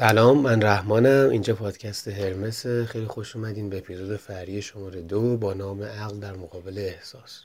سلام 0.00 0.38
من 0.38 0.62
رحمانم. 0.62 1.28
اینجا 1.30 1.54
پادکست 1.54 2.08
هرمس. 2.08 2.66
خیلی 2.66 3.06
خوش 3.06 3.36
اومدین 3.36 3.70
به 3.70 3.78
اپیزود 3.78 4.16
فری 4.16 4.62
شماره 4.62 5.02
دو 5.02 5.36
با 5.36 5.54
نام 5.54 5.82
عقل 5.82 6.20
در 6.20 6.32
مقابل 6.32 6.78
احساس. 6.78 7.44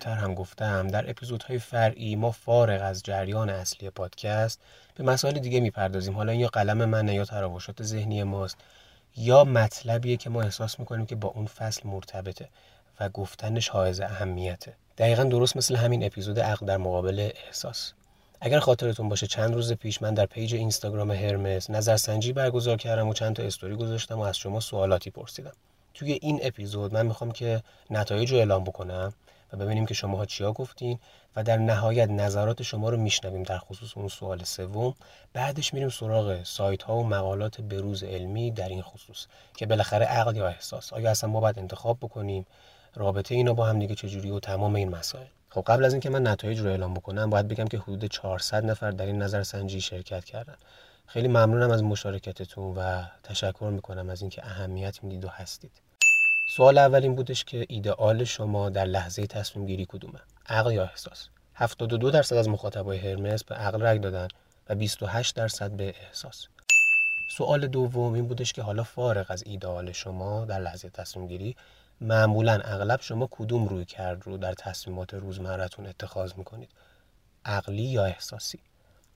قبلتر 0.00 0.22
هم 0.22 0.34
گفتم 0.34 0.88
در 0.88 1.10
اپیزودهای 1.10 1.58
فرعی 1.58 2.16
ما 2.16 2.30
فارغ 2.30 2.82
از 2.82 3.02
جریان 3.02 3.50
اصلی 3.50 3.90
پادکست 3.90 4.60
به 4.94 5.04
مسائل 5.04 5.38
دیگه 5.38 5.60
می‌پردازیم. 5.60 6.14
حالا 6.14 6.34
یا 6.34 6.48
قلم 6.48 6.84
منه 6.84 7.14
یا 7.14 7.24
تراوشات 7.24 7.82
ذهنی 7.82 8.22
ماست 8.22 8.56
یا 9.16 9.44
مطلبیه 9.44 10.16
که 10.16 10.30
ما 10.30 10.42
احساس 10.42 10.78
می‌کنیم 10.78 11.06
که 11.06 11.16
با 11.16 11.28
اون 11.28 11.46
فصل 11.46 11.88
مرتبطه 11.88 12.48
و 13.00 13.08
گفتنش 13.08 13.68
حائز 13.68 14.00
اهمیته. 14.00 14.74
دقیقا 14.98 15.24
درست 15.24 15.56
مثل 15.56 15.76
همین 15.76 16.04
اپیزود 16.04 16.40
عقل 16.40 16.66
در 16.66 16.76
مقابل 16.76 17.30
احساس. 17.46 17.92
اگر 18.40 18.58
خاطرتون 18.58 19.08
باشه 19.08 19.26
چند 19.26 19.54
روز 19.54 19.72
پیش 19.72 20.02
من 20.02 20.14
در 20.14 20.26
page 20.26 20.54
اینستاگرام 20.54 21.10
هرمس 21.10 21.70
نظرسنجی 21.70 22.32
برگزار 22.32 22.76
کردم 22.76 23.08
و 23.08 23.14
چند 23.14 23.36
تا 23.36 23.42
استوری 23.42 23.76
گذاشتم 23.76 24.18
و 24.18 24.22
از 24.22 24.38
شما 24.38 24.60
سوالاتی 24.60 25.10
پرسیدم. 25.10 25.52
توی 25.94 26.18
این 26.22 26.40
اپیزود 26.42 26.94
من 26.94 27.06
می‌خوام 27.06 27.32
که 27.32 27.62
نتایج 27.90 28.32
رو 28.32 28.38
اعلام 28.38 28.64
بکنم. 28.64 29.12
و 29.52 29.56
ببینیم 29.56 29.86
که 29.86 29.94
شماها 29.94 30.24
چیا 30.24 30.52
گفتین 30.52 30.98
و 31.36 31.42
در 31.42 31.56
نهایت 31.56 32.10
نظرات 32.10 32.62
شما 32.62 32.90
رو 32.90 32.96
میشنویم 32.96 33.42
در 33.42 33.58
خصوص 33.58 33.96
اون 33.96 34.08
سوال 34.08 34.44
سوم. 34.44 34.94
بعدش 35.32 35.74
میریم 35.74 35.88
سراغ 35.88 36.42
سایت 36.42 36.82
ها 36.82 36.96
و 36.96 37.06
مقالات 37.06 37.60
بروز 37.60 38.04
علمی 38.04 38.50
در 38.50 38.68
این 38.68 38.82
خصوص 38.82 39.26
که 39.56 39.66
بالاخره 39.66 40.06
عقل 40.06 40.36
یا 40.36 40.48
احساس. 40.48 40.92
آیا 40.92 41.10
اصلا 41.10 41.30
ما 41.30 41.40
باید 41.40 41.58
انتخاب 41.58 41.98
بکنیم؟ 41.98 42.46
رابطه 42.94 43.34
اینا 43.34 43.54
با 43.54 43.66
هم 43.66 43.78
دیگه 43.78 43.94
چجوری 43.94 44.30
و 44.30 44.40
تمام 44.40 44.74
این 44.74 44.88
مسائل. 44.88 45.26
خب 45.48 45.62
قبل 45.66 45.84
از 45.84 45.92
اینکه 45.92 46.10
من 46.10 46.26
نتایج 46.26 46.60
رو 46.60 46.70
اعلام 46.70 46.94
بکنم 46.94 47.30
باید 47.30 47.48
بگم 47.48 47.64
که 47.64 47.78
حدود 47.78 48.04
400 48.04 48.64
نفر 48.64 48.90
در 48.90 49.06
این 49.06 49.22
نظرسنجی 49.22 49.80
شرکت 49.80 50.24
کردن. 50.24 50.56
خیلی 51.06 51.28
ممنونم 51.28 51.70
از 51.70 51.82
مشارکتتون 51.82 52.74
و 52.76 53.02
تشکر 53.22 53.70
می‌کنم 53.72 54.10
از 54.10 54.20
اینکه 54.20 54.46
اهمیت 54.46 55.04
می‌دید 55.04 55.24
و 55.24 55.28
هستید. 55.28 55.89
سوال 56.56 56.78
اول 56.78 57.02
این 57.02 57.14
بودش 57.14 57.44
که 57.44 57.66
ایدئال 57.68 58.24
شما 58.24 58.70
در 58.70 58.84
لحظه 58.84 59.26
تصمیم 59.26 59.66
گیری 59.66 59.86
کدومه؟ 59.88 60.18
عقل 60.48 60.72
یا 60.72 60.82
احساس؟ 60.84 61.28
72 61.54 62.10
درصد 62.10 62.36
از 62.36 62.48
مخاطبای 62.48 62.98
هرمس 62.98 63.44
به 63.44 63.54
عقل 63.54 63.80
رای 63.80 63.98
دادن 63.98 64.28
و 64.68 64.74
28 64.74 65.36
درصد 65.36 65.70
به 65.70 65.94
احساس. 66.00 66.46
سوال 67.36 67.66
دوم 67.66 68.12
این 68.12 68.26
بودش 68.26 68.52
که 68.52 68.62
حالا 68.62 68.82
فارغ 68.82 69.26
از 69.28 69.42
ایدئال 69.46 69.92
شما 69.92 70.44
در 70.44 70.58
لحظه 70.58 70.90
تصمیم 70.90 71.26
گیری 71.26 71.56
معمولا 72.00 72.60
اغلب 72.64 73.00
شما 73.00 73.28
کدوم 73.30 73.68
روی 73.68 73.84
کرد 73.84 74.26
رو 74.26 74.36
در 74.36 74.54
تصمیمات 74.54 75.14
روزمرتون 75.14 75.86
اتخاذ 75.86 76.32
می‌کنید؟ 76.36 76.70
عقلی 77.44 77.82
یا 77.82 78.04
احساسی؟ 78.04 78.58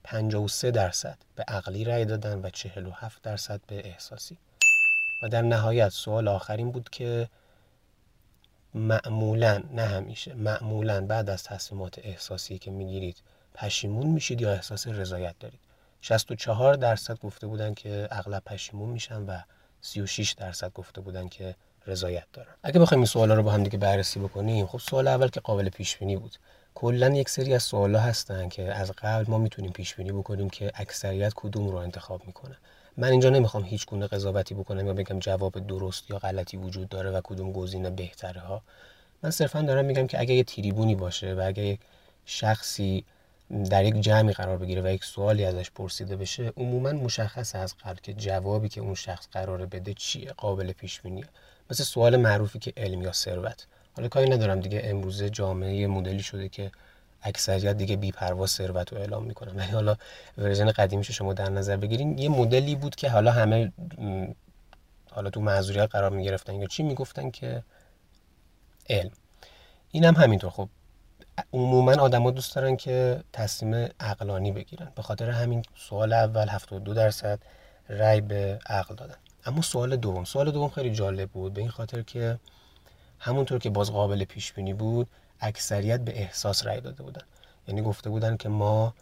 53 0.05 0.71
درصد 0.71 1.19
به 1.37 1.45
عقلی 1.49 1.85
رای 1.85 2.05
دادن 2.05 2.41
و 2.43 2.51
47 2.51 3.23
درصد 3.23 3.61
به 3.67 3.87
احساسی. 3.87 4.39
و 5.23 5.29
در 5.29 5.43
نهایت 5.43 5.89
سوال 5.89 6.29
آخرین 6.29 6.71
بود 6.71 6.91
که 6.91 7.29
معمولا 8.75 9.63
نه 9.73 9.83
همیشه 9.83 10.35
معمولا 10.35 11.07
بعد 11.07 11.31
از 11.31 11.45
تصمیمات 11.45 11.99
احساسی 11.99 12.59
که 12.59 12.71
می‌گیرید 12.71 13.17
پشیمون 13.55 14.07
میشید 14.07 14.41
یا 14.41 14.53
احساس 14.53 14.87
رضایت 14.87 15.35
دارید؟ 15.41 15.61
64 16.01 16.75
درصد 16.75 17.19
گفته 17.19 17.47
بودن 17.47 17.75
که 17.75 18.09
اغلب 18.11 18.43
پشیمون 18.47 18.89
میشن 18.89 19.23
و 19.23 19.39
36 19.81 20.33
درصد 20.33 20.73
گفته 20.73 21.01
بودن 21.01 21.29
که 21.29 21.55
رضایت 21.87 22.25
دارن. 22.33 22.55
اگه 22.63 22.81
بخوایم 22.81 23.01
این 23.01 23.07
سوالا 23.07 23.35
رو 23.35 23.43
با 23.43 23.51
هم 23.51 23.63
دیگه 23.63 23.79
بررسی 23.79 24.21
بکنیم 24.21 24.67
خب 24.67 24.79
سوال 24.79 25.09
اول 25.09 25.29
که 25.29 25.41
قابل 25.41 25.69
پیش 25.69 25.97
بینی 25.97 26.17
بود. 26.17 26.37
کلا 26.75 27.09
یک 27.09 27.29
سری 27.29 27.55
از 27.55 27.63
سوالا 27.63 28.01
هستن 28.01 28.49
که 28.49 28.75
از 28.75 28.91
قبل 28.91 29.25
ما 29.31 29.39
می‌تونیم 29.39 29.73
پیش 29.73 29.95
بینی 29.95 30.13
بکنیم 30.13 30.51
که 30.51 30.73
اکثریت 30.75 31.33
کدوم 31.37 31.69
رو 31.69 31.77
انتخاب 31.77 32.27
می‌کنه 32.27 32.57
من 32.97 33.11
اینجا 33.11 33.31
نمی‌خوام 33.31 33.65
هیچ 33.65 33.87
گونه 33.87 34.07
قضاوتی 34.07 34.55
بکنم 34.55 34.87
یا 34.87 34.93
بگم 34.93 35.19
جواب 35.19 35.67
درست 35.67 36.11
یا 36.11 36.19
غلطی 36.19 36.57
وجود 36.57 36.89
داره 36.89 37.11
و 37.11 37.21
کدوم 37.25 37.53
گزینه 37.53 37.91
بهتره 37.91 38.41
ها. 38.41 38.63
من 39.23 39.31
صرفا 39.31 39.63
دارم 39.63 39.85
میگم 39.85 40.07
که 40.07 40.21
اگه 40.21 40.35
یه 40.35 40.45
تریبونی 40.45 40.95
باشه 40.95 41.35
و 41.35 41.43
اگه 41.47 41.63
یک 41.63 41.81
شخصی 42.27 43.05
در 43.71 43.85
یک 43.85 44.01
جمعی 44.01 44.33
قرار 44.33 44.59
بگیره 44.59 44.83
و 44.83 44.89
یک 44.89 45.05
سوالی 45.05 45.45
ازش 45.45 45.71
پرسیده 45.71 46.17
بشه 46.17 46.53
عموما 46.57 46.93
مشخص 46.93 47.55
از 47.55 47.75
قبل 47.85 47.99
که 48.03 48.13
جوابی 48.13 48.69
که 48.69 48.81
اون 48.81 48.95
شخص 48.95 49.29
قراره 49.33 49.67
بده 49.67 49.95
چیه 49.95 50.33
قابل 50.33 50.73
پیش 50.73 51.01
بینیه. 51.01 51.25
مثل 51.71 51.85
سوال 51.85 52.17
معروفی 52.17 52.59
که 52.59 52.73
علم 52.77 53.03
یا 53.03 53.13
ثروت. 53.13 53.67
حالا 53.97 54.09
کاری 54.09 54.29
ندارم 54.29 54.61
دیگه 54.61 54.81
امروزه 54.85 55.31
جامعه 55.31 55.87
مدلی 55.87 56.23
شده 56.23 56.49
که 56.49 56.71
اکثریت 57.25 57.77
دیگه 57.77 57.97
بیپروا 57.97 58.47
ثروت 58.47 58.93
رو 58.93 58.99
اعلام 58.99 59.25
می‌کنن. 59.25 59.57
ولی 59.57 59.71
حالا 59.71 59.97
ورژن 60.39 60.71
قدیمیش 60.71 61.11
شما 61.11 61.33
در 61.33 61.51
نظر 61.51 61.77
بگیرین 61.77 62.19
یه 62.19 62.29
مدلی 62.29 62.75
بود 62.75 62.95
که 62.95 63.11
حالا 63.11 63.33
همه 63.33 63.73
حالا 65.11 65.31
تو 65.31 65.41
معذوریت 65.41 65.91
قرار 65.91 66.11
می‌گرفتن 66.11 66.55
یا 66.55 66.67
چی 66.67 66.83
می‌گفتن 66.83 67.31
که 67.31 67.63
علم. 68.91 69.11
این 69.91 70.05
هم 70.05 70.15
همینطور. 70.15 70.51
خب 70.51 70.69
عموما 71.53 71.93
آدما 71.93 72.31
دوست 72.31 72.55
دارن 72.57 72.77
که 72.77 73.21
تصمیم 73.33 73.89
عقلانی 74.01 74.53
بگیرن. 74.53 74.93
به 74.97 75.03
خاطر 75.03 75.31
همین 75.31 75.63
سوال 75.77 76.13
اول 76.13 76.49
72 76.49 76.95
درصد 76.95 77.39
رای 77.89 78.21
به 78.21 78.59
عقل 78.67 78.95
دادن. 78.95 79.17
اما 79.47 79.63
سوال 79.63 79.97
دوم 79.97 80.25
سوال 80.25 80.51
دوم 80.51 80.69
خیلی 80.69 80.91
جالب 80.91 81.31
بود. 81.31 81.55
به 81.55 81.61
این 81.61 81.71
خاطر 81.71 82.03
که 82.03 82.39
همونطور 83.19 83.59
که 83.59 83.71
باز 83.71 83.93
قابل 83.93 84.25
پیش 84.25 84.53
بینی 84.53 84.75
بود 84.75 85.09
اکثریت 85.41 86.01
به 86.01 86.19
احساس 86.19 86.67
رأی 86.67 86.81
داده 86.81 87.03
بودن. 87.03 87.23
یعنی 87.69 87.83
گفته 87.83 88.11
بودن 88.11 88.37
که 88.37 88.49
ما 88.49 88.95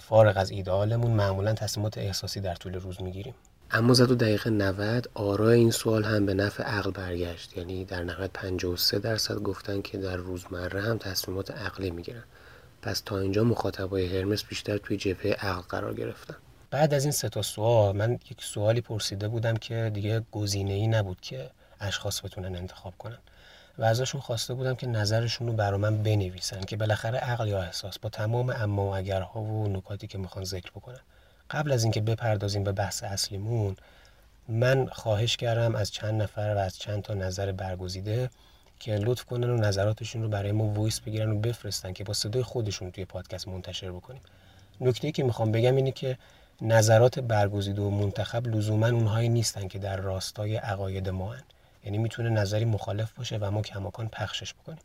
فارغ 0.00 0.36
از 0.36 0.50
ایدئالمون 0.50 1.10
معمولا 1.10 1.52
تصمیمات 1.52 1.98
احساسی 1.98 2.40
در 2.40 2.54
طول 2.54 2.74
روز 2.74 3.02
می‌گیریم. 3.02 3.34
اما 3.70 3.94
زد 3.94 4.10
و 4.10 4.14
دقیقه 4.14 4.50
90 4.50 5.10
آرای 5.14 5.58
این 5.58 5.70
سوال 5.70 6.04
هم 6.04 6.26
به 6.26 6.34
نفع 6.34 6.62
عقل 6.62 6.90
برگشت. 6.90 7.56
یعنی 7.56 7.84
در 7.84 8.04
نهایت 8.04 8.30
53 8.32 8.98
درصد 8.98 9.34
گفتن 9.34 9.82
که 9.82 9.98
در 9.98 10.16
روزمره 10.16 10.82
هم 10.82 10.98
تصمیمات 10.98 11.50
عقلی 11.50 11.90
می‌گیرن. 11.90 12.24
پس 12.82 13.00
تا 13.00 13.18
اینجا 13.18 13.44
مخاطبای 13.44 14.16
هرمس 14.16 14.44
بیشتر 14.44 14.78
توی 14.78 14.96
جبهه 14.96 15.32
عقل 15.32 15.60
قرار 15.60 15.94
گرفتن. 15.94 16.36
بعد 16.70 16.94
از 16.94 17.04
این 17.04 17.12
سه 17.12 17.28
تا 17.28 17.42
سوال 17.42 17.96
من 17.96 18.12
یک 18.12 18.44
سوالی 18.44 18.80
پرسیده 18.80 19.28
بودم 19.28 19.56
که 19.56 19.90
دیگه 19.94 20.22
گزینه 20.32 20.72
ای 20.72 20.86
نبود 20.86 21.20
که 21.20 21.50
اشخاص 21.80 22.24
بتونن 22.24 22.56
انتخاب 22.56 22.94
کنن. 22.98 23.18
و 23.78 23.84
ازشون 23.84 24.20
خواسته 24.20 24.54
بودم 24.54 24.74
که 24.74 24.86
نظرشون 24.86 25.46
رو 25.46 25.52
برا 25.52 25.78
من 25.78 26.02
بنویسن 26.02 26.60
که 26.60 26.76
بالاخره 26.76 27.18
عقل 27.18 27.48
یا 27.48 27.62
احساس 27.62 27.98
با 27.98 28.08
تمام 28.08 28.50
اما 28.50 28.86
و 28.86 28.96
اگرها 28.96 29.40
و 29.40 29.68
نکاتی 29.68 30.06
که 30.06 30.18
می‌خوان 30.18 30.44
ذکر 30.44 30.70
بکنن 30.70 31.00
قبل 31.50 31.72
از 31.72 31.82
اینکه 31.82 32.00
بپردازیم 32.00 32.64
به 32.64 32.72
بحث 32.72 33.02
اصلیمون 33.02 33.76
من 34.48 34.86
خواهش 34.86 35.36
کردم 35.36 35.74
از 35.74 35.90
چند 35.90 36.22
نفر 36.22 36.54
و 36.56 36.58
از 36.58 36.78
چند 36.78 37.02
تا 37.02 37.14
نظر 37.14 37.52
برگزیده 37.52 38.30
که 38.80 38.96
لطف 38.96 39.24
کنن 39.24 39.50
و 39.50 39.56
نظراتشون 39.56 40.22
رو 40.22 40.28
برای 40.28 40.52
ما 40.52 40.64
وایس 40.64 41.00
بگیرن 41.00 41.30
و 41.30 41.38
بفرستن 41.38 41.92
که 41.92 42.04
با 42.04 42.12
صدای 42.14 42.42
خودشون 42.42 42.90
توی 42.90 43.04
پادکست 43.04 43.48
منتشر 43.48 43.92
بکنیم 43.92 44.20
نکته 44.80 45.12
که 45.12 45.24
می‌خوام 45.24 45.52
بگم 45.52 45.76
اینه 45.76 45.92
که 45.92 46.18
نظرات 46.60 47.18
برگزیده 47.18 47.82
و 47.82 47.90
منتخب 47.90 48.46
لزوما 48.46 48.86
اونهایی 48.86 49.28
نیستن 49.28 49.68
که 49.68 49.78
در 49.78 49.96
راستای 49.96 50.56
عقاید 50.56 51.08
ما 51.08 51.32
هن. 51.32 51.42
یعنی 51.84 51.98
می‌تونه 51.98 52.30
نظری 52.30 52.64
مخالف 52.64 53.12
باشه 53.12 53.36
و 53.36 53.50
ما 53.50 53.62
کماکان 53.62 54.08
پخشش 54.08 54.54
بکنیم. 54.54 54.78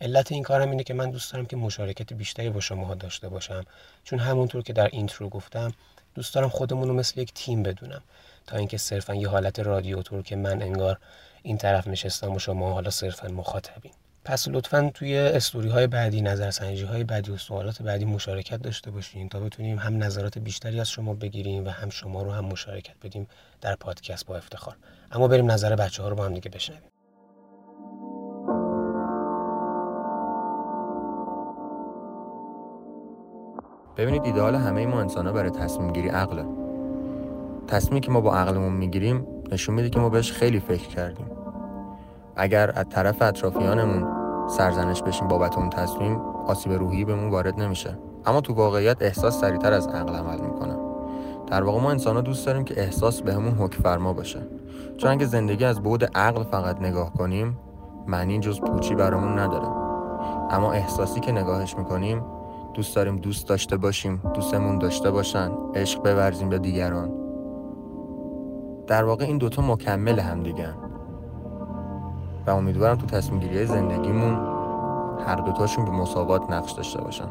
علت 0.00 0.32
این 0.32 0.42
کارم 0.42 0.70
اینه 0.70 0.84
که 0.84 0.94
من 0.94 1.10
دوست 1.10 1.32
دارم 1.32 1.46
که 1.46 1.56
مشارکت 1.56 2.12
بیشتری 2.12 2.50
با 2.50 2.60
شماها 2.60 2.94
داشته 2.94 3.28
باشم. 3.28 3.64
چون 4.04 4.18
همونطور 4.18 4.62
که 4.62 4.72
در 4.72 4.88
اینترو 4.92 5.28
گفتم 5.28 5.72
دوست 6.14 6.34
دارم 6.34 6.48
خودمون 6.48 6.88
رو 6.88 6.94
مثل 6.94 7.20
یک 7.20 7.34
تیم 7.34 7.62
بدونم. 7.62 8.02
تا 8.46 8.56
اینکه 8.56 8.78
صرفا 8.78 9.14
یه 9.14 9.28
حالت 9.28 9.58
رادیو 9.58 10.02
تور 10.02 10.22
که 10.22 10.36
من 10.36 10.62
انگار 10.62 10.98
این 11.42 11.58
طرف 11.58 11.86
نشستم 11.86 12.32
و 12.32 12.38
شما 12.38 12.72
حالا 12.72 12.90
صرفا 12.90 13.28
مخاطبین. 13.28 13.92
پس 14.24 14.48
لطفا 14.48 14.90
توی 14.94 15.18
استوری 15.18 15.68
های 15.68 15.86
بعدی 15.86 16.22
نظرسنجی 16.22 16.84
های 16.84 17.04
بعدی 17.04 17.30
و 17.30 17.36
سوالات 17.36 17.82
بعدی 17.82 18.04
مشارکت 18.04 18.62
داشته 18.62 18.90
باشین 18.90 19.28
تا 19.28 19.40
بتونیم 19.40 19.78
هم 19.78 20.02
نظرات 20.02 20.38
بیشتری 20.38 20.80
از 20.80 20.90
شما 20.90 21.14
بگیریم 21.14 21.66
و 21.66 21.68
هم 21.68 21.90
شما 21.90 22.22
رو 22.22 22.30
هم 22.30 22.44
مشارکت 22.44 22.94
بدیم 23.02 23.26
در 23.60 23.74
پادکست 23.74 24.26
با 24.26 24.36
افتخار. 24.36 24.76
اما 25.12 25.28
بریم 25.28 25.50
نظر 25.50 25.76
بچه 25.76 26.02
ها 26.02 26.08
رو 26.08 26.16
با 26.16 26.24
هم 26.24 26.34
دیگه 26.34 26.50
بشنویم. 26.50 26.82
ببینید 33.96 34.22
ایدئال 34.24 34.54
همه 34.54 34.86
ما 34.86 35.00
انسان 35.00 35.26
ها 35.26 35.32
برای 35.32 35.50
تصمیم 35.50 35.92
گیری 35.92 36.08
عقله. 36.08 36.44
تصمیمی 37.66 38.00
که 38.00 38.10
ما 38.10 38.20
با 38.20 38.34
عقلمون 38.34 38.72
می‌گیریم 38.72 39.26
نشون 39.52 39.74
میده 39.74 39.90
که 39.90 39.98
ما 39.98 40.08
بهش 40.08 40.32
خیلی 40.32 40.60
فکر 40.60 40.88
کردیم. 40.88 41.39
اگر 42.40 42.72
از 42.74 42.84
طرف 42.88 43.22
اطرافیانمون 43.22 44.06
سرزنش 44.48 45.02
بشیم 45.02 45.28
بابت 45.28 45.58
اون 45.58 45.70
تصمیم 45.70 46.20
آسیب 46.46 46.72
روحی 46.72 47.04
بهمون 47.04 47.30
وارد 47.30 47.60
نمیشه. 47.60 47.98
اما 48.26 48.40
تو 48.40 48.54
واقعیت 48.54 49.02
احساس 49.02 49.40
سریعتر 49.40 49.72
از 49.72 49.88
عقل 49.88 50.14
عمل 50.14 50.40
می‌کنه. 50.40 50.76
در 51.46 51.62
واقع 51.62 51.80
ما 51.80 51.90
انسان 51.90 52.16
ها 52.16 52.22
دوست 52.22 52.46
داریم 52.46 52.64
که 52.64 52.80
احساس 52.80 53.22
بهمون 53.22 53.52
حکم 53.52 53.82
فرما 53.82 54.12
باشه. 54.12 54.46
چون 54.96 55.10
اگه 55.10 55.26
زندگی 55.26 55.64
از 55.64 55.82
بعد 55.82 56.04
عقل 56.16 56.42
فقط 56.42 56.80
نگاه 56.80 57.12
کنیم 57.12 57.58
معنی 58.06 58.38
جز 58.38 58.60
پوچی 58.60 58.94
برامون 58.94 59.38
نداره. 59.38 59.68
اما 60.50 60.72
احساسی 60.72 61.20
که 61.20 61.32
نگاهش 61.32 61.76
می‌کنیم 61.76 62.22
دوست 62.74 62.96
داریم 62.96 63.16
دوست 63.16 63.48
داشته 63.48 63.76
باشیم 63.76 64.22
دوستمون 64.34 64.78
داشته 64.78 65.10
باشن 65.10 65.50
عشق 65.74 66.00
بورزیم 66.00 66.48
به 66.48 66.58
دیگران. 66.58 67.12
در 68.86 69.04
واقع 69.04 69.24
این 69.24 69.38
دوتا 69.38 69.62
مکمل 69.62 70.18
هم 70.18 70.42
دیگه 70.42 70.68
و 72.46 72.50
امیدوارم 72.50 72.96
تو 72.96 73.06
تصمیم 73.06 73.64
زندگیمون 73.64 74.34
هر 75.26 75.36
دوتاشون 75.36 75.84
به 75.84 75.90
مساوات 75.90 76.50
نقش 76.50 76.72
داشته 76.72 77.00
باشن. 77.00 77.28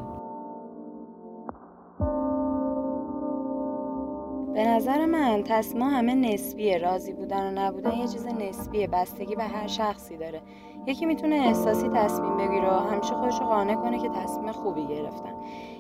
به 4.54 4.68
نظر 4.68 5.06
من 5.06 5.44
تصمیم 5.46 5.84
همه 5.84 6.16
نسبیه 6.16 6.78
راضی 6.78 7.14
بودن 7.14 7.48
و 7.48 7.52
نبودن 7.60 7.92
یه 7.92 8.08
چیز 8.08 8.28
نسبیه 8.28 8.88
بستگی 8.88 9.36
به 9.36 9.44
هر 9.44 9.68
شخصی 9.68 10.18
داره. 10.18 10.42
یکی 10.86 11.06
می‌تونه 11.06 11.36
احساسی 11.36 11.90
تصمیم 11.90 12.38
بگیره 12.38 12.70
و 12.70 12.80
همیشه 12.80 13.14
خودش 13.14 13.40
قانع 13.40 13.76
کنه 13.76 14.00
که 14.00 14.10
تصمیم 14.10 14.52
خوبی 14.52 14.88
گرفتن. 14.88 15.34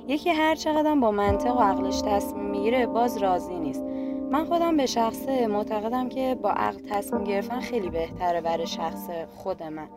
یکی 0.08 0.30
هر 0.30 0.56
چقدر 0.56 0.96
با 0.96 1.12
منطق 1.12 1.58
و 1.58 1.60
عقلش 1.60 2.02
تصمیم 2.02 2.46
می‌گیره 2.46 2.86
باز 2.86 3.18
راضی 3.18 3.60
نیست. 3.60 3.86
من 4.32 4.46
خودم 4.46 4.78
به 4.78 4.86
شخصه 4.86 5.48
معتقدم 5.48 6.10
که 6.10 6.38
با 6.42 6.50
عقل 6.50 6.80
تصمیم 6.90 7.24
گرفتن 7.24 7.60
خیلی 7.60 7.90
بهتره 7.90 8.42
برای 8.42 8.68
شخص 8.68 9.10
خود 9.36 9.64
من. 9.64 9.90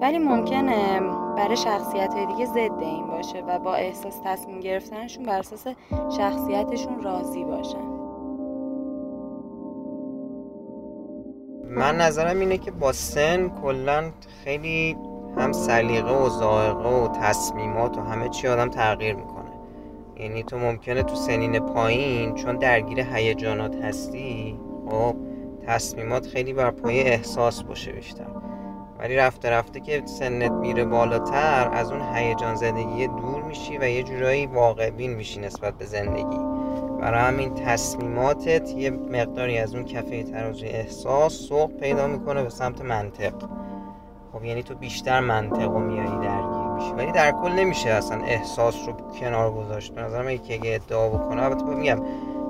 ولی 0.00 0.18
ممکنه 0.18 1.00
برای 1.36 1.56
شخصیت 1.56 2.14
های 2.14 2.26
دیگه 2.26 2.46
ضد 2.46 2.78
این 2.80 3.06
باشه 3.06 3.44
و 3.48 3.58
با 3.58 3.74
احساس 3.74 4.20
تصمیم 4.24 4.60
گرفتنشون 4.60 5.24
بر 5.24 5.38
اساس 5.38 5.66
شخصیتشون 6.16 7.02
راضی 7.02 7.44
باشن. 7.44 7.96
من 11.64 11.96
نظرم 11.96 12.40
اینه 12.40 12.58
که 12.58 12.70
با 12.70 12.92
سن 12.92 13.48
کلا 13.48 14.10
خیلی 14.44 14.96
هم 15.36 15.52
سلیقه 15.52 16.12
و 16.12 16.28
ذائقه 16.28 16.88
و 16.88 17.08
تصمیمات 17.08 17.98
و 17.98 18.00
همه 18.00 18.28
چی 18.28 18.48
آدم 18.48 18.68
تغییر 18.68 19.14
می‌کنه. 19.14 19.35
یعنی 20.20 20.42
تو 20.42 20.58
ممکنه 20.58 21.02
تو 21.02 21.14
سنین 21.14 21.58
پایین 21.58 22.34
چون 22.34 22.56
درگیر 22.56 23.00
هیجانات 23.00 23.76
هستی 23.76 24.58
خب 24.90 25.16
تصمیمات 25.66 26.26
خیلی 26.26 26.52
بر 26.52 26.70
پایه 26.70 27.02
احساس 27.02 27.62
باشه 27.62 27.92
بیشتر. 27.92 28.26
ولی 28.98 29.16
رفته 29.16 29.50
رفته 29.50 29.80
که 29.80 30.02
سنت 30.04 30.50
میره 30.50 30.84
بالاتر 30.84 31.70
از 31.72 31.92
اون 31.92 32.00
هیجان 32.14 32.54
زدگی 32.54 33.06
دور 33.06 33.42
میشی 33.42 33.78
و 33.78 33.88
یه 33.88 34.02
جورایی 34.02 34.46
واقع 34.46 34.90
بین 34.90 35.14
میشی 35.14 35.40
نسبت 35.40 35.74
به 35.74 35.84
زندگی. 35.84 36.38
برای 37.00 37.20
همین 37.20 37.54
تصمیماتت 37.54 38.74
یه 38.74 38.90
مقداری 38.90 39.58
از 39.58 39.74
اون 39.74 39.84
کفه 39.84 40.22
ترازوی 40.22 40.68
احساس 40.68 41.32
سوق 41.32 41.70
پیدا 41.70 42.06
می‌کنه 42.06 42.42
به 42.42 42.50
سمت 42.50 42.80
منطق. 42.80 43.34
خب 44.32 44.44
یعنی 44.44 44.62
تو 44.62 44.74
بیشتر 44.74 45.20
منطق 45.20 45.70
و 45.70 45.78
میایی 45.78 46.18
درگیر. 46.18 46.55
میشی 46.76 46.92
ولی 46.92 47.12
در 47.12 47.30
کل 47.30 47.52
نمیشه 47.52 47.90
اصلا 47.90 48.24
احساس 48.24 48.74
رو 48.86 48.92
کنار 49.20 49.52
گذاشت. 49.52 49.94
به 49.94 50.02
نظرم 50.02 50.28
یکی 50.28 50.54
اگه 50.54 50.74
ادعا 50.74 51.08
بکنه 51.08 51.42
البته 51.42 51.64
میگم 51.64 52.02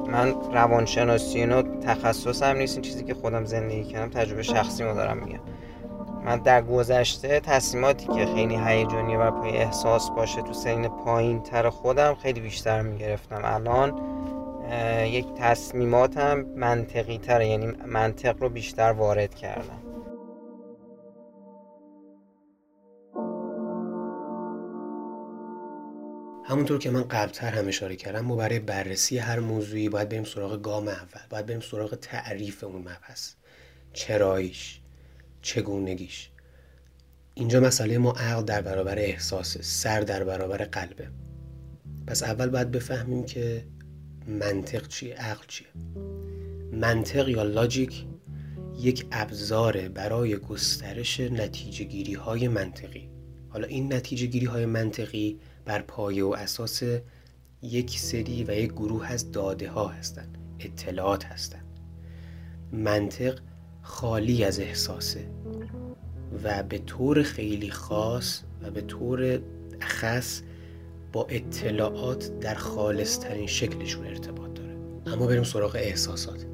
من 0.06 0.34
روانشناسی 0.52 1.38
اینا 1.38 1.62
تخصصم 1.62 2.56
نیست 2.56 2.74
این 2.74 2.82
چیزی 2.82 3.04
که 3.04 3.14
خودم 3.14 3.44
زندگی 3.44 3.84
کردم 3.84 4.20
تجربه 4.20 4.42
شخصی 4.42 4.84
ما 4.84 4.92
دارم 4.92 5.16
میگم. 5.16 5.40
من 6.24 6.38
در 6.38 6.62
گذشته 6.62 7.40
تصمیماتی 7.40 8.06
که 8.06 8.26
خیلی 8.26 8.56
هیجانی 8.66 9.16
و 9.16 9.30
پای 9.30 9.56
احساس 9.56 10.10
باشه 10.10 10.42
تو 10.42 10.52
سین 10.52 10.88
پایین 10.88 11.42
تر 11.42 11.70
خودم 11.70 12.14
خیلی 12.14 12.40
بیشتر 12.40 12.82
می‌گرفتم. 12.82 13.40
الان 13.44 14.00
یک 15.06 15.26
تصمیماتم 15.34 16.44
منطقی 16.56 17.18
تره 17.18 17.46
یعنی 17.46 17.72
منطق 17.86 18.42
رو 18.42 18.48
بیشتر 18.48 18.92
وارد 18.92 19.34
کردم. 19.34 19.85
همونطور 26.48 26.78
که 26.78 26.90
من 26.90 27.02
قبلتر 27.02 27.50
هم 27.50 27.68
اشاره 27.68 27.96
کردم 27.96 28.20
ما 28.20 28.36
برای 28.36 28.58
بررسی 28.58 29.18
هر 29.18 29.40
موضوعی 29.40 29.88
باید 29.88 30.08
بریم 30.08 30.24
سراغ 30.24 30.62
گام 30.62 30.88
اول 30.88 31.20
باید 31.30 31.46
بریم 31.46 31.60
سراغ 31.60 31.94
تعریف 31.94 32.64
اون 32.64 32.80
مبحث. 32.80 33.32
چراییش 33.92 34.80
چگونگیش. 35.42 36.30
اینجا 37.34 37.60
مسئله 37.60 37.98
ما 37.98 38.12
عقل 38.12 38.42
در 38.42 38.62
برابر 38.62 38.98
احساس 38.98 39.58
سر 39.58 40.00
در 40.00 40.24
برابر 40.24 40.56
قلبه 40.56 41.08
پس 42.06 42.22
اول 42.22 42.48
باید 42.48 42.70
بفهمیم 42.70 43.24
که 43.24 43.64
منطق 44.26 44.88
چیه 44.88 45.14
عقل 45.14 45.44
چیه. 45.48 45.68
منطق 46.72 47.28
یا 47.28 47.42
لاجیک 47.42 48.04
یک 48.78 49.06
ابزاره 49.12 49.88
برای 49.88 50.36
گسترش 50.36 51.20
نتیجه 51.20 51.84
گیری 51.84 52.14
های 52.14 52.48
منطقی. 52.48 53.10
حالا 53.48 53.66
این 53.66 53.92
نتیجه 53.92 54.26
گیری 54.26 54.46
های 54.46 54.66
منطقی 54.66 55.40
بر 55.66 55.82
پایه 55.82 56.24
و 56.24 56.28
اساس 56.28 56.82
یک 57.62 57.98
سری 57.98 58.44
و 58.44 58.50
یک 58.50 58.72
گروه 58.72 59.12
از 59.12 59.32
داده 59.32 59.70
ها 59.70 59.88
هستند 59.88 60.38
اطلاعات 60.58 61.24
هستند. 61.24 61.64
منطق 62.72 63.38
خالی 63.82 64.44
از 64.44 64.60
احساسه 64.60 65.30
و 66.44 66.62
به 66.62 66.78
طور 66.78 67.22
خیلی 67.22 67.70
خاص 67.70 68.40
و 68.62 68.70
به 68.70 68.80
طور 68.80 69.40
خاص 69.80 70.40
با 71.12 71.26
اطلاعات 71.30 72.40
در 72.40 72.54
خالصترین 72.54 73.46
شکلشون 73.46 74.06
ارتباط 74.06 74.54
داره. 74.54 74.76
اما 75.06 75.26
بریم 75.26 75.44
سراغ 75.44 75.76
احساسات. 75.76 76.46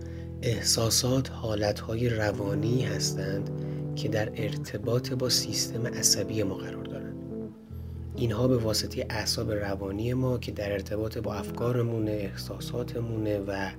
احساسات 0.42 1.30
حالتهای 1.30 2.08
روانی 2.08 2.82
هستند 2.82 3.50
که 3.96 4.08
در 4.08 4.32
ارتباط 4.36 5.12
با 5.12 5.28
سیستم 5.28 5.86
عصبی 5.86 6.42
ما 6.42 6.54
قرار 6.54 6.84
اینها 8.22 8.48
به 8.48 8.56
واسطه 8.56 9.06
اعصاب 9.10 9.50
روانی 9.50 10.14
ما 10.14 10.38
که 10.38 10.52
در 10.52 10.72
ارتباط 10.72 11.18
با 11.18 11.34
افکارمونه 11.34 12.10
احساساتمونه 12.10 13.38
و 13.38 13.70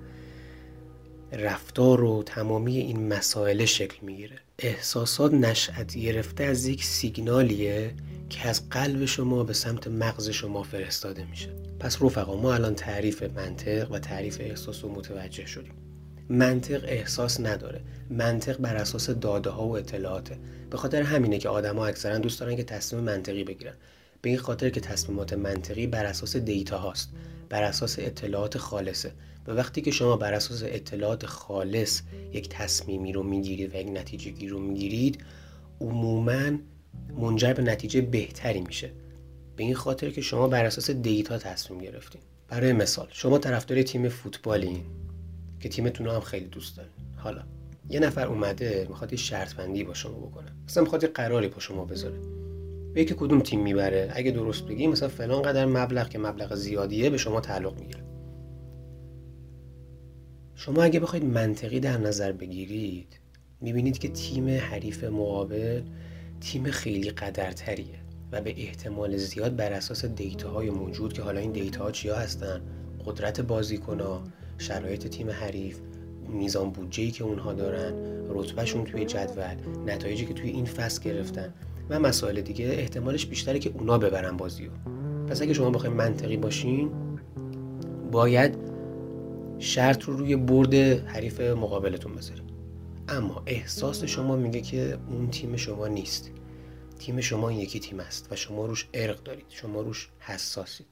رفتار 1.31 2.03
و 2.03 2.23
تمامی 2.23 2.77
این 2.77 3.07
مسائل 3.07 3.65
شکل 3.65 3.97
می‌گیره. 4.01 4.35
احساسات 4.59 5.33
نشأت 5.33 5.97
گرفته 5.97 6.43
از 6.43 6.65
یک 6.65 6.85
سیگنالیه 6.85 7.93
که 8.29 8.47
از 8.47 8.69
قلب 8.69 9.05
شما 9.05 9.43
به 9.43 9.53
سمت 9.53 9.87
مغز 9.87 10.29
شما 10.29 10.63
فرستاده 10.63 11.25
میشه. 11.25 11.49
پس 11.79 12.01
رفقا 12.01 12.35
ما 12.35 12.53
الان 12.53 12.75
تعریف 12.75 13.23
منطق 13.23 13.91
و 13.91 13.99
تعریف 13.99 14.37
احساس 14.39 14.83
رو 14.83 14.91
متوجه 14.91 15.45
شدیم. 15.45 15.73
منطق 16.29 16.83
احساس 16.87 17.39
نداره. 17.39 17.81
منطق 18.09 18.57
بر 18.57 18.75
اساس 18.75 19.09
داده 19.09 19.49
ها 19.49 19.67
و 19.67 19.77
اطلاعاته. 19.77 20.37
به 20.69 20.77
خاطر 20.77 21.01
همینه 21.01 21.37
که 21.37 21.49
آدما 21.49 21.85
اکثرا 21.85 22.17
دوست 22.17 22.39
دارن 22.39 22.55
که 22.55 22.63
تصمیم 22.63 23.03
منطقی 23.03 23.43
بگیرن. 23.43 23.73
به 24.23 24.29
این 24.29 24.37
خاطر 24.37 24.69
که 24.69 24.81
تصمیمات 24.81 25.33
منطقی 25.33 25.87
بر 25.87 26.05
اساس 26.05 26.37
دیتا 26.37 26.77
هاست 26.77 27.09
بر 27.49 27.63
اساس 27.63 27.99
اطلاعات 27.99 28.57
خالصه. 28.57 29.11
و 29.47 29.51
وقتی 29.51 29.81
که 29.81 29.91
شما 29.91 30.17
بر 30.17 30.33
اساس 30.33 30.63
اطلاعات 30.65 31.25
خالص 31.25 32.01
یک 32.33 32.49
تصمیمی 32.49 33.13
رو 33.13 33.23
می‌گیرید 33.23 33.75
و 33.75 33.77
یک 33.77 33.87
نتیجه 33.87 34.47
رو 34.47 34.59
می‌گیرید 34.59 35.23
عموما 35.81 36.57
منجر 37.17 37.53
به 37.53 37.61
نتیجه 37.63 38.01
بهتری 38.01 38.61
میشه. 38.61 38.91
به 39.55 39.63
این 39.63 39.75
خاطر 39.75 40.09
که 40.09 40.21
شما 40.21 40.47
بر 40.47 40.65
اساس 40.65 40.91
دیتا 40.91 41.37
تصمیم 41.37 41.79
گرفتین. 41.79 42.21
برای 42.47 42.73
مثال 42.73 43.07
شما 43.11 43.37
طرفدار 43.37 43.81
تیم 43.81 44.09
فوتبالین 44.09 44.83
که 45.59 45.69
تیمتون 45.69 46.07
هم 46.07 46.21
خیلی 46.21 46.47
دوست 46.47 46.77
دارین. 46.77 46.91
حالا 47.17 47.43
یه 47.89 47.99
نفر 47.99 48.27
اومده 48.27 48.85
می‌خواد 48.89 49.13
یه 49.13 49.17
شرط 49.17 49.53
بندی 49.53 49.83
با 49.83 49.93
شما 49.93 50.17
بکنه. 50.17 50.51
مثلا 50.67 50.83
می‌خواد 50.83 51.03
یه 51.03 51.09
قراری 51.09 51.47
با 51.47 51.59
شما 51.59 51.85
بذاره. 51.85 52.42
به 52.93 53.05
که 53.05 53.13
کدوم 53.13 53.39
تیم 53.39 53.63
می‌بره. 53.63 54.11
اگه 54.13 54.31
درست 54.31 54.65
بگی 54.65 54.87
مثلا 54.87 55.09
فلان 55.09 55.41
قدر 55.41 55.65
مبلغ 55.65 56.09
که 56.09 56.19
مبلغ 56.19 56.55
زیادیه 56.55 57.09
به 57.09 57.17
شما 57.17 57.41
تعلق 57.41 57.79
می‌گیره. 57.79 58.03
شما 60.55 60.83
اگه 60.83 60.99
بخواید 60.99 61.25
منطقی 61.25 61.79
در 61.79 61.97
نظر 61.97 62.31
بگیرید 62.31 63.19
می‌بینید 63.61 63.97
که 63.97 64.07
تیم 64.07 64.49
حریف 64.49 65.03
مقابل 65.03 65.81
تیم 66.41 66.63
خیلی 66.63 67.09
قدرتریه 67.09 67.99
و 68.31 68.41
به 68.41 68.53
احتمال 68.57 69.17
زیاد 69.17 69.55
بر 69.55 69.73
اساس 69.73 70.05
دیتاهای 70.05 70.69
موجود 70.69 71.13
که 71.13 71.21
حالا 71.21 71.39
این 71.39 71.51
دیتاها 71.51 71.91
چیا 71.91 72.15
هستن 72.15 72.61
قدرت 73.05 73.41
بازیکنها 73.41 74.23
شرایط 74.57 75.07
تیم 75.07 75.29
حریف 75.29 75.79
میزان 76.29 76.69
بودجه‌ای 76.69 77.11
که 77.11 77.23
اونها 77.23 77.53
دارن 77.53 77.93
رتبهشون 78.29 78.85
توی 78.85 79.05
جدول 79.05 79.55
نتایجی 79.85 80.25
که 80.25 80.33
توی 80.33 80.49
این 80.49 80.65
فصل 80.65 81.03
گرفتن. 81.03 81.53
و 81.93 81.99
مسائل 81.99 82.41
دیگه 82.41 82.65
احتمالش 82.65 83.25
بیشتره 83.25 83.59
که 83.59 83.71
اونا 83.73 83.97
ببرن 83.97 84.37
بازیو. 84.37 84.69
پس 85.29 85.41
اگه 85.41 85.53
شما 85.53 85.69
بخواید 85.69 85.95
منطقی 85.95 86.37
باشین 86.37 86.91
باید 88.11 88.55
شرط 89.59 90.03
رو 90.03 90.17
روی 90.17 90.35
برد 90.35 90.73
حریف 91.07 91.39
مقابلتون 91.41 92.15
بذارید. 92.15 92.43
اما 93.09 93.43
احساس 93.45 94.03
شما 94.03 94.35
میگه 94.35 94.61
که 94.61 94.97
اون 95.09 95.29
تیم 95.29 95.55
شما 95.55 95.87
نیست. 95.87 96.31
تیم 96.99 97.21
شما 97.21 97.49
این 97.49 97.59
یکی 97.59 97.79
تیم 97.79 97.99
است 97.99 98.27
و 98.31 98.35
شما 98.35 98.65
روش 98.65 98.87
ارق 98.93 99.23
دارید. 99.23 99.45
شما 99.49 99.81
روش 99.81 100.09
حساسید. 100.19 100.87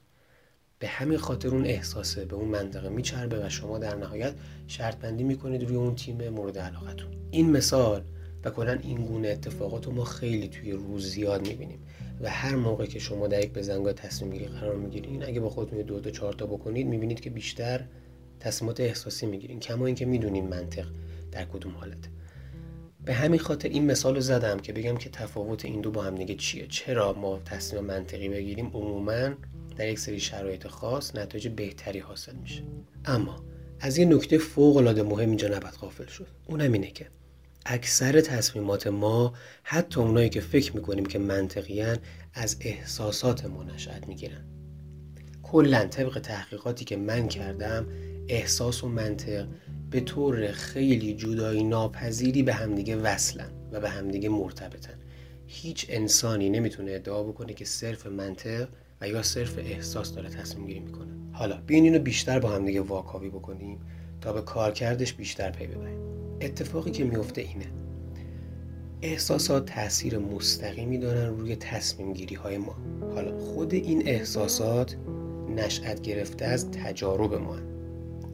به 0.78 0.88
همین 0.88 1.18
خاطر 1.18 1.48
اون 1.48 1.64
احساسه 1.66 2.24
به 2.24 2.36
اون 2.36 2.48
منطقه 2.48 2.88
میچربه 2.88 3.46
و 3.46 3.48
شما 3.48 3.78
در 3.78 3.96
نهایت 3.96 4.34
شرط 4.66 4.96
بندی 4.96 5.24
می‌کنید 5.24 5.64
روی 5.64 5.76
اون 5.76 5.94
تیم 5.94 6.28
مورد 6.28 6.58
علاقتون. 6.58 7.10
این 7.30 7.50
مثال 7.50 8.02
و 8.44 8.50
کلا 8.50 8.72
این 8.72 9.04
گونه 9.04 9.28
اتفاقات 9.28 9.86
رو 9.86 9.92
ما 9.92 10.04
خیلی 10.04 10.48
توی 10.48 10.72
روز 10.72 11.10
زیاد 11.10 11.48
می‌بینیم. 11.48 11.78
و 12.20 12.30
هر 12.30 12.56
موقع 12.56 12.86
که 12.86 12.98
شما 12.98 13.26
در 13.26 13.44
یک 13.44 13.52
بزنگاه 13.52 13.92
تصمیم 13.92 14.32
گیری 14.32 14.46
قرار 14.46 14.76
می‌گیرین 14.76 15.24
اگه 15.24 15.40
با 15.40 15.50
خودتون 15.50 15.82
دو 15.82 16.00
تا 16.00 16.10
چهار 16.10 16.32
تا 16.32 16.46
بکنید 16.46 16.86
می‌بینید 16.86 17.20
که 17.20 17.30
بیشتر 17.30 17.84
تصمیمات 18.40 18.80
احساسی 18.80 19.26
می‌گیرین. 19.26 19.60
کما 19.60 19.86
اینکه 19.86 20.06
می‌دونین 20.06 20.48
منطق 20.48 20.86
در 21.32 21.44
کدوم 21.44 21.72
حالته. 21.72 22.08
به 23.04 23.14
همین 23.14 23.40
خاطر 23.40 23.68
این 23.68 23.86
مثال 23.86 24.20
زدم 24.20 24.58
که 24.58 24.72
بگم 24.72 24.96
که 24.96 25.10
تفاوت 25.10 25.64
این 25.64 25.80
دو 25.80 25.90
با 25.90 26.02
هم 26.02 26.14
دیگه 26.14 26.34
چیه. 26.34 26.66
چرا 26.66 27.12
ما 27.12 27.38
تصمیم 27.44 27.84
منطقی 27.84 28.28
بگیریم؟ 28.28 28.66
عموما 28.66 29.34
در 29.76 29.88
یک 29.88 29.98
سری 29.98 30.20
شرایط 30.20 30.66
خاص 30.66 31.16
نتایج 31.16 31.48
بهتری 31.48 31.98
حاصل 31.98 32.36
میشه. 32.36 32.62
اما 33.04 33.44
از 33.80 33.98
یه 33.98 34.04
نکته 34.04 34.38
فوق 34.38 34.76
العاده 34.76 35.02
مهم 35.02 35.28
اینجا 35.28 35.48
نباید 35.48 35.74
غافل 35.74 36.06
شد. 36.06 36.26
اونم 36.46 36.72
اینه 36.72 36.90
که 36.90 37.06
اکثر 37.66 38.20
تصمیمات 38.20 38.86
ما 38.86 39.32
حتی 39.62 40.00
اونایی 40.00 40.28
که 40.28 40.40
فکر 40.40 40.76
می‌کنیم 40.76 41.06
که 41.06 41.18
منطقیان 41.18 41.98
از 42.34 42.56
احساسات 42.60 43.44
ما 43.44 43.62
نشأت 43.62 44.08
می‌گیرن. 44.08 44.44
کلا 45.42 45.86
طبق 45.86 46.18
تحقیقاتی 46.18 46.84
که 46.84 46.96
من 46.96 47.28
کردم 47.28 47.86
احساس 48.28 48.84
و 48.84 48.88
منطق 48.88 49.46
به 49.90 50.00
طور 50.00 50.52
خیلی 50.52 51.14
جدایی 51.14 51.64
ناپذیری 51.64 52.42
به 52.42 52.54
همدیگه 52.54 52.96
وصلن 52.96 53.50
و 53.72 53.80
به 53.80 53.90
همدیگه 53.90 54.28
مرتبطن. 54.28 54.94
هیچ 55.46 55.86
انسانی 55.88 56.50
نمی‌تونه 56.50 56.92
ادعا 56.92 57.22
بکنه 57.22 57.54
که 57.54 57.64
صرف 57.64 58.06
منطق 58.06 58.68
و 59.00 59.08
یا 59.08 59.22
صرف 59.22 59.58
احساس 59.58 60.14
داره 60.14 60.28
تصمیم 60.28 60.66
گیری 60.66 60.80
می‌کنه. 60.80 61.12
حالا 61.32 61.60
بیاین 61.66 61.84
اینو 61.84 61.98
بیشتر 61.98 62.38
با 62.38 62.48
همدیگه 62.48 62.80
واکاوی 62.80 63.28
بکنیم 63.28 63.80
تا 64.20 64.32
به 64.32 64.42
کارکردش 64.42 65.12
بیشتر 65.12 65.50
پی 65.50 65.66
ببریم. 65.66 66.21
اتفاقی 66.42 66.90
که 66.90 67.04
میفته 67.04 67.40
اینه. 67.40 67.66
احساسات 69.02 69.66
تاثیر 69.66 70.18
مستقیمی 70.18 70.98
دارن 70.98 71.38
روی 71.38 71.56
تصمیم 71.56 72.12
گیری 72.12 72.34
های 72.34 72.58
ما. 72.58 72.76
حالا 73.14 73.38
خود 73.38 73.74
این 73.74 74.08
احساسات 74.08 74.96
نشأت 75.56 76.00
گرفته 76.00 76.44
از 76.44 76.70
تجارب 76.70 77.34
ما. 77.34 77.56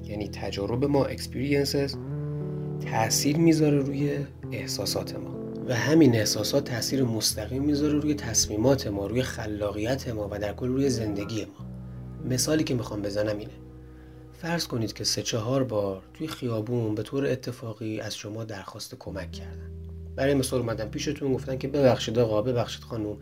یعنی 0.05 0.29
تجارب 0.29 0.85
ما 0.85 1.09
experiences 1.09 1.97
تاثیر 2.91 3.37
می‌ذاره 3.37 3.79
روی 3.79 4.19
احساسات 4.53 5.17
ما. 5.17 5.39
و 5.69 5.75
همین 5.75 6.15
احساسات 6.15 6.65
تاثیر 6.65 7.05
مستقیم 7.05 7.63
می‌ذاره 7.63 7.99
روی 7.99 8.15
تصمیمات 8.15 8.87
ما 8.87 9.07
روی 9.07 9.23
خلاقیت 9.23 10.09
ما 10.09 10.29
و 10.31 10.39
در 10.39 10.53
کل 10.53 10.69
روی 10.69 10.91
زندگی 10.91 11.45
ما. 11.45 11.67
مثالی 12.31 12.65
که 12.65 12.75
می‌خوام 12.75 13.03
بزنم 13.03 13.39
اینه. 13.39 13.53
فرض 14.43 14.67
کنید 14.67 14.93
که 14.93 15.05
سه 15.05 15.23
چهار 15.23 15.65
بار 15.65 16.03
توی 16.15 16.29
خیابون 16.29 16.95
به 16.95 17.03
طور 17.03 17.27
اتفاقی 17.27 18.01
از 18.01 18.17
شما 18.17 18.45
درخواست 18.45 18.95
کمک 18.99 19.33
کردن. 19.33 19.71
برای 20.17 20.35
مثال 20.35 20.61
اومدن 20.61 20.89
پیشتون 20.89 21.35
گفتن 21.35 21.59
که 21.59 21.69
ببخشید 21.69 22.19
آقا 22.19 22.43
ببخشید 22.43 22.83
خانم. 22.83 23.17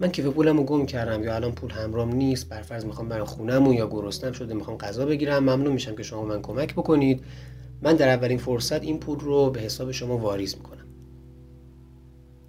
من 0.00 0.10
کیف 0.10 0.26
پولم 0.26 0.56
رو 0.56 0.64
گم 0.64 0.86
کردم 0.86 1.24
یا 1.24 1.34
الان 1.34 1.52
پول 1.52 1.70
همرام 1.70 2.12
نیست 2.14 2.48
بر 2.48 2.62
فرض 2.62 2.84
می‌خوام 2.84 3.08
برای 3.08 3.24
خونم 3.24 3.72
یا 3.72 3.88
گرسنم 3.88 4.32
شده 4.32 4.54
می‌خوام 4.54 4.76
غذا 4.76 5.06
بگیرم 5.06 5.38
ممنون 5.38 5.72
میشم 5.72 5.96
که 5.96 6.02
شما 6.02 6.24
من 6.24 6.42
کمک 6.42 6.72
بکنید. 6.72 7.24
من 7.82 7.96
در 7.96 8.08
اولین 8.08 8.38
فرصت 8.38 8.82
این 8.82 8.98
پول 9.00 9.20
رو 9.20 9.50
به 9.50 9.60
حساب 9.60 9.92
شما 9.92 10.18
واریز 10.18 10.56
می‌کنم. 10.56 10.86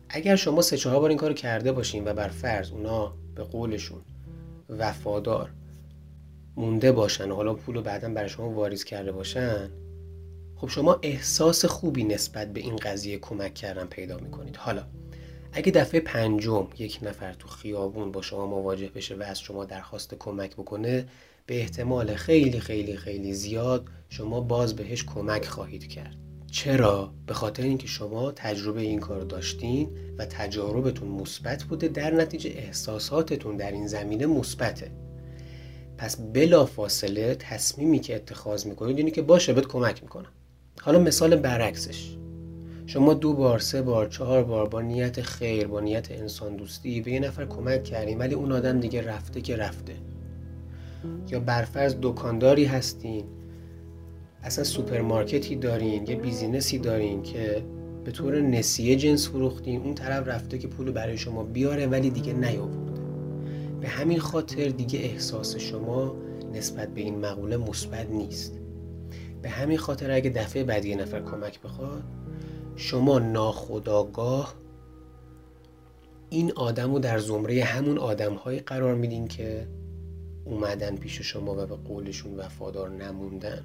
اگر 0.10 0.36
شما 0.36 0.62
سه 0.62 0.78
چهار 0.78 1.00
بار 1.00 1.10
این 1.10 1.18
کارو 1.18 1.34
کرده 1.34 1.72
باشین 1.72 2.08
و 2.08 2.14
بر 2.14 2.28
فرض 2.28 2.72
اونا 2.72 3.14
به 3.36 3.44
قولشون 3.44 4.02
وفادار 4.70 5.50
مونده 6.56 6.92
باشن. 6.92 7.32
و 7.32 7.36
حالا 7.36 7.54
پول 7.54 7.76
رو 7.76 7.82
بعدا 7.82 8.10
برای 8.10 8.30
شما 8.30 8.50
واریز 8.50 8.84
کرده 8.84 9.12
باشن. 9.12 9.70
خب 10.56 10.68
شما 10.68 11.00
احساس 11.02 11.66
خوبی 11.66 12.04
نسبت 12.04 12.54
به 12.54 12.60
این 12.60 12.76
قضیه 12.76 13.18
کمک 13.18 13.54
کردن 13.54 13.86
پیدا 13.86 14.18
می‌کنید. 14.18 14.56
حالا 14.56 14.84
اگه 15.54 15.72
دفعه 15.72 16.00
پنجم 16.00 16.68
یک 16.78 17.00
نفر 17.02 17.34
تو 17.34 17.48
خیابون 17.48 18.12
با 18.12 18.22
شما 18.22 18.46
مواجه 18.46 18.90
بشه 18.90 19.16
و 19.16 19.22
از 19.22 19.40
شما 19.40 19.66
درخواست 19.66 20.16
کمک 20.20 20.54
بکنه 20.54 21.06
به 21.46 21.60
احتمال 21.60 22.16
خیلی 22.16 22.60
خیلی 22.60 22.98
خیلی 22.98 23.34
زیاد 23.34 23.88
شما 24.10 24.42
باز 24.42 24.76
بهش 24.76 25.04
کمک 25.04 25.46
خواهید 25.46 25.88
کرد. 25.88 26.16
چرا؟ 26.52 27.14
به 27.26 27.34
خاطر 27.34 27.64
اینکه 27.64 27.88
شما 27.88 28.32
تجربه 28.32 28.82
این 28.82 29.00
کار 29.00 29.22
داشتین 29.22 29.90
و 30.18 30.26
تجاربتون 30.26 31.08
مثبت 31.08 31.64
بوده 31.64 31.88
در 31.88 32.14
نتیجه 32.14 32.50
احساساتتون 32.50 33.58
در 33.58 33.72
این 33.72 33.88
زمینه 33.88 34.26
مثبته. 34.26 34.92
پس 36.04 36.18
بلا 36.34 36.66
فاصله 36.66 37.36
تصمیمی 37.36 38.00
که 38.00 38.16
اتخاذ 38.16 38.66
می‌کنید 38.66 38.98
اینه 38.98 39.12
که 39.12 39.22
باشه 39.22 39.54
بهت 39.54 39.68
کمک 39.68 40.04
می‌کنم. 40.04 40.30
حالا 40.82 41.00
مثال 41.00 41.36
برعکسش. 41.36 42.16
شما 42.86 43.14
دو 43.14 43.34
بار 43.34 43.60
سه 43.60 43.82
بار 43.82 44.08
چهار 44.08 44.44
بار 44.44 44.70
با 44.70 44.82
نیت 44.82 45.22
خیر 45.22 45.68
با 45.68 45.80
نیت 45.80 46.12
انسان 46.12 46.56
دوستی 46.56 47.02
به 47.02 47.12
یه 47.12 47.20
نفر 47.20 47.46
کمک 47.46 47.84
کردین 47.84 48.20
ولی 48.20 48.36
اون 48.36 48.52
آدم 48.52 48.80
دیگه 48.80 49.02
رفته 49.02 49.42
که 49.42 49.58
رفته. 49.58 49.94
یا 51.30 51.40
برفرض 51.40 51.96
دکانداری 52.02 52.66
هستین 52.66 53.24
اصلا 54.44 54.64
سوپرمارکتی 54.64 55.56
دارین 55.56 56.08
یه 56.08 56.16
business 56.16 56.71
ی 56.71 56.78
دارین 56.80 57.24
که 57.24 57.64
به 58.06 58.12
طور 58.12 58.42
نسیه 58.42 58.96
جنس 58.96 59.30
فروختین 59.30 59.82
اون 59.82 59.96
طرف 59.96 60.28
رفته 60.28 60.58
که 60.58 60.68
پول 60.68 60.92
برای 60.92 61.18
شما 61.18 61.44
بیاره 61.44 61.88
ولی 61.88 62.10
دیگه 62.10 62.34
نیاورده. 62.34 62.93
به 63.84 63.90
همین 63.90 64.20
خاطر 64.20 64.68
دیگه 64.68 65.00
احساس 65.00 65.56
شما 65.56 66.16
نسبت 66.54 66.94
به 66.94 67.02
این 67.02 67.20
مقوله 67.20 67.58
مثبت 67.58 68.10
نیست. 68.10 68.60
به 69.42 69.50
همین 69.50 69.78
خاطر 69.78 70.12
اگه 70.12 70.30
دفعه 70.30 70.64
بعدی 70.64 70.90
یه 70.90 70.96
نفر 70.96 71.22
کمک 71.22 71.62
بخواد 71.62 72.04
شما 72.76 73.20
ناخداگاه 73.20 74.54
این 76.30 76.52
آدم 76.52 76.94
رو 76.94 77.00
در 77.00 77.20
زمره 77.20 77.64
همون 77.64 77.98
آدم 77.98 78.36
قرار 78.66 78.96
میدین 78.96 79.28
که 79.28 79.68
اومدن 80.46 80.96
پیش 80.96 81.22
شما 81.22 81.64
و 81.64 81.66
به 81.66 81.76
قولشون 81.76 82.36
وفادار 82.36 82.90
نموندن 82.90 83.64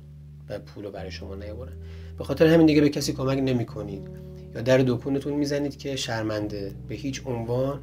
و 0.48 0.58
پول 0.58 0.84
رو 0.84 0.90
برای 0.90 1.10
شما 1.10 1.34
نیاورن 1.34 1.76
به 2.18 2.24
خاطر 2.24 2.46
همین 2.46 2.66
دیگه 2.66 2.80
به 2.80 2.88
کسی 2.88 3.12
کمک 3.12 3.38
نمی 3.38 3.66
کنید 3.66 4.08
یا 4.54 4.62
در 4.62 4.78
دکونتون 4.78 5.32
می‌زنید 5.32 5.76
که 5.76 5.96
شرمنده. 5.96 6.72
به 6.88 6.94
هیچ 6.94 7.22
عنوان 7.26 7.80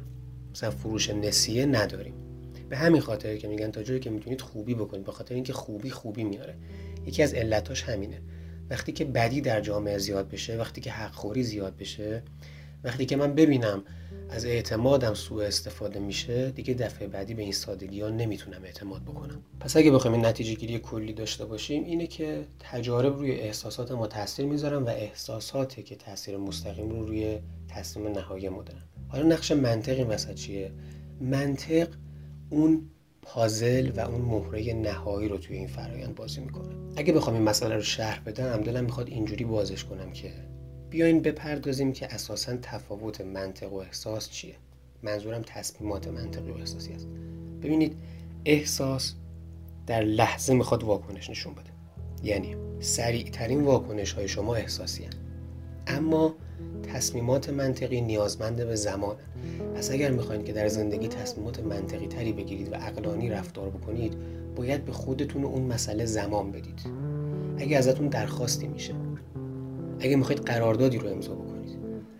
مثلا 0.52 0.70
فروش 0.70 1.10
نسیه 1.10 1.66
نداریم. 1.66 2.25
به 2.68 2.76
همین 2.76 3.00
خاطر 3.00 3.36
که 3.36 3.48
میگن 3.48 3.70
تا 3.70 3.82
جایی 3.82 4.00
که 4.00 4.10
می‌تونید 4.10 4.40
خوبی 4.40 4.74
بکنید 4.74 5.04
به 5.04 5.12
خاطر 5.12 5.34
اینکه 5.34 5.52
خوبی 5.52 5.90
خوبی 5.90 6.24
میاره. 6.24 6.54
یکی 7.06 7.22
از 7.22 7.34
علتاش 7.34 7.82
همینه. 7.82 8.20
وقتی 8.70 8.92
که 8.92 9.04
بدی 9.04 9.40
در 9.40 9.60
جامعه 9.60 9.98
زیاد 9.98 10.28
بشه 10.28 10.56
وقتی 10.56 10.80
که 10.80 10.90
حقخوری 10.90 11.42
زیاد 11.42 11.76
بشه 11.76 12.22
وقتی 12.84 13.06
که 13.06 13.16
من 13.16 13.34
ببینم 13.34 13.82
از 14.30 14.44
اعتمادم 14.44 15.14
سوء 15.14 15.46
استفاده 15.46 16.00
میشه 16.00 16.50
دیگه 16.50 16.74
دفعه 16.74 17.08
بعدی 17.08 17.34
به 17.34 17.42
این 17.42 17.52
سادگی 17.52 18.00
ها 18.00 18.08
نمی‌تونم 18.08 18.64
اعتماد 18.64 19.02
بکنم. 19.02 19.42
پس 19.60 19.76
اگه 19.76 19.90
بخوایم 19.90 20.14
این 20.16 20.26
نتیجه 20.26 20.54
گیری 20.54 20.78
کلی 20.78 21.12
داشته 21.12 21.44
باشیم 21.44 21.84
اینه 21.84 22.06
که 22.06 22.46
تجارب 22.60 23.18
روی 23.18 23.30
احساسات 23.30 23.92
ما 23.92 24.06
تاثیر 24.06 24.46
می‌ذارن 24.46 24.82
و 24.82 24.88
احساساتی 24.88 25.82
که 25.82 25.96
تاثیر 25.96 26.36
مستقیم 26.36 26.90
رو 26.90 27.06
روی 27.06 27.38
تصمیم 27.68 28.08
نهایی 28.08 28.48
ما 28.48 28.62
دارن. 28.62 28.82
حالا 29.08 29.26
نقش 29.26 29.52
منطق 29.52 29.98
این 29.98 30.06
وسط 30.06 30.34
چیه؟ 30.34 30.70
منطق 31.20 31.88
اون 32.50 32.90
پازل 33.22 33.90
و 33.96 34.00
اون 34.00 34.20
مهره 34.20 34.72
نهایی 34.72 35.28
رو 35.28 35.38
توی 35.38 35.56
این 35.56 35.66
فرایند 35.66 36.14
بازی 36.14 36.40
می‌کنه. 36.40 36.74
اگه 36.96 37.12
بخوام 37.12 37.36
این 37.36 37.44
مسئله 37.44 37.74
رو 37.74 37.82
شرح 37.82 38.22
بدم 38.26 38.56
دلم 38.56 38.84
می‌خواد 38.84 39.08
اینجوری 39.08 39.44
بازش 39.44 39.84
کنم 39.84 40.12
که 40.12 40.32
بیاین 40.90 41.22
بپردازیم 41.22 41.92
که 41.92 42.14
اساسا 42.14 42.56
تفاوت 42.56 43.20
منطق 43.20 43.72
و 43.72 43.76
احساس 43.76 44.30
چیه. 44.30 44.54
منظورم 45.02 45.42
تصمیمات 45.46 46.08
منطقی 46.08 46.50
و 46.50 46.54
احساسی 46.54 46.92
است. 46.92 47.08
ببینید 47.62 47.96
احساس 48.44 49.14
در 49.86 50.02
لحظه 50.02 50.54
می‌خواد 50.54 50.84
واکنش 50.84 51.30
نشون 51.30 51.54
بده. 51.54 51.70
یعنی 52.22 52.56
سریع 52.80 53.30
ترین 53.30 53.60
واکنش 53.60 54.12
های 54.12 54.28
شما 54.28 54.54
احساسی 54.54 55.04
هن. 55.04 55.12
اما 55.86 56.34
تصمیمات 56.82 57.50
منطقی 57.50 58.00
نیازمند 58.00 58.56
به 58.56 58.74
زمان. 58.74 59.16
پس 59.74 59.90
اگر 59.90 60.10
می‌خواید 60.10 60.44
که 60.44 60.52
در 60.52 60.68
زندگی 60.68 61.08
تصمیمات 61.08 61.60
منطقی 61.60 62.06
تری 62.06 62.32
بگیرید 62.32 62.72
و 62.72 62.74
اقلانی 62.74 63.28
رفتار 63.28 63.70
بکنید 63.70 64.16
باید 64.56 64.84
به 64.84 64.92
خودتون 64.92 65.44
اون 65.44 65.62
مسئله 65.62 66.04
زمان 66.04 66.52
بدید. 66.52 66.80
اگه 67.58 67.76
ازتون 67.76 68.08
درخواستی 68.08 68.68
میشه. 68.68 68.94
اگه 70.00 70.16
می‌خواید 70.16 70.42
قراردادی 70.42 70.98
رو 70.98 71.08
امضا 71.08 71.34
بکنید. 71.34 71.78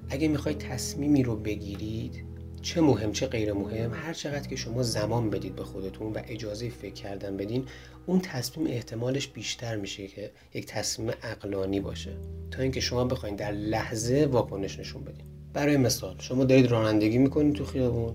اگه 0.08 0.28
می‌خواید 0.28 0.58
تصمیمی 0.58 1.22
رو 1.22 1.36
بگیرید 1.36 2.24
چه 2.66 2.80
مهم 2.80 3.12
چه 3.12 3.26
غیر 3.26 3.52
مهم 3.52 3.94
هر 3.94 4.12
چقدر 4.12 4.48
که 4.48 4.56
شما 4.56 4.82
زمان 4.82 5.30
بدید 5.30 5.56
به 5.56 5.64
خودتون 5.64 6.12
و 6.12 6.20
اجازه 6.28 6.68
فکر 6.68 6.94
کردن 6.94 7.36
بدین 7.36 7.64
اون 8.06 8.20
تصمیم 8.20 8.66
احتمالش 8.66 9.28
بیشتر 9.28 9.76
میشه 9.76 10.06
که 10.06 10.30
یک 10.54 10.66
تصمیم 10.66 11.10
اقلانی 11.22 11.80
باشه. 11.80 12.10
تا 12.50 12.62
اینکه 12.62 12.80
شما 12.80 13.04
بخواید 13.04 13.36
در 13.36 13.52
لحظه 13.52 14.28
واکنش 14.32 14.78
نشون 14.78 15.04
بدین. 15.04 15.24
برای 15.52 15.76
مثال 15.76 16.16
شما 16.18 16.44
دارید 16.44 16.66
رانندگی 16.66 17.18
می‌کنید 17.18 17.54
تو 17.54 17.64
خیابون. 17.64 18.14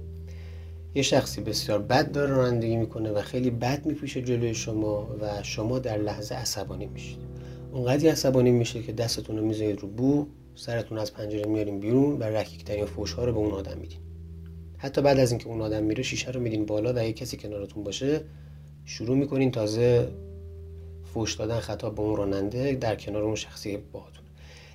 یه 0.95 1.01
شخصی 1.01 1.41
بسیار 1.41 1.79
بد 1.79 2.11
داره 2.11 2.31
رانندگی 2.31 2.75
می‌کنه 2.75 3.11
و 3.11 3.21
خیلی 3.21 3.49
بد 3.49 3.85
میپیشه 3.85 4.21
جلوی 4.21 4.53
شما 4.53 5.15
و 5.21 5.43
شما 5.43 5.79
در 5.79 5.97
لحظه 5.97 6.35
عصبانی 6.35 6.85
میشید. 6.85 7.19
اونقدر 7.71 8.11
عصبانی 8.11 8.51
میشه 8.51 8.83
که 8.83 8.91
دستتون 8.91 9.37
رو 9.37 9.45
می‌ذارید 9.45 9.79
رو 9.79 9.87
بو 9.87 10.27
سرتون 10.55 10.97
از 10.97 11.13
پنجره 11.13 11.45
میاریم 11.45 11.79
بیرون 11.79 12.19
و 12.19 12.23
رکیکترین 12.23 12.85
فوش 12.85 13.13
ها 13.13 13.25
رو 13.25 13.33
به 13.33 13.39
اون 13.39 13.51
آدم 13.51 13.77
میدین. 13.77 13.99
حتی 14.81 15.01
بعد 15.01 15.19
از 15.19 15.31
اینکه 15.31 15.47
اون 15.47 15.61
آدم 15.61 15.83
میره 15.83 16.03
شیشه 16.03 16.31
رو 16.31 16.39
میدین 16.39 16.65
بالا 16.65 16.93
و 16.93 17.03
یه 17.03 17.13
کسی 17.13 17.37
کنارتون 17.37 17.83
باشه 17.83 18.21
شروع 18.85 19.17
می‌کنین 19.17 19.51
تازه 19.51 20.11
فوش 21.13 21.35
دادن 21.35 21.59
خطا 21.59 21.89
به 21.89 22.01
اون 22.01 22.15
راننده 22.15 22.73
در 22.73 22.95
کنار 22.95 23.23
اون 23.23 23.35
شخصی 23.35 23.77
باهاتون. 23.77 24.23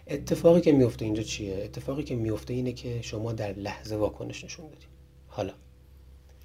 اتفاقی 0.07 0.61
که 0.61 0.73
میفته 0.73 1.05
اینجا 1.05 1.23
چیه؟ 1.23 1.55
اتفاقی 1.65 2.03
که 2.03 2.15
میفته 2.17 2.55
اینه 2.55 2.73
که 2.73 3.03
شما 3.03 3.33
در 3.33 3.53
لحظه 3.53 3.97
واکنش 3.97 4.45
نشون 4.45 4.67
بدید 4.67 4.89
حالا 5.29 5.53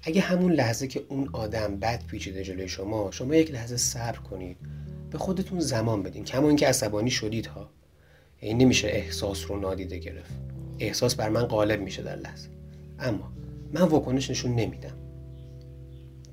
اگه 0.02 0.20
همون 0.20 0.52
لحظه 0.52 0.86
که 0.86 1.02
اون 1.08 1.28
آدم 1.32 1.76
بد 1.76 2.06
پیچیده 2.06 2.44
جلوی 2.44 2.68
شما 2.68 3.10
شما 3.10 3.34
یک 3.34 3.50
لحظه 3.50 3.76
صبر 3.76 4.18
کنید. 4.18 4.56
به 5.10 5.18
خودتون 5.18 5.60
زمان 5.60 6.02
بدین. 6.02 6.24
کما 6.24 6.48
اینکه 6.48 6.66
عصبانی 6.66 7.10
شدید 7.10 7.46
ها. 7.46 7.70
این 8.40 8.58
نمیشه 8.58 8.88
احساس 8.88 9.50
رو 9.50 9.60
نادیده 9.60 9.98
گرفت. 9.98 10.32
احساس 10.78 11.14
بر 11.14 11.28
من 11.28 11.44
غالب 11.44 11.80
میشه 11.80 12.02
در 12.02 12.16
لحظه. 12.16 12.48
اما 12.98 13.32
من 13.72 13.82
واکنش 13.82 14.30
نشون 14.30 14.54
نمیدم. 14.54 14.94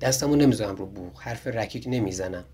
دستمو 0.00 0.36
نمی‌ذارم 0.36 0.76
رو 0.76 0.86
بوق. 0.86 1.20
حرف 1.20 1.46
رکیک 1.46 1.84
نمی‌زنم. 1.88 2.44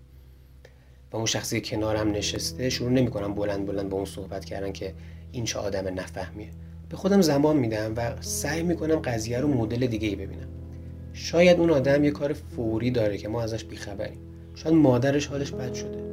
و 1.11 1.15
اون 1.15 1.25
شخصی 1.25 1.61
کنارم 1.61 2.11
نشسته 2.11 2.69
شروع 2.69 2.91
نمی‌کنم 2.91 3.33
بلند 3.33 3.65
بلند 3.65 3.89
با 3.89 3.97
اون 3.97 4.05
صحبت 4.05 4.45
کردن 4.45 4.71
که 4.71 4.93
این 5.31 5.45
چه 5.45 5.59
آدم 5.59 5.99
نفهمیه. 5.99 6.49
به 6.89 6.97
خودم 6.97 7.21
زمان 7.21 7.57
میدم 7.57 7.93
و 7.97 8.21
سعی 8.21 8.63
می‌کنم 8.63 8.95
قضیه 8.95 9.39
رو 9.39 9.47
مدل 9.47 9.87
دیگه 9.87 10.07
ای 10.07 10.15
ببینم. 10.15 10.47
شاید 11.13 11.59
اون 11.59 11.69
آدم 11.69 12.03
یه 12.03 12.11
کار 12.11 12.33
فوری 12.33 12.91
داره 12.91 13.17
که 13.17 13.27
ما 13.27 13.41
ازش 13.41 13.63
بیخبریم. 13.63 14.19
شاید 14.55 14.75
مادرش 14.75 15.27
حالش 15.27 15.51
بد 15.51 15.73
شده. 15.73 16.03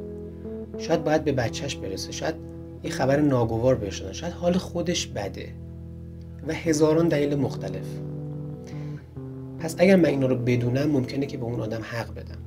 شاید 0.77 1.03
باید 1.03 1.23
به 1.23 1.31
بچهش 1.31 1.75
برسه. 1.75 2.11
شاید 2.11 2.35
یه 2.83 2.91
خبر 2.91 3.19
ناگوار 3.19 3.75
بهش 3.75 4.01
شاید 4.01 4.33
حال 4.33 4.53
خودش 4.53 5.07
بده. 5.07 5.53
و 6.47 6.53
هزاران 6.53 7.07
دلیل 7.07 7.35
مختلف. 7.35 7.85
پس 9.59 9.75
اگر 9.77 9.95
من 9.95 10.09
اینا 10.09 10.27
رو 10.27 10.35
بدونم 10.35 10.91
ممکنه 10.91 11.25
که 11.25 11.37
به 11.37 11.43
اون 11.43 11.61
آدم 11.61 11.81
حق 11.81 12.13
بدم. 12.13 12.37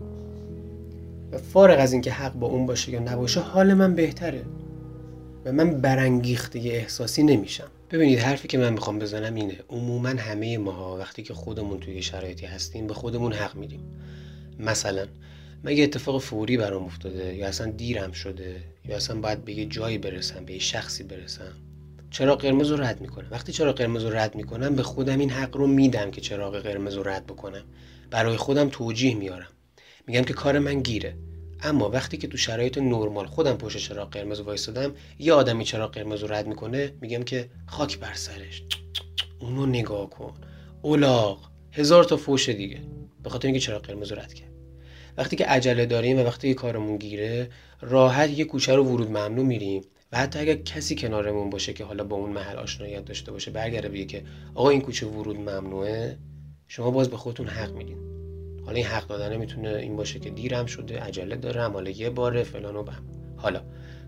و 1.32 1.38
فارغ 1.38 1.80
از 1.80 1.92
اینکه 1.92 2.12
حق 2.12 2.32
با 2.32 2.46
اون 2.46 2.66
باشه 2.66 2.92
یا 2.92 3.00
نباشه 3.00 3.40
حال 3.40 3.74
من 3.74 3.94
بهتره. 3.94 4.42
و 5.44 5.52
من 5.52 5.80
برانگیخته 5.80 6.58
احساسی 6.58 7.22
نمیشم. 7.22 7.68
ببینید 7.90 8.18
حرفی 8.18 8.48
که 8.48 8.58
من 8.58 8.72
می‌خوام 8.72 8.98
بزنم 8.98 9.34
اینه. 9.34 9.56
عموما 9.68 10.08
همه 10.08 10.58
ماها 10.58 10.98
وقتی 10.98 11.22
که 11.22 11.34
خودمون 11.34 11.80
توی 11.80 12.02
شرایطی 12.02 12.46
هستیم 12.46 12.86
به 12.86 12.94
خودمون 12.94 13.32
حق 13.32 13.56
میدیم. 13.56 13.80
مثلا 14.58 15.06
من 15.62 15.72
یه 15.72 15.84
اتفاق 15.84 16.20
فوری 16.20 16.56
برام 16.56 16.84
افتاده 16.84 17.34
یا 17.34 17.46
اصلا 17.46 17.70
دیرم 17.70 18.12
شده 18.12 18.56
یا 18.88 18.96
اصلا 18.96 19.20
باید 19.20 19.44
به 19.44 19.52
یه 19.52 19.64
جایی 19.64 19.98
برسم 19.98 20.44
به 20.44 20.52
یه 20.52 20.58
شخصی 20.58 21.04
برسم. 21.04 21.52
چراغ 22.10 22.40
قرمز 22.40 22.70
رو 22.70 22.82
رد 22.82 23.00
می‌کنم؟ 23.00 23.28
وقتی 23.30 23.52
چراغ 23.52 23.76
قرمز 23.76 24.04
رو 24.04 24.10
رد 24.10 24.34
می‌کنم 24.34 24.74
به 24.74 24.82
خودم 24.82 25.18
این 25.18 25.30
حق 25.30 25.56
رو 25.56 25.66
میدم 25.66 26.10
که 26.10 26.20
چراغ 26.20 26.56
قرمز 26.58 26.94
رو 26.94 27.08
رد 27.08 27.26
بکنم. 27.26 27.64
برای 28.10 28.36
خودم 28.36 28.68
توجیه 28.68 29.14
میارم 29.14 29.48
میگم 30.06 30.22
که 30.22 30.32
کار 30.32 30.58
من 30.58 30.80
گیره. 30.82 31.16
اما 31.62 31.90
وقتی 31.90 32.16
که 32.16 32.28
تو 32.28 32.36
شرایط 32.36 32.78
نرمال 32.78 33.26
خودم 33.26 33.56
پشت 33.56 33.76
چراغ 33.76 34.10
قرمز 34.10 34.40
وایسادم 34.40 34.94
یه 35.18 35.32
آدمی 35.32 35.64
چراغ 35.64 35.92
قرمز 35.92 36.22
رو 36.22 36.32
رد 36.32 36.46
می‌کنه 36.46 36.92
میگم 37.00 37.22
که 37.22 37.48
خاک 37.66 37.98
بر 37.98 38.14
سرش. 38.14 38.62
اونو 39.38 39.66
نگاه 39.66 40.10
کن. 40.10 40.34
اولاغ. 40.82 41.48
هزار 41.72 42.04
تا 42.04 42.16
فوش 42.16 42.48
دیگه. 42.48 42.80
به 43.22 43.30
خاطر 43.30 43.48
اینکه 43.48 43.60
چراغ 43.60 43.82
قرمز 43.82 44.12
رو 44.12 44.18
رد 44.18 44.34
کرد. 44.34 44.48
وقتی 45.16 45.36
که 45.36 45.44
عجله 45.44 45.86
داریم 45.86 46.18
و 46.18 46.22
وقتی 46.22 46.54
کارمون 46.54 46.96
گیره 46.96 47.48
راحت 47.80 48.30
یه 48.30 48.44
کوچه 48.44 48.74
رو 48.74 48.84
ورود 48.84 49.08
ممنوع 49.08 49.46
میریم. 49.46 49.82
و 50.12 50.18
حتی 50.18 50.38
اگر 50.38 50.54
کسی 50.54 50.94
کنارمون 50.94 51.50
باشه 51.50 51.72
که 51.72 51.84
حالا 51.84 52.04
با 52.04 52.16
اون 52.16 52.30
محل 52.30 52.56
آشناییت 52.56 53.04
داشته 53.04 53.32
باشه 53.32 53.50
برگرده 53.50 53.88
بگه 53.88 54.04
که 54.04 54.22
آقا 54.54 54.70
این 54.70 54.80
کوچه 54.80 55.06
ورود 55.06 55.36
ممنوعه 55.36 56.16
شما 56.68 56.90
باز 56.90 57.10
به 57.10 57.16
خودتون 57.16 57.46
حق 57.46 57.72
میدین. 57.72 57.98
حالا 58.64 58.76
این 58.76 58.86
حق 58.86 59.06
دادنه 59.06 59.36
می‌تونه 59.36 59.68
این 59.68 59.96
باشه 59.96 60.18
که 60.18 60.30
دیرم 60.30 60.66
شده 60.66 61.00
عجله 61.00 61.36
دارم 61.36 61.72
حالا 61.72 61.90
یه 61.90 62.10
باره 62.10 62.42
فلان 62.42 62.76
و 62.76 62.82
بهم. 62.82 63.04
حالا 63.36 63.62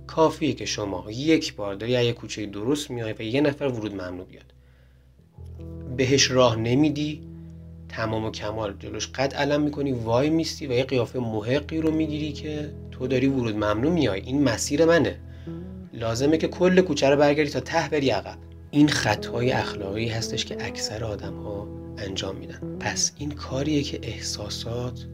کافیه 0.07 0.53
که 0.53 0.65
شما 0.65 1.11
یک 1.11 1.55
بار 1.55 1.75
داری 1.75 1.93
یه 1.93 2.13
کوچه 2.13 2.47
درست 2.47 2.91
میای 2.91 3.13
و 3.13 3.23
یه 3.23 3.41
نفر 3.41 3.65
ورود 3.65 3.95
ممنوع 3.95 4.27
بیاد. 4.27 4.53
بهش 5.97 6.31
راه 6.31 6.57
نمیدی 6.57 7.23
تمام 7.89 8.25
و 8.25 8.31
کمال 8.31 8.75
جلوش 8.79 9.09
قد 9.09 9.35
علم 9.35 9.63
می‌کنی 9.63 9.93
وای 9.93 10.31
میستی 10.31 10.67
و 10.67 10.73
یه 10.73 10.85
قیافه 10.85 11.19
محقی 11.19 11.81
رو 11.81 11.91
می‌گیری 11.91 12.33
که 12.33 12.71
تو 12.91 13.07
داری 13.07 13.27
ورود 13.27 13.55
ممنوع 13.55 13.93
میای. 13.93 14.21
این 14.21 14.43
مسیر 14.43 14.85
منه. 14.85 15.19
لازمه 15.93 16.37
که 16.37 16.49
کل 16.49 16.81
کوچه 16.81 17.11
رو 17.11 17.17
برگردی 17.17 17.51
تا 17.51 17.61
ته 17.61 17.89
بری 17.89 18.11
عقب. 18.11 18.39
این 18.71 18.89
خطای 18.89 19.53
اخلاقی 19.53 20.09
هستش 20.09 20.45
که 20.45 20.67
اکثر 20.67 21.05
آدم 21.05 21.35
ها 21.35 21.69
انجام 21.99 22.37
میدن. 22.37 22.77
پس 22.81 23.13
این 23.19 23.31
کاریه 23.31 23.83
که 23.83 24.01
احساسات 24.03 25.07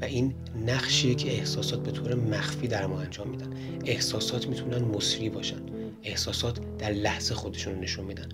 و 0.00 0.04
این 0.04 0.34
نقشیه 0.66 1.14
که 1.14 1.30
احساسات 1.30 1.82
به 1.82 1.90
طور 1.90 2.14
مخفی 2.14 2.68
در 2.68 2.86
ما 2.86 3.00
انجام 3.00 3.28
میدن. 3.28 3.52
احساسات 3.84 4.46
می‌تونن 4.46 4.78
مصری 4.78 5.28
باشن. 5.28 5.60
احساسات 6.02 6.60
در 6.78 6.90
لحظه 6.90 7.34
خودشون 7.34 7.80
نشون 7.80 8.04
میدن. 8.04 8.28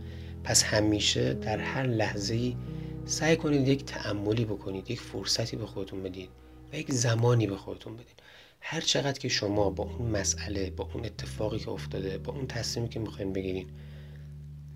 پس 0.45 0.63
همیشه 0.63 1.35
در 1.35 1.59
هر 1.59 1.87
لحظه 1.87 2.35
ای 2.35 2.57
سعی 3.05 3.37
کنید 3.37 3.69
یک 3.69 3.85
تعملی 3.85 4.45
بکنید 4.45 4.91
یک 4.91 5.01
فرصتی 5.01 5.57
به 5.57 5.67
خودتون 5.67 6.03
بدید 6.03 6.29
و 6.73 6.77
یک 6.77 6.93
زمانی 6.93 7.47
به 7.47 7.57
خودتون 7.57 7.95
بدید. 7.95 8.23
هر 8.71 8.81
چقدر 8.81 9.19
که 9.19 9.29
شما 9.29 9.71
با 9.71 9.85
اون 9.85 10.11
مسئله 10.11 10.71
با 10.71 10.91
اون 10.95 11.05
اتفاقی 11.05 11.59
که 11.59 11.71
افتاده 11.71 12.19
با 12.19 12.33
اون 12.33 12.47
تصمیمی 12.47 12.89
که 12.89 13.01
می‌خواین 13.01 13.33
بگیرین 13.33 13.67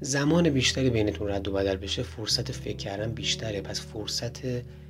زمان 0.00 0.50
بیشتری 0.50 0.90
بینتون 0.90 1.28
رد 1.28 1.48
و 1.48 1.52
بدل 1.52 1.76
بشه 1.76 2.02
فرصت 2.02 2.52
فکر 2.52 2.76
کردن 2.76 3.12
بیشتره. 3.12 3.60
پس 3.60 3.80
فرصت 3.80 4.40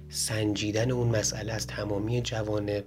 سنجیدن 0.09 0.91
اون 0.91 1.09
مسئله 1.09 1.53
از 1.53 1.67
تمامی 1.67 2.23
جوانب 2.23 2.85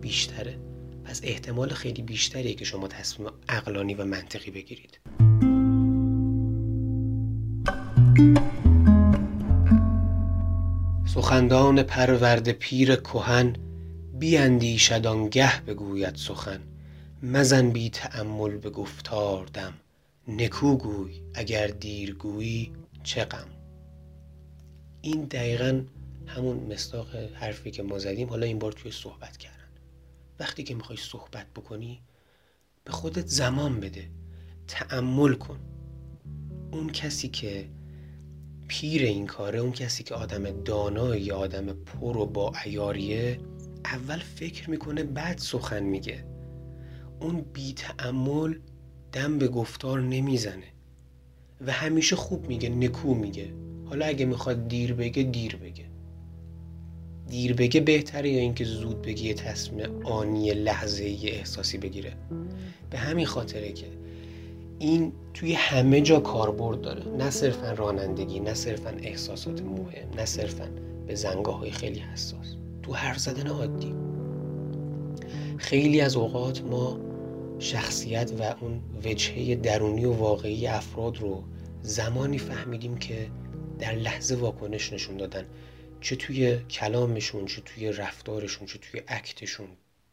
بیشتره. 0.00 0.58
پس 1.04 1.20
احتمال 1.24 1.68
خیلی 1.68 2.02
بیشتریه 2.02 2.54
که 2.54 2.64
شما 2.64 2.88
تصمیم 2.88 3.30
اقلانی 3.48 3.94
و 3.94 4.04
منطقی 4.04 4.50
بگیرید. 4.50 5.00
سخندان 11.06 11.82
پرورد 11.82 12.52
پیر 12.52 12.96
کهن 12.96 13.56
بیاندیشد 14.18 15.06
آنگه 15.06 15.60
بگوید 15.60 16.16
سخن. 16.16 16.60
مزن 17.22 17.70
بی 17.70 17.90
تأمل 17.90 18.56
به 18.56 18.70
گفتار 18.70 19.46
دم. 19.46 19.74
نکو 20.28 20.76
گوی 20.76 21.22
اگر 21.34 21.66
دیر 21.66 22.14
گویی 22.14 22.72
چه 23.02 23.24
غم. 23.24 23.48
این 25.02 25.24
دقیقا 25.24 25.82
همون 26.26 26.72
مصداق 26.72 27.16
حرفی 27.34 27.70
که 27.70 27.82
ما 27.82 27.98
زدیم. 27.98 28.28
حالا 28.28 28.46
این 28.46 28.58
بار 28.58 28.72
توی 28.72 28.90
صحبت 28.90 29.36
کردن. 29.36 29.54
وقتی 30.40 30.62
که 30.62 30.74
می‌خوای 30.74 30.98
صحبت 30.98 31.46
بکنی 31.56 32.00
به 32.84 32.92
خودت 32.92 33.26
زمان 33.26 33.80
بده. 33.80 34.10
تأمل 34.68 35.34
کن. 35.34 35.58
اون 36.72 36.90
کسی 36.90 37.28
که 37.28 37.68
پیر 38.68 39.02
این 39.02 39.26
کاره 39.26 39.58
اون 39.58 39.72
کسی 39.72 40.02
که 40.04 40.14
آدم 40.14 40.62
دانایی 40.62 41.30
آدم 41.30 41.72
پر 41.72 42.16
و 42.16 42.26
با 42.26 42.52
عیاریه 42.64 43.40
اول 43.92 44.18
فکر 44.18 44.70
می‌کنه 44.70 45.02
بعد 45.02 45.38
سخن 45.38 45.82
میگه. 45.82 46.24
اون 47.20 47.44
بی 47.52 47.72
تعمل 47.72 48.54
دم 49.12 49.38
به 49.38 49.48
گفتار 49.48 50.00
نمی‌زنه. 50.00 50.72
و 51.66 51.72
همیشه 51.72 52.16
خوب 52.16 52.48
میگه 52.48 52.68
نکو 52.68 53.14
میگه. 53.14 53.52
حالا 53.86 54.06
اگه 54.06 54.24
می‌خواد 54.26 54.68
دیر 54.68 54.94
بگه 54.94 55.22
دیر 55.22 55.56
بگه. 55.56 55.84
دیر 57.28 57.54
بگه 57.54 57.80
بهتره 57.80 58.30
یا 58.30 58.40
اینکه 58.40 58.64
زود 58.64 59.02
بگه 59.02 59.22
یه 59.22 59.34
تصمیم 59.34 60.06
آنی 60.06 60.50
لحظه 60.50 61.04
ای 61.04 61.30
احساسی 61.30 61.78
بگیره. 61.78 62.12
به 62.90 62.98
همین 62.98 63.26
خاطره 63.26 63.72
که 63.72 63.86
این 64.78 65.12
توی 65.34 65.52
همه 65.52 66.00
جا 66.00 66.20
کاربرد 66.20 66.80
داره. 66.80 67.04
نه 67.04 67.30
صرفا 67.30 67.72
رانندگی 67.72 68.40
نه 68.40 68.54
صرفا 68.54 68.90
احساسات 68.90 69.62
مهم 69.62 70.10
نه 70.16 70.24
صرفا 70.24 70.68
به 71.06 71.14
زنگاه 71.14 71.58
های 71.58 71.70
خیلی 71.70 72.00
حساس. 72.00 72.56
تو 72.88 72.94
حرف 72.94 73.18
زدن 73.18 73.46
عادی. 73.46 73.94
خیلی 75.56 76.00
از 76.00 76.16
اوقات 76.16 76.62
ما 76.62 77.00
شخصیت 77.58 78.32
و 78.38 78.42
اون 78.60 78.80
وجهه 79.04 79.54
درونی 79.54 80.04
و 80.04 80.12
واقعی 80.12 80.66
افراد 80.66 81.18
رو 81.18 81.44
زمانی 81.82 82.38
فهمیدیم 82.38 82.96
که 82.98 83.30
در 83.78 83.94
لحظه 83.94 84.36
واکنش 84.36 84.92
نشون 84.92 85.16
دادن. 85.16 85.44
چه 86.00 86.16
توی 86.16 86.58
کلامشون 86.58 87.46
چه 87.46 87.60
توی 87.60 87.92
رفتارشون 87.92 88.66
چه 88.66 88.78
توی 88.78 89.02
اکتشون 89.08 89.68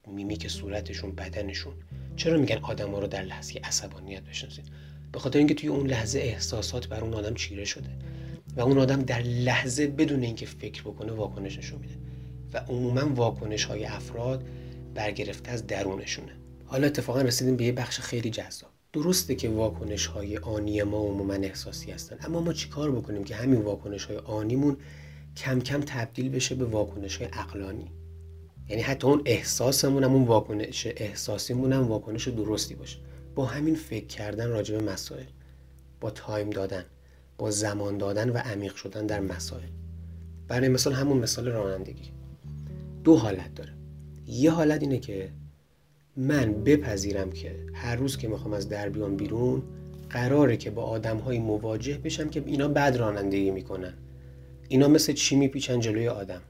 میمیک 0.08 0.48
صورتشون 0.48 1.12
بدنشون. 1.12 1.74
چرا 2.16 2.38
میگن 2.38 2.58
آدم 2.58 2.92
ها 2.92 3.00
رو 3.00 3.08
در 3.08 3.22
لحظه 3.22 3.60
عصبانیت 3.64 4.24
بشناسید 4.24 4.66
به 5.12 5.20
خاطر 5.20 5.40
اینکه 5.40 5.54
توی 5.54 5.70
اون 5.70 5.88
لحظه 5.88 6.20
احساسات 6.20 6.88
بر 6.88 7.02
اون 7.02 7.14
آدم 7.14 7.34
چیره 7.34 7.66
شده 7.66 7.90
و 8.56 8.62
اون 8.62 8.78
آدم 8.78 9.02
در 9.02 9.22
لحظه 9.22 9.88
بدون 9.88 10.24
اینکه 10.24 10.46
فکر 10.46 10.82
بکنه 10.82 11.12
واکنش 11.12 11.58
نشون 11.58 11.80
میده. 11.80 12.05
و 12.56 12.58
عموما 12.58 13.16
واکنش 13.16 13.66
های 13.66 13.86
افراد 13.86 14.44
برگرفته 14.94 15.52
از 15.52 15.68
درونشونه. 15.68 16.32
حالا 16.66 16.88
اتفاقا 16.88 17.22
رسیدیم 17.22 17.56
به 17.56 17.66
یه 17.66 17.72
بخش 17.72 18.00
خیلی 18.00 18.30
جذاب. 18.30 18.70
درسته 18.94 19.36
که 19.36 19.50
واکنش 19.50 20.06
های 20.06 20.38
آنی 20.38 20.84
ما 20.84 20.98
عموما 20.98 21.34
احساسی 21.34 21.92
هستن 21.92 22.18
اما 22.22 22.42
ما 22.42 22.54
چیکار 22.54 22.92
بکنیم 22.92 23.24
که 23.24 23.36
همین 23.36 23.62
واکنش 23.62 24.06
های 24.06 24.18
آنیمون 24.18 24.78
کم 25.38 25.60
کم 25.60 25.82
تبدیل 25.82 26.30
بشه 26.30 26.56
به 26.56 26.66
واکنش 26.66 27.18
های 27.18 27.28
عقلانی؟ 27.28 27.92
یعنی 28.70 28.82
حتی 28.82 29.08
اون 29.08 29.22
احساسمون 29.26 30.04
هم 30.04 30.14
اون 30.14 30.24
واکنش 30.24 30.88
احساسیمون 30.98 31.74
هم 31.74 31.88
واکنش 31.88 32.28
درستی 32.28 32.76
باشه. 32.76 32.98
با 33.36 33.46
همین 33.46 33.76
فکر 33.76 34.08
کردن 34.08 34.50
راجع 34.50 34.78
به 34.78 34.92
مسائل 34.92 35.26
با 36.02 36.12
تایم 36.12 36.50
دادن 36.50 36.86
با 37.38 37.52
زمان 37.52 37.98
دادن 37.98 38.30
و 38.30 38.38
عمیق 38.38 38.76
شدن 38.76 39.06
در 39.06 39.20
مسائل. 39.20 39.70
برای 40.48 40.70
مثال 40.70 40.94
همون 40.94 41.18
مثال 41.18 41.48
رانندگی. 41.48 42.15
دو 43.06 43.16
حالت 43.16 43.56
داره. 43.56 43.72
یه 44.28 44.52
حالت 44.52 44.82
اینه 44.82 44.98
که 44.98 45.30
من 46.18 46.64
بپذیرم 46.64 47.32
که 47.32 47.56
هر 47.74 47.96
روز 47.96 48.18
که 48.18 48.28
می‌خوام 48.28 48.54
از 48.54 48.70
در 48.70 48.90
بیام 48.90 49.16
بیرون 49.16 49.64
قراره 50.10 50.58
که 50.58 50.70
با 50.70 50.84
آدم 50.84 51.18
های 51.18 51.40
مواجه 51.40 51.98
بشم 51.98 52.30
که 52.30 52.44
اینا 52.46 52.68
بد 52.68 52.96
رانندگی 52.96 53.52
می‌کنن. 53.52 53.94
اینا 54.68 54.88
مثل 54.88 55.14
چی 55.14 55.36
میپیچن 55.36 55.80
جلوی 55.80 56.08
آدم. 56.08 56.42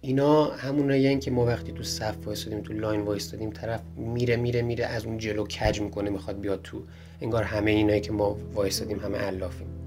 اینا 0.00 0.44
همونایی 0.44 1.18
که 1.18 1.30
ما 1.30 1.46
وقتی 1.46 1.72
تو 1.72 1.82
صف 1.82 2.26
وایستادیم 2.26 2.60
تو 2.60 2.72
line 2.72 3.00
وایستادیم 3.00 3.50
طرف 3.50 3.80
میره 3.96 4.36
میره 4.36 4.62
میره 4.62 4.86
از 4.86 5.04
اون 5.04 5.18
جلو 5.18 5.46
کج 5.46 5.80
می‌کنه 5.80 6.10
می‌خواد 6.10 6.40
بیاد 6.40 6.60
تو 6.62 6.82
انگار 7.20 7.42
همه 7.42 7.70
اینایی 7.70 8.00
که 8.00 8.12
ما 8.12 8.38
وایستادیم 8.54 8.98
همه 9.00 9.18
علافیم 9.18 9.77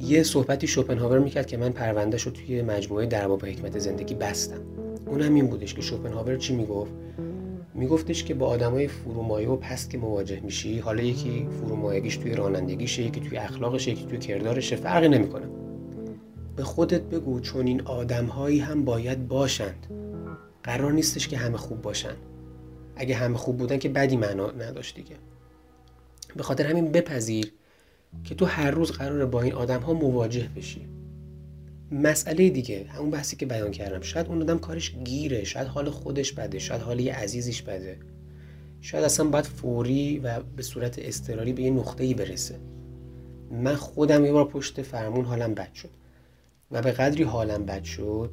یه 0.00 0.22
صحبتی 0.22 0.66
شوپنهاور 0.66 1.18
می‌کرد 1.18 1.46
که 1.46 1.56
من 1.56 1.72
پروندهش 1.72 2.22
رو 2.22 2.32
توی 2.32 2.62
مجموعه 2.62 3.06
درباب 3.06 3.44
حکمت 3.44 3.78
زندگی 3.78 4.14
بستم. 4.14 4.60
اونم 5.06 5.34
این 5.34 5.46
بودش 5.46 5.74
که 5.74 5.82
شوپنهاور 5.82 6.36
چی 6.36 6.54
می‌گفت؟ 6.54 6.92
میگفتش 7.74 8.24
که 8.24 8.34
با 8.34 8.46
آدمای 8.46 8.88
فرومایه 8.88 9.48
و 9.48 9.56
پست 9.56 9.90
که 9.90 9.98
مواجه 9.98 10.40
میشی 10.40 10.78
حالا 10.78 11.02
یکی 11.02 11.48
فرومایگیش 11.60 12.16
توی 12.16 12.34
رانندگیشه 12.34 13.02
یکی 13.02 13.20
توی 13.20 13.38
اخلاقش 13.38 13.88
یکی 13.88 14.04
توی 14.04 14.18
کردارشه 14.18 14.76
فرقی 14.76 15.08
نمی‌کنه. 15.08 15.46
به 16.56 16.64
خودت 16.64 17.02
بگو 17.02 17.40
چون 17.40 17.66
این 17.66 17.80
آدمهایی 17.80 18.58
هم 18.58 18.84
باید 18.84 19.28
باشند. 19.28 19.86
قرار 20.62 20.92
نیستش 20.92 21.28
که 21.28 21.36
همه 21.36 21.56
خوب 21.56 21.82
باشن. 21.82 22.14
اگه 22.96 23.14
همه 23.14 23.36
خوب 23.36 23.56
بودن 23.56 23.78
که 23.78 23.88
بدی 23.88 24.16
معنا 24.16 24.50
نداشت 24.50 24.94
دیگه. 24.94 25.16
به 26.36 26.42
خاطر 26.42 26.66
همین 26.66 26.92
بپذیر 26.92 27.52
که 28.24 28.34
تو 28.34 28.44
هر 28.44 28.70
روز 28.70 28.90
قراره 28.90 29.26
با 29.26 29.42
این 29.42 29.52
آدم 29.52 29.80
ها 29.80 29.92
مواجه 29.92 30.48
بشی. 30.56 30.88
مسئله 31.92 32.50
دیگه 32.50 32.84
همون 32.88 33.10
بحثی 33.10 33.36
که 33.36 33.46
بیان 33.46 33.70
کردم. 33.70 34.00
شاید 34.00 34.26
اون 34.26 34.42
آدم 34.42 34.58
کارش 34.58 34.94
گیره 35.04 35.44
شاید 35.44 35.66
حال 35.66 35.90
خودش 35.90 36.32
بده 36.32 36.58
شاید 36.58 36.82
حال 36.82 37.00
یه 37.00 37.14
عزیزیش 37.14 37.62
بده. 37.62 37.96
شاید 38.80 39.04
اصلا 39.04 39.28
باید 39.28 39.44
فوری 39.44 40.18
و 40.18 40.40
به 40.56 40.62
صورت 40.62 40.98
استراری 40.98 41.52
به 41.52 41.62
یه 41.62 41.70
نقطه 41.70 42.04
ای 42.04 42.14
برسه. 42.14 42.54
من 43.50 43.74
خودم 43.74 44.24
یه 44.24 44.32
بار 44.32 44.48
پشت 44.48 44.82
فرمون 44.82 45.24
حالم 45.24 45.54
بد 45.54 45.74
شد. 45.74 45.90
و 46.70 46.82
به 46.82 46.92
قدری 46.92 47.22
حالم 47.22 47.66
بد 47.66 47.84
شد 47.84 48.32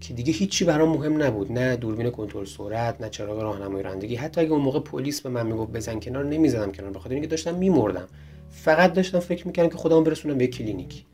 که 0.00 0.14
دیگه 0.14 0.32
هیچی 0.32 0.64
برام 0.64 0.88
مهم 0.88 1.22
نبود. 1.22 1.52
نه 1.52 1.76
دوربین 1.76 2.10
کنترل 2.10 2.44
سرعت 2.44 3.00
نه 3.00 3.10
چراغ 3.10 3.42
راهنمایی 3.42 3.82
رانندگی. 3.82 4.16
حتی 4.16 4.40
اگه 4.40 4.52
اون 4.52 4.60
موقع 4.60 4.80
پلیس 4.80 5.20
به 5.20 5.28
من 5.28 5.46
می‌گفت 5.46 5.72
بزن 5.72 6.00
کنار 6.00 6.24
نمی‌زدم 6.24 6.72
کنار 6.72 6.90
بخاطر 6.90 7.14
اینکه 7.14 7.28
داشتم 7.28 7.54
میمردم. 7.54 8.08
فقط 8.52 8.92
داشتم 8.92 9.20
فکر 9.20 9.46
می‌کردم 9.46 9.68
که 9.68 9.76
خودم 9.76 10.04
برسونم 10.04 10.38
به 10.38 10.46
کلینیک. 10.46 11.04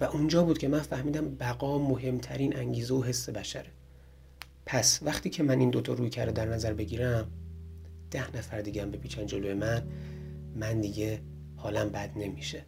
و 0.00 0.04
اونجا 0.04 0.44
بود 0.44 0.58
که 0.58 0.68
من 0.68 0.80
فهمیدم 0.80 1.34
بقا 1.34 1.78
مهمترین 1.78 2.56
انگیزه 2.56 2.94
و 2.94 3.02
حس 3.02 3.28
بشره. 3.28 3.70
پس 4.66 5.00
وقتی 5.02 5.30
که 5.30 5.42
من 5.42 5.60
این 5.60 5.70
دوتا 5.70 5.92
روی 5.92 6.10
کرده 6.10 6.32
در 6.32 6.46
نظر 6.46 6.72
بگیرم 6.72 7.30
ده 8.10 8.36
نفر 8.36 8.60
دیگه 8.60 8.82
هم 8.82 8.90
بپیچن 8.90 9.26
جلوی 9.26 9.54
من 9.54 9.82
من 10.56 10.80
دیگه 10.80 11.20
حالم 11.56 11.88
بد 11.88 12.10
نمیشه 12.16 12.62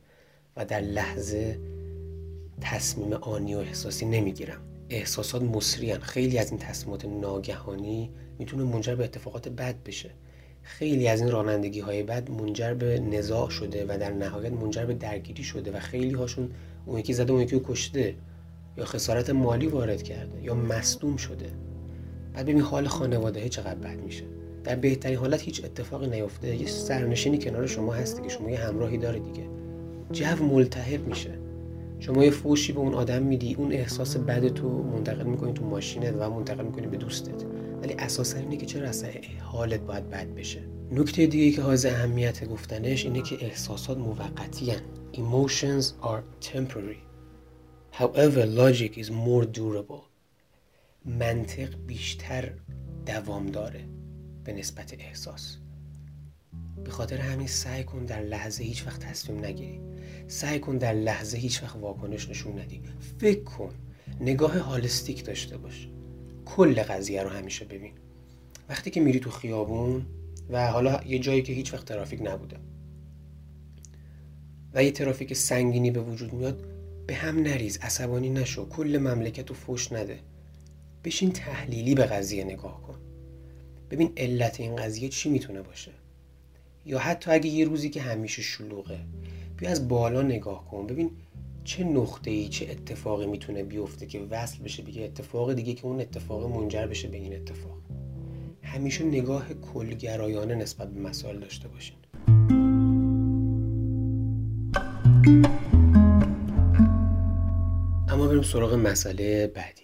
و 0.57 0.65
در 0.65 0.81
لحظه 0.81 1.59
تصمیم 2.61 3.13
آنی 3.13 3.55
و 3.55 3.59
احساسی 3.59 4.07
نمی‌گیرم. 4.07 4.61
احساسات 4.91 5.43
مصریان 5.43 6.01
خیلی 6.01 6.39
از 6.39 6.51
این 6.51 6.59
تصمیمات 6.59 7.05
ناگهانی 7.05 8.11
می‌تونه 8.39 8.65
منجر 8.65 8.95
به 8.95 9.05
اتفاقات 9.05 9.49
بد 9.49 9.83
بشه. 9.83 10.11
خیلی 10.69 11.09
از 11.09 11.21
این 11.21 11.31
رانندگی 11.31 11.81
های 11.81 12.03
بد 12.03 12.31
منجر 12.31 12.75
به 12.75 13.01
نزاع 13.01 13.51
شده 13.51 13.85
و 13.89 13.99
در 13.99 14.11
نهایت 14.11 14.53
منجر 14.53 14.85
به 14.85 14.95
درگیری 14.95 15.43
شده 15.43 15.73
و 15.73 15.79
خیلی 15.79 16.15
هاشون 16.15 16.51
اون 16.87 16.99
یکی 16.99 17.15
زده 17.15 17.33
اون 17.33 17.43
یکی 17.43 17.61
کشته 17.65 18.15
یا 18.77 18.85
خسارت 18.85 19.31
مالی 19.31 19.67
وارد 19.67 20.03
کرده 20.03 20.43
یا 20.43 20.55
مصدوم 20.55 21.17
شده. 21.17 21.47
بعد 22.35 22.47
ببین 22.47 22.61
حال 22.61 22.87
خانواده 22.87 23.49
چقدر 23.49 23.75
بد 23.75 24.01
میشه. 24.01 24.25
در 24.65 24.77
بهترین 24.77 25.19
حالت 25.19 25.41
هیچ 25.41 25.65
اتفاقی 25.65 26.07
نیفته. 26.07 26.57
یه 26.57 26.67
سرنشینی 26.67 27.39
کنار 27.39 27.67
شما 27.67 27.93
هست 27.93 28.23
که 28.23 28.29
شما 28.29 28.51
یه 28.51 28.59
همراهی 28.59 28.99
داره 28.99 29.19
دیگه. 29.19 29.49
جو 30.13 30.45
ملتهب 30.45 31.07
میشه. 31.09 31.38
شما 32.01 32.25
یه 32.25 32.31
فوشی 32.31 32.73
به 32.73 32.81
اون 32.81 32.95
آدم 32.95 33.23
میدی 33.23 33.55
اون 33.55 33.73
احساس 33.73 34.17
بد 34.17 34.49
تو 34.49 34.69
منتقل 34.69 35.27
می‌کنی 35.27 35.53
تو 35.53 35.65
ماشینت 35.65 36.15
و 36.19 36.31
منتقل 36.31 36.65
می‌کنی 36.65 36.87
به 36.87 36.97
دوستت. 36.97 37.45
ولی 37.83 37.95
اساسا 37.99 38.39
اینه 38.39 38.57
که 38.57 38.67
چرا 38.67 38.89
اصلا 38.89 39.11
حالت 39.43 39.81
باید 39.81 40.11
بد 40.11 40.35
بشه. 40.35 40.61
نکته 40.93 41.27
دیگه 41.27 41.57
که 41.57 41.63
حائز 41.63 41.87
اهمیت 41.87 42.49
گفتنش 42.49 43.05
اینه 43.05 43.23
که 43.23 43.45
احساسات 43.45 43.99
موقتی 43.99 44.73
Emotions 45.15 45.95
are 46.03 46.23
temporary. 46.41 47.03
However 47.91 48.47
logic 48.47 48.99
is 48.99 49.11
more 49.11 49.45
durable. 49.45 50.03
منطق 51.05 51.69
بیشتر 51.87 52.53
دوام 53.07 53.47
داره 53.47 53.85
به 54.45 54.53
نسبت 54.53 54.95
احساس. 54.99 55.57
به 56.85 56.91
خاطر 56.91 57.17
همین 57.17 57.47
سعی 57.47 57.85
کن 57.85 58.05
در 58.05 58.23
لحظه 58.23 58.65
هیچ 58.65 58.87
وقت 58.87 59.01
تصمیم 59.01 59.45
نگیری. 59.45 59.88
سعی 60.29 60.59
کن 60.59 60.79
در 60.79 60.93
لحظه 60.93 61.39
هیچ 61.39 61.63
وقت 61.63 61.77
واکنش 61.77 62.29
نشون 62.29 62.59
ندی. 62.59 62.81
فکر 63.19 63.45
کن. 63.45 63.75
نگاه 64.21 64.59
هالستیک 64.59 65.25
داشته 65.25 65.57
باش. 65.57 65.89
کل 66.45 66.83
قضیه 66.83 67.23
رو 67.23 67.29
همیشه 67.29 67.65
ببین. 67.65 67.93
وقتی 68.69 68.91
که 68.91 69.01
میری 69.01 69.21
تو 69.21 69.31
خیابون 69.31 70.07
و 70.51 70.71
حالا 70.71 71.01
یه 71.07 71.19
جایی 71.19 71.43
که 71.43 71.53
هیچ 71.53 71.75
وقت 71.75 71.85
ترافیک 71.85 72.21
نبوده 72.23 72.57
و 74.75 74.85
یه 74.85 74.91
ترافیک 74.91 75.35
سنگینی 75.35 75.91
به 75.91 76.01
وجود 76.01 76.33
میاد 76.33 76.65
به 77.07 77.15
هم 77.15 77.39
نریز. 77.43 77.79
عصبانی 77.79 78.31
نشو. 78.31 78.69
کل 78.69 78.99
مملکت 78.99 79.49
رو 79.49 79.55
فش 79.55 79.93
نده. 79.93 80.19
بشین 81.05 81.33
تحلیلی 81.33 81.95
به 81.95 82.05
قضیه 82.05 82.45
نگاه 82.45 82.83
کن. 82.83 82.99
ببین 83.91 84.13
علت 84.17 84.61
این 84.61 84.77
قضیه 84.77 85.09
چی 85.09 85.29
می‌تونه 85.29 85.63
باشه. 85.63 85.93
یا 86.87 86.99
حتی 86.99 87.31
اگه 87.31 87.51
یه 87.51 87.65
روزی 87.65 87.91
که 87.91 88.03
همیشه 88.03 88.43
شلوغه. 88.43 88.99
بیا 89.59 89.71
از 89.71 89.89
بالا 89.89 90.23
نگاه 90.23 90.65
کن. 90.65 90.87
ببین 90.87 91.11
چه 91.65 91.85
نقطه 91.85 92.31
ای 92.31 92.49
چه 92.49 92.67
اتفاقی 92.71 93.27
می‌تونه 93.27 93.63
بیفته 93.63 94.07
که 94.07 94.21
وصل 94.31 94.63
بشه 94.63 94.83
به 94.83 95.05
اتفاق 95.05 95.53
دیگه 95.53 95.75
که 95.75 95.87
اون 95.87 96.01
اتفاق 96.01 96.57
منجر 96.57 96.87
بشه 96.87 97.09
به 97.09 97.17
این 97.17 97.35
اتفاق. 97.35 97.79
همیشه 98.63 99.05
نگاه 99.05 99.55
کلگرایانه 99.55 100.55
نسبت 100.55 100.89
به 100.89 101.01
مسائل 101.01 101.39
داشته 101.39 101.69
باشین. 101.69 101.97
اما 108.09 108.27
بریم 108.27 108.43
سراغ 108.43 108.75
مسئله 108.75 109.47
بعدی. 109.47 109.83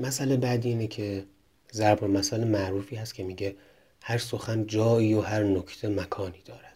مسئله 0.00 0.36
بعدی 0.36 0.68
اینه 0.68 0.86
که 0.86 1.24
ضرب 1.72 2.04
مسئله 2.04 2.44
معروفی 2.44 2.96
هست 2.96 3.14
که 3.14 3.24
میگه 3.24 3.56
هر 4.02 4.18
سخن 4.18 4.66
جایی 4.66 5.14
و 5.14 5.20
هر 5.20 5.42
نکته 5.42 5.88
مکانی 5.88 6.42
دارد. 6.44 6.73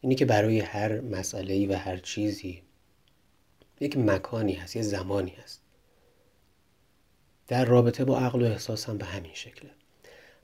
اینی 0.00 0.14
که 0.14 0.24
برای 0.24 0.60
هر 0.60 1.00
مسئله 1.00 1.68
و 1.68 1.72
هر 1.72 1.96
چیزی 1.96 2.62
یک 3.80 3.96
مکانی 3.96 4.52
هست 4.52 4.76
یه 4.76 4.82
زمانی 4.82 5.30
هست. 5.30 5.62
در 7.48 7.64
رابطه 7.64 8.04
با 8.04 8.18
عقل 8.18 8.42
و 8.42 8.44
احساس 8.44 8.88
هم 8.88 8.98
به 8.98 9.04
همین 9.04 9.34
شکله. 9.34 9.70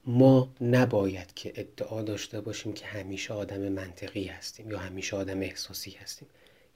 ما 0.05 0.55
نباید 0.61 1.35
که 1.35 1.53
ادعا 1.57 2.03
داشته 2.03 2.41
باشیم 2.41 2.73
که 2.73 2.87
همیشه 2.87 3.35
آدم 3.35 3.69
منطقی 3.69 4.25
هستیم 4.25 4.71
یا 4.71 4.79
همیشه 4.79 5.17
آدم 5.17 5.41
احساسی 5.41 5.91
هستیم. 5.91 6.29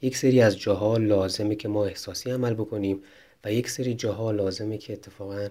یک 0.02 0.16
سری 0.16 0.42
از 0.42 0.58
جاها 0.58 0.96
لازمه 0.96 1.54
که 1.54 1.68
ما 1.68 1.86
احساسی 1.86 2.30
عمل 2.30 2.54
بکنیم 2.54 3.02
و 3.44 3.52
یک 3.52 3.70
سری 3.70 3.94
جاها 3.94 4.30
لازمه 4.30 4.78
که 4.78 4.92
اتفاقا 4.92 5.48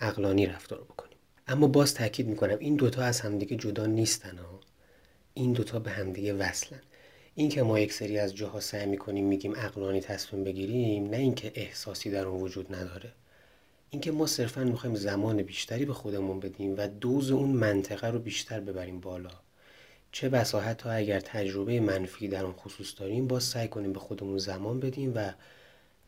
عقلانی 0.00 0.46
رفتار 0.46 0.84
بکنیم. 0.84 1.18
اما 1.46 1.66
باز 1.66 1.94
تاکید 1.94 2.26
می‌کنم 2.26 2.56
این 2.58 2.76
دوتا 2.76 3.02
از 3.02 3.20
همدیگه 3.20 3.56
جدا 3.56 3.86
نیستن 3.86 4.38
ها. 4.38 4.57
این 5.38 5.52
دوتا 5.52 5.78
به 5.78 5.90
همدیگه 5.90 6.32
وصلن. 6.32 6.80
این 7.34 7.48
که 7.48 7.62
ما 7.62 7.78
یک 7.78 7.92
سری 7.92 8.18
از 8.18 8.34
جاها 8.34 8.60
سعی 8.60 8.86
می‌کنیم 8.86 9.26
میگیم 9.26 9.56
عقلانی 9.56 10.00
تصمیم 10.00 10.44
بگیریم 10.44 11.10
نه 11.10 11.16
اینکه 11.16 11.52
احساسی 11.54 12.10
در 12.10 12.26
اون 12.26 12.42
وجود 12.42 12.74
نداره. 12.74 13.12
اینکه 13.90 14.12
ما 14.12 14.26
صرفا 14.26 14.64
می‌خوایم 14.64 14.96
زمان 14.96 15.42
بیشتری 15.42 15.84
به 15.84 15.92
خودمون 15.92 16.40
بدیم 16.40 16.74
و 16.78 16.88
دوز 16.88 17.30
اون 17.30 17.50
منطقه 17.50 18.06
رو 18.06 18.18
بیشتر 18.18 18.60
ببریم 18.60 19.00
بالا. 19.00 19.30
چه 20.12 20.28
بسا 20.28 20.60
حتی 20.60 20.88
اگر 20.88 21.20
تجربه 21.20 21.80
منفی 21.80 22.28
در 22.28 22.44
اون 22.44 22.54
خصوص 22.54 22.94
داریم 23.00 23.26
باز 23.26 23.44
سعی 23.44 23.68
کنیم 23.68 23.92
به 23.92 23.98
خودمون 23.98 24.38
زمان 24.38 24.80
بدیم 24.80 25.12
و 25.14 25.32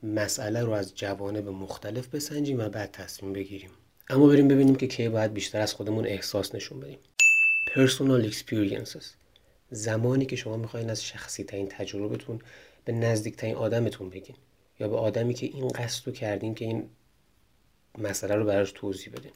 مسئله 0.02 0.62
رو 0.62 0.72
از 0.72 0.94
جوانب 0.94 1.48
مختلف 1.48 2.08
بسنجیم 2.08 2.60
و 2.60 2.68
بعد 2.68 2.90
تصمیم 2.90 3.32
بگیریم. 3.32 3.70
اما 4.08 4.26
بریم 4.26 4.48
ببینیم 4.48 4.76
که 4.76 4.86
کی 4.86 5.08
باید 5.08 5.32
بیشتر 5.34 5.60
از 5.60 5.74
خودمون 5.74 6.06
احساس 6.06 6.54
نشون 6.54 6.80
بدیم. 6.80 6.98
Personal 7.74 8.32
experiences. 8.32 9.04
زمانی 9.70 10.26
که 10.26 10.36
شما 10.36 10.56
می‌خواین 10.56 10.90
از 10.90 11.04
شخصی 11.04 11.44
ترین 11.44 11.68
تجربتون 11.68 12.38
به 12.84 12.92
نزدیکترین 12.92 13.54
آدمتون 13.54 14.10
بگین 14.10 14.36
یا 14.80 14.88
به 14.88 14.96
آدمی 14.96 15.34
که 15.34 15.46
این 15.46 15.68
قصد 15.68 16.06
رو 16.06 16.12
کردین 16.12 16.54
که 16.54 16.64
این 16.64 16.90
مسئله 17.98 18.34
رو 18.34 18.44
براش 18.44 18.72
توضیح 18.72 19.12
بدین. 19.12 19.32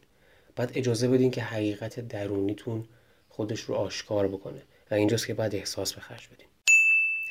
بعد 0.56 0.72
اجازه 0.74 1.08
بدین 1.08 1.30
که 1.30 1.42
حقیقت 1.42 2.00
درونیتون 2.00 2.84
خودش 3.28 3.60
رو 3.60 3.74
آشکار 3.74 4.28
بکنه 4.28 4.62
و 4.90 4.94
اینجاست 4.94 5.26
که 5.26 5.34
بعد 5.34 5.54
احساس 5.54 5.92
به 5.92 6.00
خرج 6.00 6.28
بدین. 6.28 6.46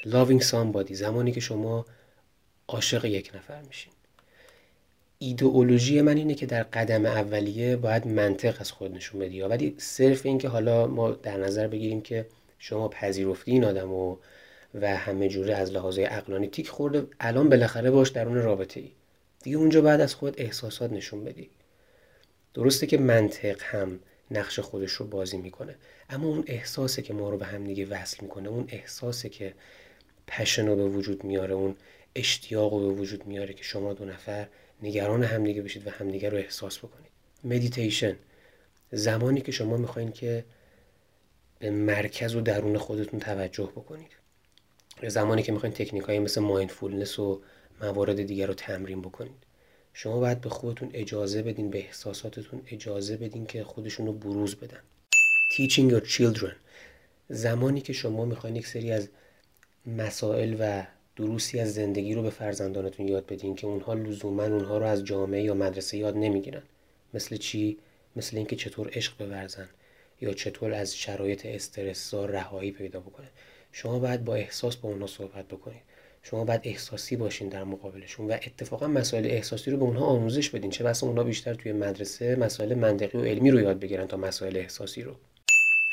Loving 0.03 0.43
somebody 0.43 0.93
زمانی 0.93 1.31
که 1.31 1.39
شما 1.39 1.85
عاشق 2.67 3.05
یک 3.05 3.31
نفر 3.35 3.61
میشین. 3.61 3.93
ایدئولوژی 5.19 6.02
من 6.02 6.17
اینه 6.17 6.36
که 6.36 6.45
در 6.45 6.63
قدم 6.63 7.06
اولیه 7.06 7.76
باید 7.76 8.08
منطق 8.08 8.58
از 8.60 8.71
خود 8.71 8.95
نشون 8.95 9.19
بدی. 9.19 9.41
ولی 9.41 9.76
صرف 9.78 10.26
این 10.26 10.38
که 10.38 10.47
حالا 10.47 10.88
ما 10.88 11.12
در 11.12 11.38
نظر 11.38 11.67
بگیریم 11.67 12.02
که 12.02 12.26
شما 12.60 12.88
پذیرفتی 12.88 13.52
این 13.52 13.65
آدم 13.65 13.91
و 13.91 14.17
و 14.82 14.95
همه 14.95 15.30
جوره 15.30 15.56
از 15.56 15.71
لحاظ 15.71 15.99
عقلانی 15.99 16.47
تیک 16.47 16.69
خورده 16.69 17.08
الان 17.19 17.49
بالاخره 17.49 17.91
باش 17.91 18.10
درون 18.10 18.36
رابطه 18.36 18.80
ای 18.80 18.91
دیگه 19.43 19.58
اونجا 19.58 19.82
باید 19.82 20.01
از 20.02 20.15
خود 20.15 20.34
احساسات 20.38 20.91
نشون 20.91 21.23
بدی. 21.23 21.49
درسته 22.54 22.88
که 22.88 22.97
منطق 22.97 23.62
هم 23.63 23.99
نقش 24.32 24.60
خودش 24.60 24.91
رو 24.91 25.08
بازی 25.08 25.38
می‌کنه 25.38 25.76
اما 26.10 26.28
اون 26.28 26.43
احساسه 26.47 27.02
که 27.02 27.13
ما 27.13 27.30
رو 27.30 27.38
به 27.38 27.45
هم 27.45 27.63
دیگه 27.63 27.86
وصل 27.86 28.17
می‌کنه 28.21 28.49
اون 28.49 28.65
احساسه 28.69 29.30
که 29.30 29.54
passion 30.27 30.67
رو 30.67 30.76
به 30.76 30.86
وجود 30.86 31.23
میاره 31.23 31.54
اون 31.54 31.76
اشتیاق 32.15 32.73
رو 32.73 32.80
به 32.80 33.02
وجود 33.02 33.28
میاره 33.28 33.54
که 33.54 33.63
شما 33.63 33.93
دو 33.93 34.06
نفر 34.06 34.47
نگران 34.82 35.23
همدیگه 35.23 35.62
بشید 35.62 35.88
و 35.88 35.89
همدیگه 35.89 36.30
رو 36.30 36.38
احساس 36.38 36.78
بکنید. 36.78 37.12
مدیتیشن 37.43 38.15
زمانی 38.91 39.41
که 39.41 39.52
شما 39.52 39.78
می‌خواین 39.78 40.12
که 40.12 40.45
به 41.60 41.69
مرکز 41.69 42.36
و 42.36 42.41
درون 42.41 42.78
خودتون 42.78 43.19
توجه 43.19 43.63
بکنید. 43.76 44.12
زمانی 45.08 45.43
که 45.43 45.52
می‌خواین 45.52 45.73
تکنیک 45.73 46.04
های 46.04 46.19
مثل 46.19 46.41
مایندفولنس 46.41 47.19
و 47.19 47.41
موارد 47.82 48.23
دیگر 48.23 48.47
رو 48.47 48.54
تمرین 48.54 49.02
بکنید. 49.02 49.43
شما 49.93 50.19
باید 50.19 50.41
به 50.41 50.49
خودتون 50.49 50.89
اجازه 50.93 51.41
بدین 51.41 51.69
به 51.69 51.78
احساساتتون 51.78 52.62
اجازه 52.67 53.17
بدین 53.17 53.45
که 53.45 53.63
خودشون 53.63 54.06
رو 54.06 54.13
بروز 54.13 54.56
بدن. 54.56 54.80
Teaching 55.58 55.91
your 55.91 56.10
children. 56.10 56.54
زمانی 57.30 57.82
که 57.82 57.93
شما 57.93 58.26
می‌خواین 58.26 58.56
یک 58.56 58.67
سری 58.67 58.91
از 58.91 59.10
مسائل 59.86 60.56
و 60.60 60.86
دروسی 61.15 61.60
از 61.60 61.73
زندگی 61.73 62.13
رو 62.13 62.21
به 62.21 62.30
فرزندانتون 62.30 63.08
یاد 63.08 63.26
بدین 63.26 63.56
که 63.56 63.67
اونها 63.67 63.93
لزوما 63.93 64.43
اونها 64.43 64.78
رو 64.78 64.86
از 64.86 65.04
جامعه 65.04 65.43
یا 65.43 65.54
مدرسه 65.54 65.97
یاد 65.97 66.17
نمی‌گیرن. 66.17 66.63
مثل 67.13 67.38
چی؟ 67.38 67.78
مثل 68.15 68.38
اینکه 68.38 68.56
چطور 68.56 68.89
عشق 68.93 69.17
بورزن 69.17 69.69
یا 70.21 70.34
چطور 70.34 70.73
از 70.73 70.97
شرایط 70.97 71.45
استرسزا 71.45 72.26
رهایی 72.26 72.71
پیدا 72.71 72.99
بکنه. 72.99 73.28
شما 73.71 73.99
باید 73.99 74.26
با 74.26 74.36
احساس 74.36 74.76
با 74.76 74.89
اونها 74.89 75.08
صحبت 75.08 75.47
بکنید 75.47 75.82
شما 76.23 76.43
باید 76.43 76.62
احساسی 76.63 77.15
باشین 77.15 77.49
در 77.49 77.63
مقابلشون 77.63 78.28
و 78.28 78.32
اتفاقا 78.32 78.88
مسائل 78.88 79.26
احساسی 79.26 79.71
رو 79.71 79.78
به 79.78 79.84
اونها 79.84 80.06
آموزش 80.06 80.49
بدین. 80.49 80.71
چه 80.71 80.84
بسا 80.84 81.08
اونها 81.08 81.23
بیشتر 81.23 81.54
توی 81.54 81.71
مدرسه 81.71 82.36
مسائل 82.36 82.73
منطقی 82.73 83.17
و 83.17 83.23
علمی 83.23 83.52
رو 83.52 83.60
یاد 83.60 83.80
بگیرن 83.80 84.08
تا 84.08 84.17
مسائل 84.17 84.58
احساسی 84.58 85.02
رو. 85.02 85.15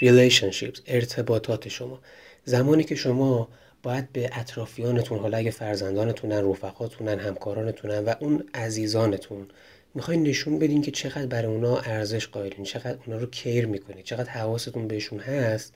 Relationships 0.01 0.81
ارتباطات 0.87 1.69
شما. 1.69 2.01
زمانی 2.45 2.85
که 2.85 2.95
شما 2.95 3.49
باید 3.83 4.13
به 4.13 4.31
اطرافیانتون 4.33 5.19
حالا 5.19 5.37
اگه 5.37 5.51
فرزندانتونن 5.51 6.51
رفقاتونن 6.51 7.19
همکارانتونن 7.19 7.99
و 7.99 8.15
اون 8.21 8.45
عزیزانتون 8.55 9.49
می‌خواین 9.95 10.23
نشون 10.23 10.59
بدین 10.59 10.83
که 10.83 10.91
چقدر 10.91 11.27
برای 11.27 11.53
اونا 11.53 11.79
ارزش 11.79 12.27
قائلین 12.27 12.65
چقدر 12.65 12.99
اونا 13.07 13.19
رو 13.19 13.27
کیر 13.27 13.67
می‌کنید 13.67 14.05
چقدر 14.05 14.31
حواستون 14.31 14.89
بهشون 14.89 15.19
هست 15.19 15.75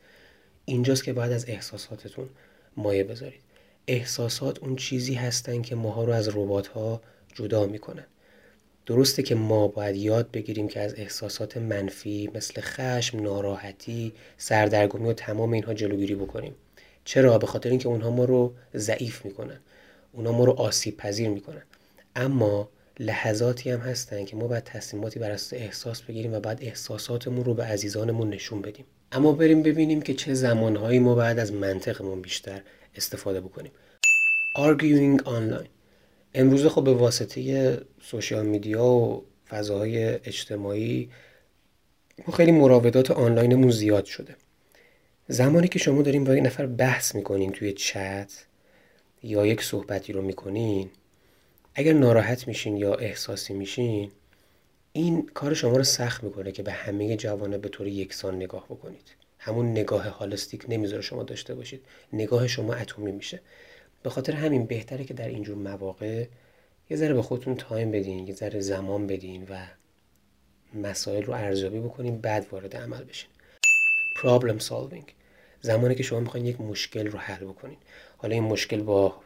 اینجاست 0.65 1.05
که 1.05 1.13
باید 1.13 1.33
از 1.33 1.49
احساساتتون 1.49 2.29
مایه 2.77 3.05
بذارید. 3.05 3.41
احساسات 3.87 4.59
اون 4.59 4.77
چیزی 4.77 5.15
هستن 5.15 5.63
که 5.63 5.75
ماها 5.75 6.05
رو 6.05 6.13
از 6.13 6.29
ربات 6.29 6.67
ها 6.67 7.01
جدا 7.35 7.67
می‌کنن. 7.67 8.05
درسته 8.87 9.23
که 9.23 9.35
ما 9.35 9.69
باید 9.69 9.97
یاد 9.97 10.31
بگیریم 10.31 10.69
که 10.69 10.81
از 10.81 10.95
احساسات 10.95 11.57
منفی 11.57 12.31
مثل 12.35 12.61
خشم، 12.61 13.21
ناراحتی، 13.21 14.13
سردرگمی 14.37 15.09
و 15.09 15.13
تمام 15.13 15.53
اینها 15.53 15.75
جلوگیری 15.75 16.15
بکنیم. 16.15 16.55
چرا؟ 17.05 17.39
به 17.39 17.47
خاطر 17.47 17.71
اینکه 17.71 17.89
اونها 17.89 18.11
ما 18.11 18.25
رو 18.25 18.55
ضعیف 18.77 19.25
می‌کنن. 19.25 19.61
اونها 20.13 20.33
ما 20.33 20.45
رو 20.45 20.53
آسیب 20.53 20.97
پذیر 20.97 21.29
می‌کنن. 21.29 21.63
اما 22.17 22.69
لحظاتی 22.99 23.71
هم 23.71 23.81
هستن 23.81 24.25
که 24.25 24.37
ما 24.37 24.47
باید 24.47 24.65
تصمیماتی 24.65 25.19
بر 25.19 25.31
اساس 25.31 25.53
احساس 25.53 26.03
بگیریم 26.03 26.33
و 26.35 26.41
بعد 26.41 26.59
احساساتمون 26.63 27.45
رو 27.45 27.55
به 27.55 27.65
عزیزانمون 27.65 28.31
نشون 28.31 28.63
بدیم. 28.63 28.85
اما 29.13 29.33
بریم 29.33 29.63
ببینیم 29.63 30.03
که 30.03 30.15
چه 30.15 30.35
زمانهایی 30.35 30.99
ما 30.99 31.15
باید 31.15 31.39
از 31.39 31.53
منطقمون 31.53 32.23
بیشتر 32.23 32.63
استفاده 32.97 33.41
بکنیم. 33.41 33.73
Arguing 34.59 35.23
online. 35.25 35.69
امروزه 36.35 36.69
خب 36.69 36.85
به 36.85 36.95
واسطه 36.95 37.79
سوشیال 38.03 38.47
میدیا 38.47 38.85
و 38.85 39.25
فضاهای 39.49 40.05
اجتماعی 40.05 41.11
ما 42.27 42.35
خیلی 42.35 42.53
مراودات 42.53 43.11
آنلاینمون 43.11 43.71
زیاد 43.71 44.05
شده. 44.05 44.37
زمانی 45.29 45.69
که 45.69 45.79
شما 45.79 46.03
داریم 46.03 46.25
با 46.25 46.35
یک 46.37 46.45
نفر 46.45 46.67
بحث 46.67 47.15
می‌کنین 47.15 47.53
توی 47.53 47.73
چت 47.73 48.47
یا 49.23 49.47
یک 49.47 49.63
صحبتی 49.63 50.13
رو 50.13 50.23
می‌کنین 50.23 50.91
اگر 51.75 51.93
ناراحت 51.93 52.49
میشین 52.49 52.77
یا 52.77 52.95
احساسی 52.95 53.55
میشین 53.55 54.11
این 54.93 55.27
کار 55.35 55.55
شما 55.55 55.77
رو 55.77 55.85
سخت 55.85 56.25
می‌کنه 56.25 56.53
که 56.53 56.63
به 56.63 56.73
همه 56.73 57.17
جوانه 57.17 57.59
به 57.59 57.69
طور 57.69 57.87
یکسان 57.87 58.37
نگاه 58.37 58.65
بکنید. 58.65 59.15
همون 59.39 59.71
نگاه 59.71 60.09
هالستیک 60.09 60.65
نمی‌ذاره 60.69 61.03
شما 61.03 61.23
داشته 61.23 61.55
باشید. 61.55 61.85
نگاه 62.13 62.47
شما 62.47 62.75
اتمی 62.75 63.13
میشه. 63.13 63.41
به 64.03 64.11
خاطر 64.11 64.33
همین 64.33 64.67
بهتره 64.67 65.05
که 65.05 65.15
در 65.15 65.29
اینجور 65.29 65.57
مواقع 65.57 66.27
یه 66.91 66.97
ذره 66.97 67.15
به 67.15 67.23
خودتون 67.23 67.55
تایم 67.55 67.91
بدین 67.91 68.29
یه 68.29 68.35
ذره 68.35 68.61
زمان 68.61 69.07
بدین 69.07 69.47
و 69.51 69.67
مسائل 70.75 71.23
رو 71.23 71.33
ارزیابی 71.33 71.79
بکنین 71.79 72.19
بعد 72.19 72.47
وارد 72.51 72.77
عمل 72.77 73.05
بشین. 73.05 73.31
Problem 74.25 74.63
solving. 74.69 75.11
زمانی 75.61 75.95
که 75.95 76.03
شما 76.03 76.21
می‌خواین 76.21 76.47
یک 76.47 76.61
مشکل 76.61 77.07
رو 77.07 77.19
حل 77.19 77.45
بکنین. 77.45 77.79
حالا 78.17 78.35
این 78.35 78.45
مشکل 78.45 78.83
با 78.83 79.21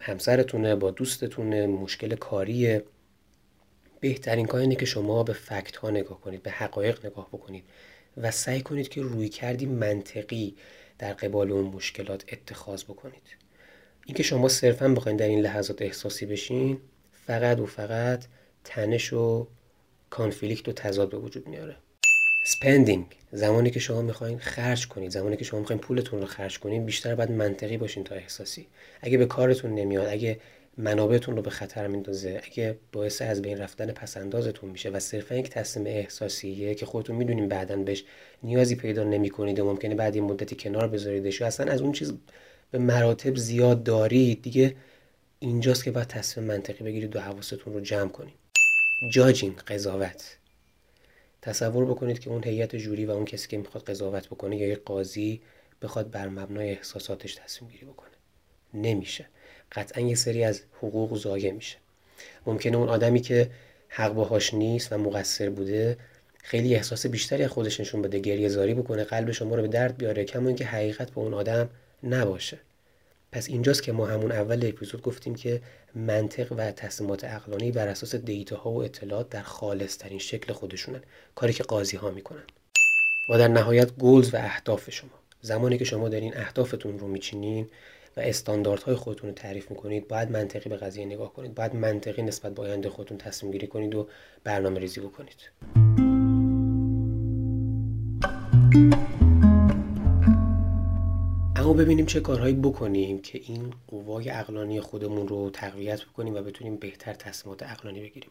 همسرتونه 0.00 0.74
با 0.76 0.90
دوستتونه 0.90 1.66
مشکل 1.66 2.14
کاریه. 2.14 2.84
بهترین 4.00 4.46
کار 4.46 4.60
اینه 4.60 4.74
که 4.74 4.86
شما 4.86 5.22
به 5.22 5.32
فکت 5.32 5.76
ها 5.76 5.90
نگاه 5.90 6.20
کنید 6.20 6.42
به 6.42 6.50
حقایق 6.50 7.06
نگاه 7.06 7.28
بکنید 7.28 7.64
و 8.16 8.30
سعی 8.30 8.60
کنید 8.60 8.88
که 8.88 9.02
روی 9.02 9.28
کردی 9.28 9.66
منطقی 9.66 10.56
در 10.98 11.12
قبال 11.12 11.52
اون 11.52 11.64
مشکلات 11.64 12.24
اتخاذ 12.32 12.84
بکنید. 12.84 13.22
اینکه 14.06 14.22
شما 14.22 14.48
صرفا 14.48 14.88
بخواید 14.88 15.18
در 15.18 15.26
این 15.26 15.40
لحظات 15.40 15.82
احساسی 15.82 16.26
بشین 16.26 16.80
فقط 17.26 17.60
و 17.60 17.66
فقط 17.66 18.24
تنش 18.64 19.12
و 19.12 19.46
کانفلیکت 20.10 20.68
و 20.68 20.72
تضاد 20.72 21.10
به 21.10 21.16
وجود 21.16 21.48
میاره. 21.48 21.76
Spending. 22.44 23.00
زمانی 23.32 23.70
که 23.70 23.80
شما 23.80 24.02
می‌خواین 24.02 24.38
خرج 24.38 24.88
کنید 24.88 25.10
زمانی 25.10 25.36
که 25.36 25.44
شما 25.44 25.60
می‌خواین 25.60 25.80
پولتون 25.80 26.20
رو 26.20 26.26
خرج 26.26 26.58
کنید 26.58 26.86
بیشتر 26.86 27.14
باید 27.14 27.30
منطقی 27.30 27.76
باشین 27.76 28.04
تا 28.04 28.14
احساسی. 28.14 28.66
اگه 29.00 29.18
به 29.18 29.26
کارتون 29.26 29.74
نمیاد 29.74 30.08
اگه 30.08 30.40
منابعتون 30.76 31.36
رو 31.36 31.42
به 31.42 31.50
خطر 31.50 31.86
میندازه 31.86 32.40
اگه 32.44 32.76
باعث 32.92 33.22
از 33.22 33.42
بین 33.42 33.58
رفتن 33.58 33.86
پسندازتون 33.92 34.70
میشه 34.70 34.90
و 34.90 35.00
صرفا 35.00 35.34
یک 35.34 35.50
تصمیم 35.50 35.86
احساسیه 35.86 36.74
که 36.74 36.86
خودتون 36.86 37.16
می‌دونین 37.16 37.48
بعدا 37.48 37.76
بهش 37.76 38.04
نیازی 38.42 38.76
پیدا 38.76 39.04
نمی‌کنید 39.04 39.60
و 39.60 39.64
ممکنه 39.64 39.94
بعد 39.94 40.16
یه 40.16 40.22
مدتی 40.22 40.56
کنار 40.56 40.88
بذاریدش 40.88 41.42
و 41.42 41.44
اصلا 41.44 41.72
از 41.72 41.80
اون 41.80 41.92
چیز 41.92 42.12
به 42.70 42.78
مراتب 42.78 43.36
زیاد 43.36 43.84
دارید 43.84 44.42
دیگه 44.42 44.76
اینجاست 45.38 45.84
که 45.84 45.90
باید 45.90 46.06
تصمیم 46.06 46.46
منطقی 46.46 46.84
بگیرید 46.84 47.16
و 47.16 47.20
حواستون 47.20 47.74
رو 47.74 47.80
جمع 47.80 48.08
کنید. 48.08 48.34
جاجینگ 49.12 49.56
قضاوت. 49.56 50.36
تصور 51.42 51.84
بکنید 51.84 52.18
که 52.18 52.30
اون 52.30 52.44
هیئت 52.44 52.76
جوری 52.76 53.06
و 53.06 53.10
اون 53.10 53.24
کسی 53.24 53.48
که 53.48 53.58
می‌خواد 53.58 53.84
قضاوت 53.84 54.26
بکنه 54.26 54.56
یا 54.56 54.68
یک 54.68 54.84
قاضی 54.84 55.40
بخواد 55.82 56.10
بر 56.10 56.28
مبنای 56.28 56.70
احساساتش 56.70 57.34
تصمیم 57.34 57.70
گیری 57.70 57.86
بکنه. 57.86 58.10
نمیشه. 58.74 59.26
قطعا 59.72 60.04
یه 60.04 60.14
سری 60.14 60.44
از 60.44 60.62
حقوق 60.78 61.18
ضایع 61.18 61.52
میشه. 61.52 61.76
ممکنه 62.46 62.76
اون 62.76 62.88
آدمی 62.88 63.20
که 63.20 63.50
حق 63.88 64.12
باهاش 64.12 64.54
نیست 64.54 64.92
و 64.92 64.98
مقصر 64.98 65.50
بوده 65.50 65.96
خیلی 66.42 66.74
احساس 66.74 67.06
بیشتری 67.06 67.44
از 67.44 67.50
خودش 67.50 67.80
نشون 67.80 68.02
بده 68.02 68.18
گریه 68.18 68.48
زاری 68.48 68.74
بکنه 68.74 69.04
قلب 69.04 69.30
شما 69.30 69.54
رو 69.54 69.62
به 69.62 69.68
درد 69.68 69.96
بیاره 69.96 70.24
کما 70.24 70.48
اینکه 70.48 70.64
حقیقت 70.64 71.10
به 71.10 71.18
اون 71.18 71.34
آدم 71.34 71.70
نباشه. 72.02 72.58
پس 73.32 73.48
اینجاست 73.48 73.82
که 73.82 73.92
ما 73.92 74.06
همون 74.06 74.32
اول 74.32 74.66
اپیزود 74.66 75.02
گفتیم 75.02 75.34
که 75.34 75.60
منطق 75.94 76.52
و 76.52 76.72
تصمیمات 76.72 77.24
عقلانی 77.24 77.72
بر 77.72 77.88
اساس 77.88 78.14
دیتاها 78.14 78.70
و 78.70 78.82
اطلاعات 78.82 79.28
در 79.28 79.42
خالص 79.42 79.98
ترین 79.98 80.18
شکل 80.18 80.52
خودشونن. 80.52 81.00
کاری 81.34 81.52
که 81.52 81.62
قاضی 81.62 81.96
ها 81.96 82.10
می‌کنن. 82.10 82.42
و 83.28 83.38
در 83.38 83.48
نهایت 83.48 83.92
گولز 83.92 84.34
و 84.34 84.36
اهداف 84.36 84.90
شما. 84.90 85.10
زمانی 85.40 85.78
که 85.78 85.84
شما 85.84 86.08
دارین 86.08 86.36
اهدافتون 86.36 86.98
رو 86.98 87.08
میچینین 87.08 87.68
و 88.16 88.20
استانداردهای 88.20 88.94
خودتون 88.94 89.28
رو 89.28 89.34
تعریف 89.34 89.70
می‌کنید 89.70 90.08
باید 90.08 90.30
منطقی 90.30 90.68
به 90.70 90.76
قضیه 90.76 91.06
نگاه 91.06 91.32
کنید. 91.32 91.54
باید 91.54 91.74
منطقی 91.74 92.22
نسبت 92.22 92.54
به 92.54 92.62
آینده 92.62 92.88
خودتون 92.88 93.18
تصمیم 93.18 93.52
گیری 93.52 93.66
کنید 93.66 93.94
و 93.94 94.08
برنامه 94.44 94.80
ریزی 94.80 95.00
بکنید. 95.00 95.36
اما 101.72 101.80
ببینیم 101.80 102.06
چه 102.06 102.20
کارهایی 102.20 102.54
بکنیم 102.54 103.22
که 103.22 103.40
این 103.44 103.74
قوای 103.88 104.30
عقلانی 104.30 104.80
خودمون 104.80 105.28
رو 105.28 105.50
تقویت 105.50 106.04
بکنیم 106.04 106.34
و 106.34 106.42
بتونیم 106.42 106.76
بهتر 106.76 107.12
تصمیمات 107.12 107.62
عقلانی 107.62 108.00
بگیریم. 108.00 108.30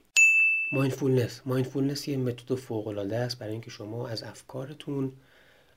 mindfulness 0.72 1.42
mindfulness 1.46 2.08
یه 2.08 2.18
متد 2.18 2.56
فوق 2.56 2.88
العاده 2.88 3.18
است 3.18 3.40
برای 3.40 3.52
اینکه 3.52 3.70
شما 3.70 4.08
از 4.08 4.24
افکارتون 4.24 5.12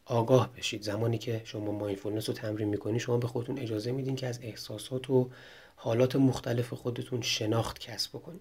آگاه 0.04 0.50
بشید. 0.56 0.82
زمانی 0.82 1.18
که 1.18 1.40
شما 1.44 1.72
mindfulness 1.72 2.28
رو 2.28 2.34
تمرین 2.34 2.68
می‌کنید 2.68 3.00
شما 3.00 3.16
به 3.16 3.26
خودتون 3.26 3.58
اجازه 3.58 3.92
میدین 3.92 4.16
که 4.16 4.26
از 4.26 4.38
احساسات 4.42 5.10
و 5.10 5.30
حالات 5.76 6.16
مختلف 6.16 6.72
خودتون 6.72 7.22
شناخت 7.22 7.78
کسب 7.78 8.10
بکنید 8.10 8.40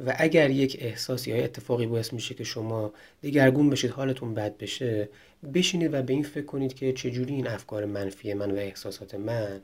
و 0.00 0.14
اگر 0.18 0.50
یک 0.50 0.76
احساسی 0.80 1.30
یا 1.30 1.44
اتفاقی 1.44 1.86
باعث 1.86 2.12
میشه 2.12 2.34
که 2.34 2.44
شما 2.44 2.92
دگرگون 3.22 3.70
بشید 3.70 3.90
حالتون 3.90 4.34
بد 4.34 4.56
بشه 4.56 5.08
بشینید 5.54 5.94
و 5.94 6.02
به 6.02 6.12
این 6.12 6.22
فکر 6.22 6.44
کنید 6.44 6.74
که 6.74 6.92
چجوری 6.92 7.34
این 7.34 7.46
افکار 7.46 7.84
منفی 7.84 8.34
من 8.34 8.50
و 8.50 8.56
احساسات 8.56 9.14
من 9.14 9.60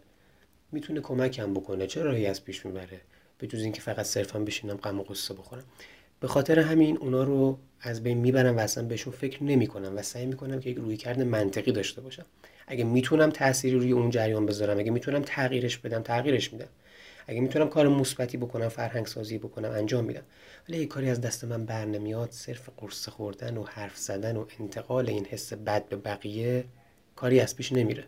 می‌تونه 0.73 1.01
کمکم 1.01 1.55
بکنه. 1.55 1.87
چه 1.87 2.03
راهی 2.03 2.27
از 2.27 2.45
پیش 2.45 2.67
می‌بره؟ 2.67 3.01
به 3.38 3.47
جز 3.47 3.62
اینکه 3.62 3.81
فقط 3.81 4.07
صرفا 4.07 4.38
بشینم 4.38 4.77
غم 4.77 5.01
و 5.01 5.03
قصه 5.03 5.35
بخورم. 5.35 5.64
به 6.21 6.29
خاطر 6.29 6.59
همین 6.59 6.99
اونا 6.99 7.23
رو 7.23 7.59
از 7.81 8.03
بین 8.03 8.19
می‌برم 8.19 8.57
و 8.57 8.61
اصلا 8.61 8.85
بهشون 8.85 9.12
فکر 9.12 9.43
نمی‌کنم 9.43 9.97
و 9.97 10.03
سعی 10.03 10.27
می‌کنم 10.27 10.61
که 10.61 10.71
یک 10.71 10.77
رویکرد 10.77 11.21
منطقی 11.21 11.73
داشته 11.73 12.01
باشم. 12.01 12.25
اگه 12.67 12.85
می‌تونم 12.85 13.31
تأثیری 13.31 13.79
روی 13.79 13.93
اون 13.93 14.11
جریان 14.11 14.47
بذارم 14.47 14.79
اگه 14.79 14.91
می‌تونم 14.91 15.23
تغییرش 15.23 15.79
بدم 15.79 16.03
تغییرش 16.03 16.53
میدم. 16.53 16.69
اگه 17.29 17.41
می‌تونم 17.41 17.69
کار 17.69 17.88
مثبتی 17.88 18.37
بکنم 18.37 18.69
فرهنگ 18.69 19.07
سازی 19.07 19.38
بکنم 19.38 19.71
انجام 19.71 20.05
میدم. 20.05 20.23
ولی 20.69 20.79
اگه 20.79 20.87
کاری 20.87 21.11
از 21.11 21.21
دست 21.21 21.45
من 21.45 21.64
بر 21.64 21.85
نمیاد 21.85 22.31
صرف 22.31 22.69
قرص 22.77 23.09
خوردن 23.09 23.57
و 23.57 23.64
حرف 23.64 23.97
زدن 23.97 24.37
و 24.37 24.45
انتقال 24.61 25.09
این 25.09 25.25
حس 25.25 25.53
بد 25.53 25.88
به 25.88 25.97
بقیه 25.97 26.64
کاری 27.17 27.41
از 27.41 27.57
پیش 27.57 27.73
نمیره. 27.73 28.05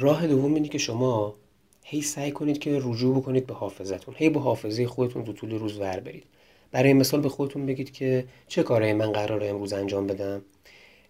راه 0.00 0.26
دوم 0.26 0.54
اینه 0.54 0.68
که 0.68 0.78
شما 0.78 1.36
هی 1.82 2.02
سعی 2.02 2.32
کنید 2.32 2.58
که 2.58 2.80
رجوع 2.82 3.16
بکنید 3.16 3.46
به 3.46 3.54
حافظتون. 3.54 4.14
هی 4.18 4.30
به 4.30 4.40
حافظه 4.40 4.86
خودتون 4.86 5.24
تو 5.24 5.32
طول 5.32 5.50
روز 5.50 5.78
ور 5.78 6.00
برید. 6.00 6.24
برای 6.72 6.92
مثال 6.92 7.20
به 7.20 7.28
خودتون 7.28 7.66
بگید 7.66 7.92
که 7.92 8.24
چه 8.48 8.62
کارهایی 8.62 8.92
من 8.92 9.12
قراره 9.12 9.46
امروز 9.46 9.72
انجام 9.72 10.06
بدم؟ 10.06 10.42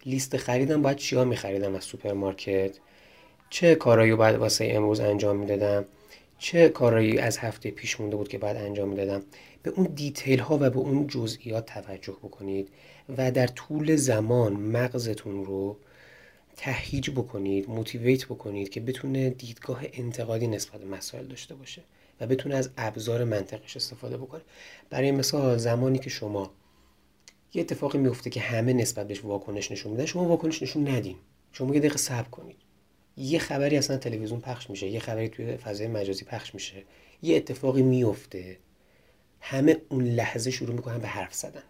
لیست 0.05 0.37
خریدم 0.37 0.81
باید 0.81 0.97
چیا 0.97 1.23
میخریدم 1.23 1.75
از 1.75 1.83
سوپرمارکت؟ 1.83 2.71
چه 3.49 3.75
کارهایی 3.75 4.15
باید 4.15 4.35
واسه 4.35 4.69
امروز 4.71 4.99
انجام 4.99 5.37
می‌دادم؟ 5.37 5.85
چه 6.37 6.69
کارهایی 6.69 7.17
از 7.17 7.37
هفته 7.37 7.71
پیش 7.71 7.99
مونده 7.99 8.15
بود 8.15 8.27
که 8.27 8.37
باید 8.37 8.57
انجام 8.57 8.89
می‌دادم 8.89 9.23
به 9.63 9.69
اون 9.69 9.85
detail 9.85 10.39
ها 10.39 10.55
و 10.55 10.69
به 10.69 10.77
اون 10.77 11.07
جزئیات 11.07 11.65
توجه 11.65 12.13
بکنید 12.23 12.69
و 13.17 13.31
در 13.31 13.47
طول 13.47 13.95
زمان 13.95 14.53
مغزتون 14.53 15.45
رو 15.45 15.77
تهیج 16.55 17.09
بکنید 17.09 17.69
موتیویت 17.69 18.25
بکنید 18.25 18.69
که 18.69 18.79
بتونه 18.79 19.29
دیدگاه 19.29 19.81
انتقادی 19.93 20.47
نسبت 20.47 20.81
به 20.81 20.87
مسائل 20.87 21.25
داشته 21.25 21.55
باشه 21.55 21.81
و 22.21 22.27
بتونه 22.27 22.55
از 22.55 22.69
ابزار 22.77 23.23
منطقش 23.23 23.75
استفاده 23.75 24.17
بکنه. 24.17 24.41
برای 24.89 25.11
مثال 25.11 25.57
زمانی 25.57 25.99
که 25.99 26.09
شما 26.09 26.51
یه 27.53 27.61
اتفاقی 27.61 27.97
میفته 27.97 28.29
که 28.29 28.39
همه 28.39 28.73
نسبت 28.73 29.07
بهش 29.07 29.23
واکنش 29.23 29.71
نشون 29.71 29.91
میدن 29.91 30.05
شما 30.05 30.25
واکنش 30.25 30.63
نشون 30.63 30.87
ندین. 30.87 31.15
شما 31.51 31.73
یه 31.73 31.79
دقیقه 31.79 31.97
صبر 31.97 32.29
کنید. 32.29 32.64
یه 33.17 33.39
خبری 33.39 33.77
اصلا 33.77 33.97
تلویزیون 33.97 34.39
پخش 34.39 34.69
میشه 34.69 34.87
یه 34.87 34.99
خبری 34.99 35.29
توی 35.29 35.57
فضای 35.57 35.87
مجازی 35.87 36.25
پخش 36.25 36.53
میشه. 36.53 36.83
یه 37.21 37.35
اتفاقی 37.35 37.81
میفته. 37.81 38.57
همه 39.41 39.77
اون 39.89 40.03
لحظه 40.03 40.51
شروع 40.51 40.75
می‌کنن 40.75 40.97
به 40.97 41.07
حرف 41.07 41.33
زدن. 41.33 41.63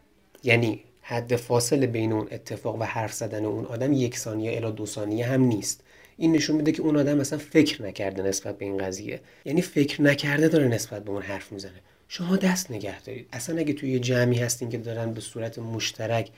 یعنی 0.44 0.84
حد 1.02 1.36
فاصله 1.36 1.88
بین 1.88 2.12
اون 2.12 2.28
اتفاق 2.32 2.76
و 2.82 2.84
حرف 2.84 3.14
زدن 3.14 3.46
اون 3.46 3.66
آدم 3.66 3.94
یک 3.94 4.18
ثانیه 4.18 4.56
الا 4.56 4.72
دو 4.72 4.86
ثانیه 4.86 5.26
هم 5.26 5.42
نیست. 5.42 5.84
این 6.18 6.32
نشون 6.32 6.56
میده 6.56 6.72
که 6.72 6.82
اون 6.82 6.98
آدم 6.98 7.20
اصلا 7.20 7.40
فکر 7.40 7.84
نکرده 7.84 8.24
نسبت 8.24 8.58
به 8.58 8.66
این 8.66 8.78
قضیه. 8.78 9.22
یعنی 9.46 9.62
فکر 9.62 10.02
نکرده 10.02 10.48
داره 10.48 10.68
نسبت 10.68 11.04
به 11.04 11.12
اون 11.12 11.22
حرف 11.22 11.52
می‌زنه. 11.52 11.82
شما 12.08 12.36
دست 12.36 12.72
نگه 12.72 13.02
دارید. 13.02 13.28
اصلا 13.34 13.58
اگه 13.58 13.74
توی 13.74 13.92
یه 13.92 14.00
جمعی 14.00 14.38
هستین 14.38 14.70
که 14.70 14.78
دارن 14.78 15.14
به 15.14 15.22
صورت 15.22 15.60
مشترک 15.60 16.30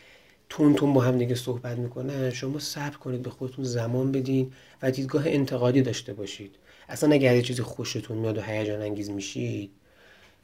تون 0.49 0.75
تون 0.75 0.93
با 0.93 1.01
هم 1.01 1.17
دیگه 1.17 1.36
صحبت 1.36 1.77
می‌کنن 1.77 2.29
شما 2.29 2.60
صبر 2.60 2.97
کنید 2.97 3.21
به 3.21 3.29
خودتون 3.29 3.65
زمان 3.65 4.12
بدین 4.12 4.53
و 4.81 4.91
دیدگاه 4.91 5.23
انتقادی 5.27 5.81
داشته 5.81 6.13
باشید. 6.13 6.55
اصلا 6.89 7.13
اگر 7.13 7.36
یه 7.36 7.41
چیزی 7.41 7.62
خوشتون 7.62 8.17
میاد 8.17 8.38
و 8.38 8.41
هیجان 8.41 8.81
انگیز 8.81 9.10
میشید 9.10 9.71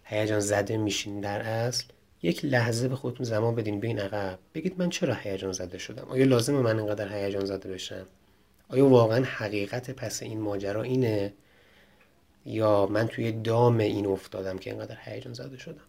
هیجان 0.03 0.39
زده 0.39 0.77
میشین 0.77 1.21
در 1.21 1.41
اصل 1.41 1.83
یک 2.23 2.45
لحظه 2.45 2.87
به 2.87 2.95
خودتون 2.95 3.25
زمان 3.25 3.55
بدین. 3.55 3.79
بین 3.79 3.99
عقب 3.99 4.39
بگید 4.53 4.75
من 4.77 4.89
چرا 4.89 5.13
هیجان 5.13 5.51
زده 5.51 5.77
شدم؟ 5.77 6.07
آیا 6.09 6.25
لازمه 6.25 6.61
من 6.61 6.79
اینقدر 6.79 7.25
هیجان 7.25 7.45
زده 7.45 7.69
بشم؟ 7.69 8.05
آیا 8.69 8.87
واقعا 8.87 9.23
حقیقت 9.23 9.91
پس 9.91 10.23
این 10.23 10.41
ماجرا 10.41 10.83
اینه؟ 10.83 11.33
یا 12.45 12.85
من 12.85 13.07
توی 13.07 13.31
دام 13.31 13.77
این 13.77 14.05
افتادم 14.05 14.57
که 14.57 14.69
اینقدر 14.69 14.97
هیجان 15.01 15.33
زده 15.33 15.57
شدم؟ 15.57 15.81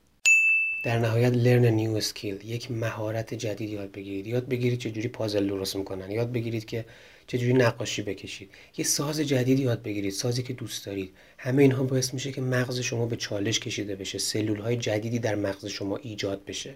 در 0.84 0.98
نهایت 0.98 1.32
لرن 1.32 1.66
نیو 1.66 1.96
اسکیل 1.96 2.44
یک 2.44 2.70
مهارت 2.70 3.34
جدید 3.34 3.70
یاد 3.70 3.92
بگیرید. 3.92 4.26
یاد 4.26 4.48
بگیرید 4.48 4.78
چجوری 4.78 5.08
پازل 5.08 5.46
درست 5.46 5.76
می‌کنن. 5.76 6.10
یاد 6.10 6.32
بگیرید 6.32 6.64
که 6.64 6.84
چجوری 7.26 7.52
نقاشی 7.52 8.02
بکشید. 8.02 8.50
یه 8.76 8.84
ساز 8.84 9.20
جدید 9.20 9.58
یاد 9.58 9.82
بگیرید 9.82 10.12
سازی 10.12 10.42
که 10.42 10.52
دوست 10.52 10.86
دارید. 10.86 11.10
همه 11.38 11.62
اینها 11.62 11.82
باعث 11.82 12.14
میشه 12.14 12.32
که 12.32 12.40
مغز 12.40 12.80
شما 12.80 13.06
به 13.06 13.16
چالش 13.16 13.60
کشیده 13.60 13.96
بشه. 13.96 14.18
سلول 14.18 14.60
های 14.60 14.76
جدیدی 14.76 15.18
در 15.18 15.34
مغز 15.34 15.66
شما 15.66 15.96
ایجاد 15.96 16.44
بشه 16.44 16.74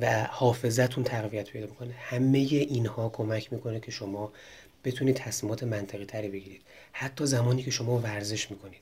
و 0.00 0.22
حافظتون 0.30 1.04
تقویت 1.04 1.50
پیدا 1.50 1.66
می‌کنه. 1.66 1.94
همه 1.98 2.38
اینها 2.38 3.08
کمک 3.08 3.52
می‌کنه 3.52 3.80
که 3.80 3.90
شما 3.90 4.32
بتونید 4.84 5.16
تصمیمات 5.16 5.62
منطقی 5.62 6.04
تری 6.04 6.28
بگیرید. 6.28 6.62
حتی 6.92 7.26
زمانی 7.26 7.62
که 7.62 7.70
شما 7.70 7.98
ورزش 7.98 8.50
می‌کنید. 8.50 8.80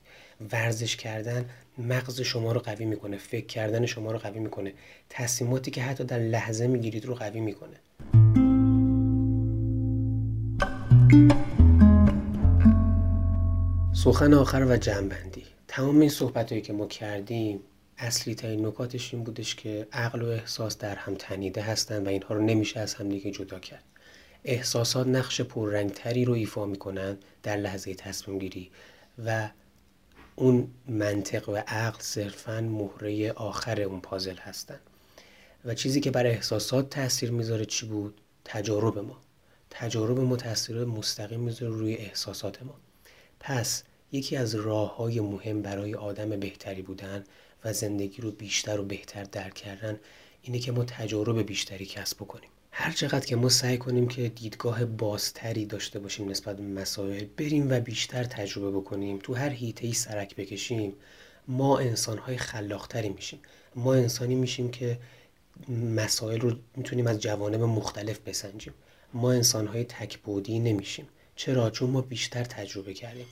ورزش 0.52 0.96
کردن 0.96 1.44
مغز 1.78 2.20
شما 2.20 2.52
رو 2.52 2.60
قوی 2.60 2.84
می‌کنه 2.84 3.16
فکر 3.16 3.46
کردن 3.46 3.86
شما 3.86 4.12
رو 4.12 4.18
قوی 4.18 4.38
می‌کنه. 4.38 4.72
تصمیماتی 5.10 5.70
که 5.70 5.82
حتی 5.82 6.04
در 6.04 6.18
لحظه 6.18 6.66
می‌گیرید 6.66 7.06
رو 7.06 7.14
قوی 7.14 7.40
می‌کنه. 7.40 7.76
سخن 13.92 14.34
آخر 14.34 14.66
و 14.68 14.76
جنبندی. 14.76 15.44
تمام 15.68 16.00
این 16.00 16.10
صحبت 16.10 16.50
هایی 16.52 16.62
که 16.62 16.72
ما 16.72 16.86
کردیم 16.86 17.60
اصلی 17.98 18.34
ترین 18.34 18.66
نکاتش 18.66 19.14
این 19.14 19.24
بودش 19.24 19.54
که 19.54 19.86
عقل 19.92 20.22
و 20.22 20.26
احساس 20.26 20.78
در 20.78 20.94
هم 20.94 21.14
تنیده 21.14 21.62
هستند 21.62 22.06
و 22.06 22.10
اینها 22.10 22.34
رو 22.34 22.42
نمیشه 22.44 22.80
از 22.80 22.94
هم 22.94 23.08
دیگه 23.08 23.30
جدا 23.30 23.58
کرد. 23.58 23.84
احساسات 24.44 25.06
نقش 25.06 25.40
پررنگتری 25.40 26.24
رو 26.24 26.32
ایفا 26.32 26.66
می‌کنن 26.66 27.16
در 27.42 27.56
لحظه 27.56 27.94
تصمیم 27.94 28.38
گیری 28.38 28.70
و 29.24 29.48
اون 30.36 30.68
منطق 30.88 31.48
و 31.48 31.56
عقل 31.56 32.00
صرفا 32.00 32.60
مهره 32.60 33.32
آخر 33.32 33.80
اون 33.80 34.00
پازل 34.00 34.36
هستن. 34.36 34.78
و 35.64 35.74
چیزی 35.74 36.00
که 36.00 36.10
برای 36.10 36.32
احساسات 36.32 36.90
تاثیر 36.90 37.30
می‌ذاره 37.30 37.64
چی 37.64 37.86
بود؟ 37.86 38.20
تجارب 38.44 38.98
ما. 38.98 39.20
تجارب 39.70 40.20
ما 40.20 40.36
تاثیر 40.36 40.84
مستقیم 40.84 41.40
می‌ذاره 41.40 41.72
روی 41.72 41.94
احساسات 41.94 42.62
ما. 42.62 42.74
پس 43.40 43.82
یکی 44.12 44.36
از 44.36 44.54
راه 44.54 44.96
های 44.96 45.20
مهم 45.20 45.62
برای 45.62 45.94
آدم 45.94 46.30
بهتری 46.30 46.82
بودن 46.82 47.24
و 47.64 47.72
زندگی 47.72 48.22
رو 48.22 48.30
بیشتر 48.30 48.80
و 48.80 48.84
بهتر 48.84 49.24
درک 49.24 49.54
کردن 49.54 50.00
اینه 50.42 50.58
که 50.58 50.72
ما 50.72 50.84
تجارب 50.84 51.42
بیشتری 51.42 51.86
کسب 51.86 52.16
بکنیم. 52.16 52.50
هر 52.78 52.92
چقدر 52.92 53.26
که 53.26 53.36
ما 53.36 53.48
سعی 53.48 53.78
کنیم 53.78 54.08
که 54.08 54.28
دیدگاه 54.28 54.84
بازتری 54.84 55.66
داشته 55.66 55.98
باشیم 55.98 56.28
نسبت 56.28 56.56
به 56.56 56.62
مسائل 56.62 57.24
بریم 57.24 57.70
و 57.70 57.80
بیشتر 57.80 58.24
تجربه 58.24 58.70
بکنیم 58.70 59.18
تو 59.22 59.34
هر 59.34 59.50
هیته 59.50 59.86
ای 59.86 59.92
سرک 59.92 60.36
بکشیم 60.36 60.92
ما 61.48 61.78
انسانهای 61.78 62.36
خلاقتری 62.36 63.08
میشیم. 63.08 63.38
ما 63.74 63.94
انسانی 63.94 64.34
میشیم 64.34 64.70
که 64.70 64.98
مسائل 65.68 66.40
رو 66.40 66.56
می‌تونیم 66.76 67.06
از 67.06 67.20
جوانب 67.20 67.62
مختلف 67.62 68.18
بسنجیم. 68.18 68.74
ما 69.14 69.32
انسانهای 69.32 69.84
تکبودی 69.84 70.58
نمیشیم. 70.58 71.08
چرا؟ 71.36 71.70
چون 71.70 71.90
ما 71.90 72.00
بیشتر 72.00 72.44
تجربه 72.44 72.94
کردیم. 72.94 73.26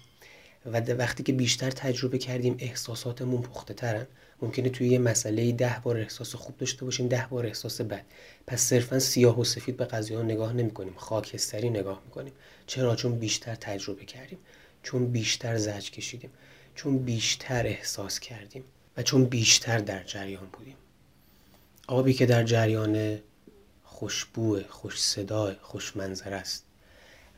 و 0.66 0.80
وقتی 0.80 1.22
که 1.22 1.32
بیشتر 1.32 1.70
تجربه 1.70 2.18
کردیم 2.18 2.57
احساساتمون 2.59 3.42
پخته 3.42 3.74
ترن 3.74 4.07
ممکنه 4.43 4.68
توی 4.68 4.89
یه 4.89 4.99
مسئله 4.99 5.53
ده 5.53 5.80
بار 5.82 5.97
احساس 5.97 6.35
خوب 6.35 6.57
داشته 6.57 6.85
باشیم 6.85 7.09
ده 7.09 7.26
بار 7.30 7.47
احساس 7.47 7.80
بد. 7.80 8.05
پس 8.47 8.61
صرفا 8.61 8.99
سیاه 8.99 9.41
و 9.41 9.45
سفید 9.45 9.76
به 9.76 9.85
قضیه 9.85 10.16
ها 10.16 10.22
نگاه 10.22 10.53
نمی 10.53 10.70
کنیم 10.70 10.95
خاکستری 10.97 11.70
نگاه 11.70 12.03
می‌کنیم. 12.05 12.32
چرا؟ 12.66 12.97
چون 12.97 13.18
بیشتر 13.18 13.55
تجربه 13.55 14.05
کردیم. 14.05 14.39
چون 14.82 15.07
بیشتر 15.07 15.57
زج 15.57 15.91
کشیدیم. 15.91 16.30
چون 16.74 16.99
بیشتر 16.99 17.66
احساس 17.66 18.20
کردیم. 18.20 18.64
و 18.97 19.03
چون 19.03 19.24
بیشتر 19.24 19.78
در 19.78 20.05
جریان 20.05 20.47
بودیم. 20.53 20.76
آبی 21.87 22.12
که 22.12 22.26
در 22.26 22.45
جریان 22.45 23.18
خوشبوه 23.85 24.64
خوش 24.68 25.03
صدای 25.03 25.57
خوش 25.62 25.97
منظر 25.97 26.35
است. 26.35 26.64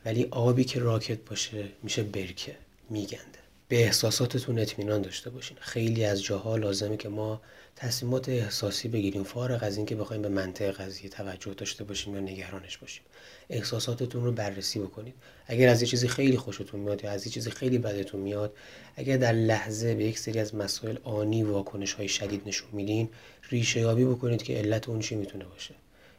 ولی 0.04 0.28
آبی 0.30 0.64
که 0.64 0.80
راکت 0.80 1.18
باشه 1.18 1.68
میشه 1.82 2.02
برکه 2.02 2.56
میگنده. 2.90 3.45
به 3.68 3.84
احساساتتون 3.84 4.58
اطمینان 4.58 5.02
داشته 5.02 5.30
باشین. 5.30 5.56
خیلی 5.60 6.04
از 6.04 6.22
جاها 6.22 6.56
لازمه 6.56 6.96
که 6.96 7.08
ما 7.08 7.40
تصمیمات 7.76 8.28
احساسی 8.28 8.88
بگیریم 8.88 9.24
فارغ 9.24 9.58
از 9.62 9.76
اینکه 9.76 9.96
بخوایم 9.96 10.22
به 10.22 10.28
منطق 10.28 10.70
قضیه 10.70 11.10
توجه 11.10 11.54
داشته 11.54 11.84
باشیم 11.84 12.14
یا 12.14 12.20
نگرانش 12.20 12.78
باشیم. 12.78 13.02
احساساتتون 13.50 14.24
رو 14.24 14.32
بررسی 14.32 14.78
بکنید. 14.78 15.14
اگر 15.46 15.68
از 15.68 15.82
یه 15.82 15.88
چیزی 15.88 16.08
خیلی 16.08 16.36
خوشتون 16.36 16.80
میاد 16.80 17.04
یا 17.04 17.10
از 17.10 17.26
یه 17.26 17.32
چیزی 17.32 17.50
خیلی 17.50 17.78
بدتون 17.78 18.20
میاد 18.20 18.56
اگر 18.96 19.16
در 19.16 19.32
لحظه 19.32 19.94
به 19.94 20.04
یک 20.04 20.18
سری 20.18 20.38
از 20.38 20.54
مسائل 20.54 20.96
آنی 21.04 21.42
واکنش 21.42 21.92
های 21.92 22.08
شدید 22.08 22.42
نشون 22.46 22.68
میدین 22.72 23.08
ریشه 23.50 23.80
یابی 23.80 24.04
بکنید 24.04 24.42
که 24.42 24.58
علت 24.58 24.88
اون 24.88 25.00
چی 25.00 25.14
می‌تونه 25.14 25.44
باشه. 25.44 25.74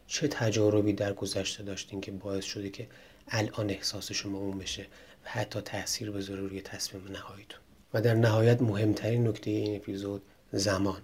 چه 0.06 0.28
تجاربی 0.28 0.92
در 0.92 1.12
گذشته 1.12 1.62
داشتین 1.62 2.00
که 2.00 2.10
باعث 2.10 2.44
شده 2.44 2.70
که 2.70 2.86
الان 3.28 3.70
احساس 3.70 4.12
شما 4.12 4.38
اون 4.38 4.58
بشه؟ 4.58 4.86
حتی 5.30 5.60
تاثیر 5.60 6.10
بذاره 6.10 6.40
روی 6.40 6.60
تصمیم 6.60 7.08
نهاییتون. 7.12 7.60
و 7.94 8.00
در 8.00 8.14
نهایت 8.14 8.62
مهمترین 8.62 9.28
نکته 9.28 9.50
این 9.50 9.76
اپیزود 9.76 10.22
زمان 10.52 11.02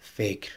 فکر 0.00 0.52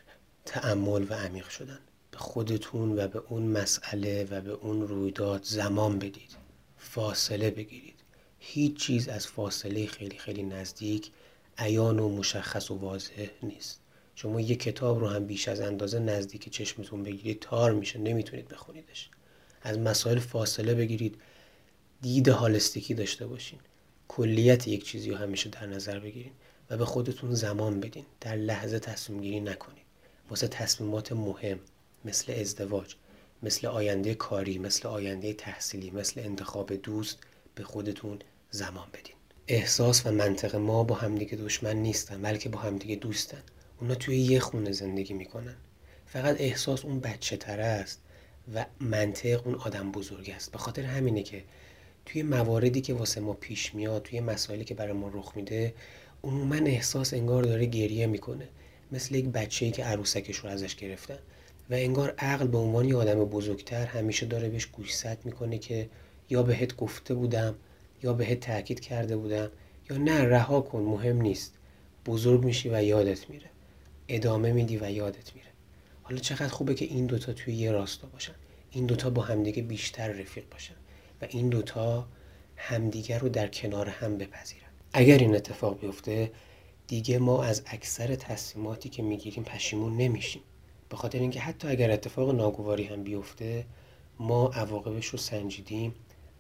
تعمل 0.45 1.05
و 1.09 1.13
عمیق 1.13 1.49
شدن. 1.49 1.79
به 2.11 2.17
خودتون 2.17 2.99
و 2.99 3.07
به 3.07 3.21
اون 3.29 3.43
مسئله 3.43 4.27
و 4.31 4.41
به 4.41 4.51
اون 4.51 4.87
رویداد 4.87 5.43
زمان 5.43 5.99
بدید. 5.99 6.35
فاصله 6.77 7.51
بگیرید. 7.51 7.95
هیچ 8.39 8.77
چیز 8.77 9.07
از 9.07 9.27
فاصله 9.27 9.85
خیلی 9.85 10.17
خیلی 10.17 10.43
نزدیک 10.43 11.11
عیان 11.57 11.99
و 11.99 12.09
مشخص 12.09 12.71
و 12.71 12.75
واضح 12.75 13.27
نیست. 13.43 13.79
شما 14.15 14.41
یه 14.41 14.55
کتاب 14.55 14.99
رو 14.99 15.07
هم 15.07 15.25
بیش 15.25 15.47
از 15.47 15.61
اندازه 15.61 15.99
نزدیک 15.99 16.49
چشمتون 16.49 17.03
بگیرید 17.03 17.39
تار 17.39 17.73
میشه 17.73 17.99
نمی‌تونید 17.99 18.47
بخونیدش. 18.47 19.09
از 19.61 19.79
مسائل 19.79 20.19
فاصله 20.19 20.75
بگیرید. 20.75 21.17
دید 22.05 22.27
هالستیکی 22.27 22.93
داشته 22.93 23.27
باشین. 23.27 23.59
کلیت 24.07 24.67
یک 24.67 24.85
چیزی 24.85 25.09
رو 25.09 25.17
همیشه 25.17 25.49
در 25.49 25.65
نظر 25.65 25.99
بگیرید 25.99 26.31
و 26.69 26.77
به 26.77 26.85
خودتون 26.85 27.33
زمان 27.33 27.79
بدین. 27.79 28.05
در 28.21 28.35
لحظه 28.35 28.79
تصمیم 28.79 29.21
گیری 29.21 29.39
نکنید 29.39 29.83
واسه 30.29 30.47
تصمیمات 30.47 31.11
مهم 31.11 31.59
مثل 32.05 32.33
ازدواج 32.33 32.95
مثل 33.43 33.67
آینده 33.67 34.15
کاری 34.15 34.57
مثل 34.57 34.87
آینده 34.87 35.33
تحصیلی 35.33 35.91
مثل 35.91 36.21
انتخاب 36.21 36.73
دوست 36.73 37.17
به 37.55 37.63
خودتون 37.63 38.19
زمان 38.51 38.87
بدین. 38.93 39.15
احساس 39.47 40.05
و 40.05 40.11
منطق 40.11 40.55
ما 40.55 40.83
با 40.83 40.95
همدیگه 40.95 41.35
دشمن 41.35 41.75
نیستن 41.75 42.21
بلکه 42.21 42.49
با 42.49 42.59
همدیگه 42.59 42.95
دوستن. 42.95 43.43
اونا 43.81 43.95
توی 43.95 44.17
یه 44.17 44.39
خونه 44.39 44.71
زندگی 44.71 45.13
می‌کنن. 45.13 45.55
فقط 46.05 46.35
احساس 46.39 46.85
اون 46.85 46.99
بچه 46.99 47.37
تره 47.37 47.63
است 47.63 48.01
و 48.53 48.65
منطق 48.79 49.47
اون 49.47 49.55
آدم 49.55 49.91
بزرگ 49.91 50.29
است. 50.29 50.51
به 50.51 50.57
خاطر 50.57 50.83
همینه 50.83 51.23
که 51.23 51.43
توی 52.05 52.23
مواردی 52.23 52.81
که 52.81 52.93
واسه 52.93 53.21
ما 53.21 53.33
پیش 53.33 53.75
میاد 53.75 54.01
توی 54.01 54.19
مسائلی 54.19 54.63
که 54.63 54.73
برای 54.73 54.93
ما 54.93 55.07
رخ 55.13 55.31
میده 55.35 55.73
عموما 56.23 56.55
احساس 56.55 57.13
انگار 57.13 57.43
داره 57.43 57.65
گریه 57.65 58.07
می‌کنه. 58.07 58.47
مثل 58.91 59.15
یک 59.15 59.25
بچه‌ای 59.25 59.71
که 59.71 59.83
عروسکش 59.83 60.37
رو 60.37 60.49
ازش 60.49 60.75
گرفتن. 60.75 61.17
و 61.69 61.73
انگار 61.73 62.13
عقل 62.17 62.47
به 62.47 62.57
عنوان 62.57 62.85
یه 62.85 62.95
آدم 62.95 63.25
بزرگتر 63.25 63.85
همیشه 63.85 64.25
داره 64.25 64.49
بهش 64.49 64.65
گوشزد 64.65 65.17
می‌کنه 65.23 65.57
که 65.57 65.89
یا 66.29 66.43
بهت 66.43 66.75
گفته 66.75 67.13
بودم 67.13 67.55
یا 68.03 68.13
بهت 68.13 68.39
تاکید 68.39 68.79
کرده 68.79 69.17
بودم 69.17 69.49
یا 69.89 69.97
نه 69.97 70.23
رها 70.23 70.61
کن 70.61 70.79
مهم 70.79 71.21
نیست. 71.21 71.53
بزرگ 72.05 72.43
میشی 72.43 72.69
و 72.69 72.83
یادت 72.83 73.29
میره. 73.29 73.49
ادامه 74.07 74.51
میدی 74.51 74.77
و 74.77 74.91
یادت 74.91 75.35
میره. 75.35 75.47
حالا 76.03 76.19
چقدر 76.19 76.47
خوبه 76.47 76.73
که 76.73 76.85
این 76.85 77.05
دوتا 77.05 77.33
توی 77.33 77.53
یه 77.53 77.71
راستا 77.71 78.07
باشن. 78.07 78.35
این 78.71 78.85
دوتا 78.85 79.09
با 79.09 79.21
همدیگه 79.21 79.61
بیشتر 79.61 80.07
رفیق 80.07 80.43
باشن. 80.51 80.73
و 81.21 81.25
این 81.29 81.49
دوتا 81.49 82.07
همدیگه 82.55 83.17
رو 83.17 83.29
در 83.29 83.47
کنار 83.47 83.89
هم 83.89 84.17
بپذیرن. 84.17 84.69
اگر 84.93 85.17
این 85.17 85.35
اتفاق 85.35 85.79
بیفته 85.79 86.31
دیگه 86.87 87.19
ما 87.19 87.43
از 87.43 87.61
اکثر 87.65 88.15
تصمیماتی 88.15 88.89
که 88.89 89.03
می‌گیریم 89.03 89.43
پشیمون 89.43 89.97
نمیشیم. 89.97 90.41
به 90.89 90.97
خاطر 90.97 91.19
اینکه 91.19 91.39
حتی 91.39 91.67
اگر 91.67 91.91
اتفاق 91.91 92.35
ناگواری 92.35 92.83
هم 92.83 93.03
بیفته 93.03 93.65
ما 94.19 94.47
عواقبش 94.47 95.05
رو 95.05 95.17
سنجیدیم 95.17 95.95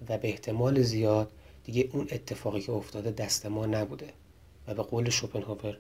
و 0.09 0.17
به 0.17 0.27
احتمال 0.27 0.81
زیاد 0.81 1.31
دیگه 1.63 1.89
اون 1.93 2.07
اتفاقی 2.11 2.61
که 2.61 2.71
افتاده 2.71 3.11
دست 3.11 3.45
ما 3.45 3.65
نبوده. 3.65 4.13
و 4.67 4.73
به 4.73 4.83
قول 4.83 5.09
شوپنهاور 5.09 5.77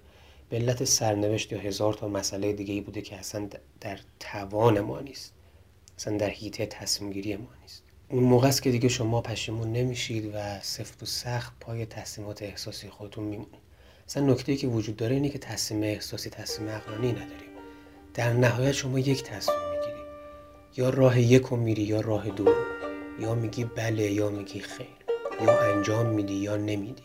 به 0.49 0.57
علت 0.57 0.83
سرنوشت 0.83 1.51
یا 1.51 1.59
هزار 1.59 1.93
تا 1.93 2.07
مسئله 2.07 2.53
دیگه 2.53 2.73
ای 2.73 2.81
بوده 2.81 3.01
که 3.01 3.15
اصلا 3.15 3.49
در 3.81 3.99
توان 4.19 4.79
ما 4.79 4.99
نیست. 4.99 5.33
اصلا 5.97 6.17
در 6.17 6.29
حیطه 6.29 6.65
تصمیم 6.65 7.11
گیری 7.11 7.35
ما 7.35 7.49
نیست. 7.61 7.83
اون 8.15 8.23
موقع 8.23 8.47
است 8.47 8.61
که 8.61 8.71
دیگه 8.71 8.89
شما 8.89 9.21
پشیمون 9.21 9.71
نمیشید 9.71 10.31
و 10.35 10.59
سفت 10.61 11.03
و 11.03 11.05
سخت 11.05 11.53
پای 11.59 11.85
تصمیمات 11.85 12.41
احساسی 12.41 12.89
خودتون 12.89 13.23
میمونید. 13.23 13.59
اصلا 14.07 14.23
نکته 14.23 14.55
که 14.55 14.67
وجود 14.67 14.95
داره 14.95 15.15
اینه 15.15 15.29
که 15.29 15.39
تصمیم 15.39 15.83
احساسی 15.83 16.29
تصمیم 16.29 16.69
عقلانی 16.69 17.11
نداریم. 17.11 17.49
در 18.13 18.33
نهایت 18.33 18.71
شما 18.71 18.99
یک 18.99 19.23
تصمیم 19.23 19.57
می‌گیری 19.71 20.01
یا 20.77 20.89
راه 20.89 21.19
یک 21.19 21.41
رو 21.41 21.57
میری 21.57 21.81
یا 21.81 22.01
راه 22.01 22.29
دو 22.29 22.53
یا 23.19 23.35
میگی 23.35 23.63
بله 23.63 24.11
یا 24.11 24.29
میگی 24.29 24.59
خیر. 24.59 24.87
یا 25.45 25.61
انجام 25.61 26.05
میدی 26.05 26.33
یا 26.33 26.55
نمیدی. 26.55 27.03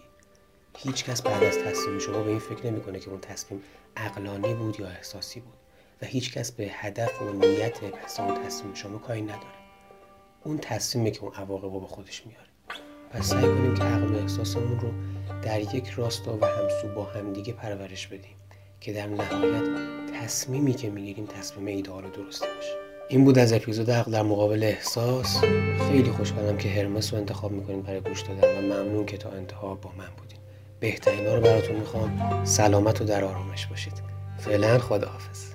هیچ 0.78 1.04
کس 1.04 1.22
بعد 1.22 1.44
از 1.44 1.58
تصمیم 1.58 1.98
شما 1.98 2.22
به 2.22 2.30
این 2.30 2.38
فکر 2.38 2.66
نمی‌کنه 2.66 3.00
که 3.00 3.10
اون 3.10 3.20
تصمیم 3.20 3.62
عقلانی 3.96 4.54
بود 4.54 4.80
یا 4.80 4.86
احساسی 4.86 5.40
بود. 5.40 5.54
و 6.02 6.06
هیچ 6.06 6.32
کس 6.32 6.52
به 6.52 6.70
هدف 6.72 7.22
و 7.22 7.32
نیت 7.32 7.80
پس 7.80 8.20
اون 8.20 8.44
تصمیم 8.44 8.74
شما 8.74 8.98
کاری 8.98 9.22
نداره. 9.22 9.59
اون 10.44 10.58
تصمیمی 10.58 11.10
که 11.10 11.22
اون 11.22 11.32
عواقب 11.34 11.64
رو 11.64 11.80
به 11.80 11.86
خودش 11.86 12.26
میاره. 12.26 12.46
پس 13.10 13.28
سعی 13.28 13.42
کنیم 13.42 13.74
که 13.74 13.82
عقل 13.82 14.14
و 14.14 14.16
احساسمون 14.16 14.80
رو 14.80 14.88
در 15.42 15.60
یک 15.60 15.88
راستا 15.88 16.38
و 16.40 16.44
همسو 16.44 16.88
با 16.94 17.04
همدیگه 17.04 17.52
پرورش 17.52 18.06
بدیم 18.06 18.36
که 18.80 18.92
در 18.92 19.06
نهایت 19.06 19.64
تصمیمی 20.20 20.72
که 20.72 20.90
می‌گیریم 20.90 21.26
تصمیم 21.26 21.66
ایدئال 21.66 22.04
و 22.04 22.10
درسته 22.10 22.46
باشه. 22.56 22.74
این 23.08 23.24
بود 23.24 23.38
از 23.38 23.52
اپیزود 23.52 23.90
عقل 23.90 24.12
در 24.12 24.22
مقابل 24.22 24.62
احساس. 24.62 25.40
خیلی 25.88 26.10
خوشحالم 26.10 26.56
که 26.56 26.68
هرمس 26.68 27.12
رو 27.12 27.18
انتخاب 27.18 27.52
می‌کنیم 27.52 27.82
برای 27.82 28.00
گوش 28.00 28.20
دادن 28.20 28.58
و 28.58 28.62
ممنون 28.62 29.06
که 29.06 29.16
تا 29.16 29.30
انتها 29.30 29.74
با 29.74 29.90
من 29.98 30.08
بودین. 30.16 30.38
بهترین 30.80 31.26
رو 31.26 31.40
براتون 31.40 31.76
می‌خوام. 31.76 32.44
سلامت 32.44 33.00
و 33.00 33.04
در 33.04 33.24
آرامش 33.24 33.66
باشید. 33.66 34.02
فعلا 34.38 34.78
خداحافظ. 34.78 35.50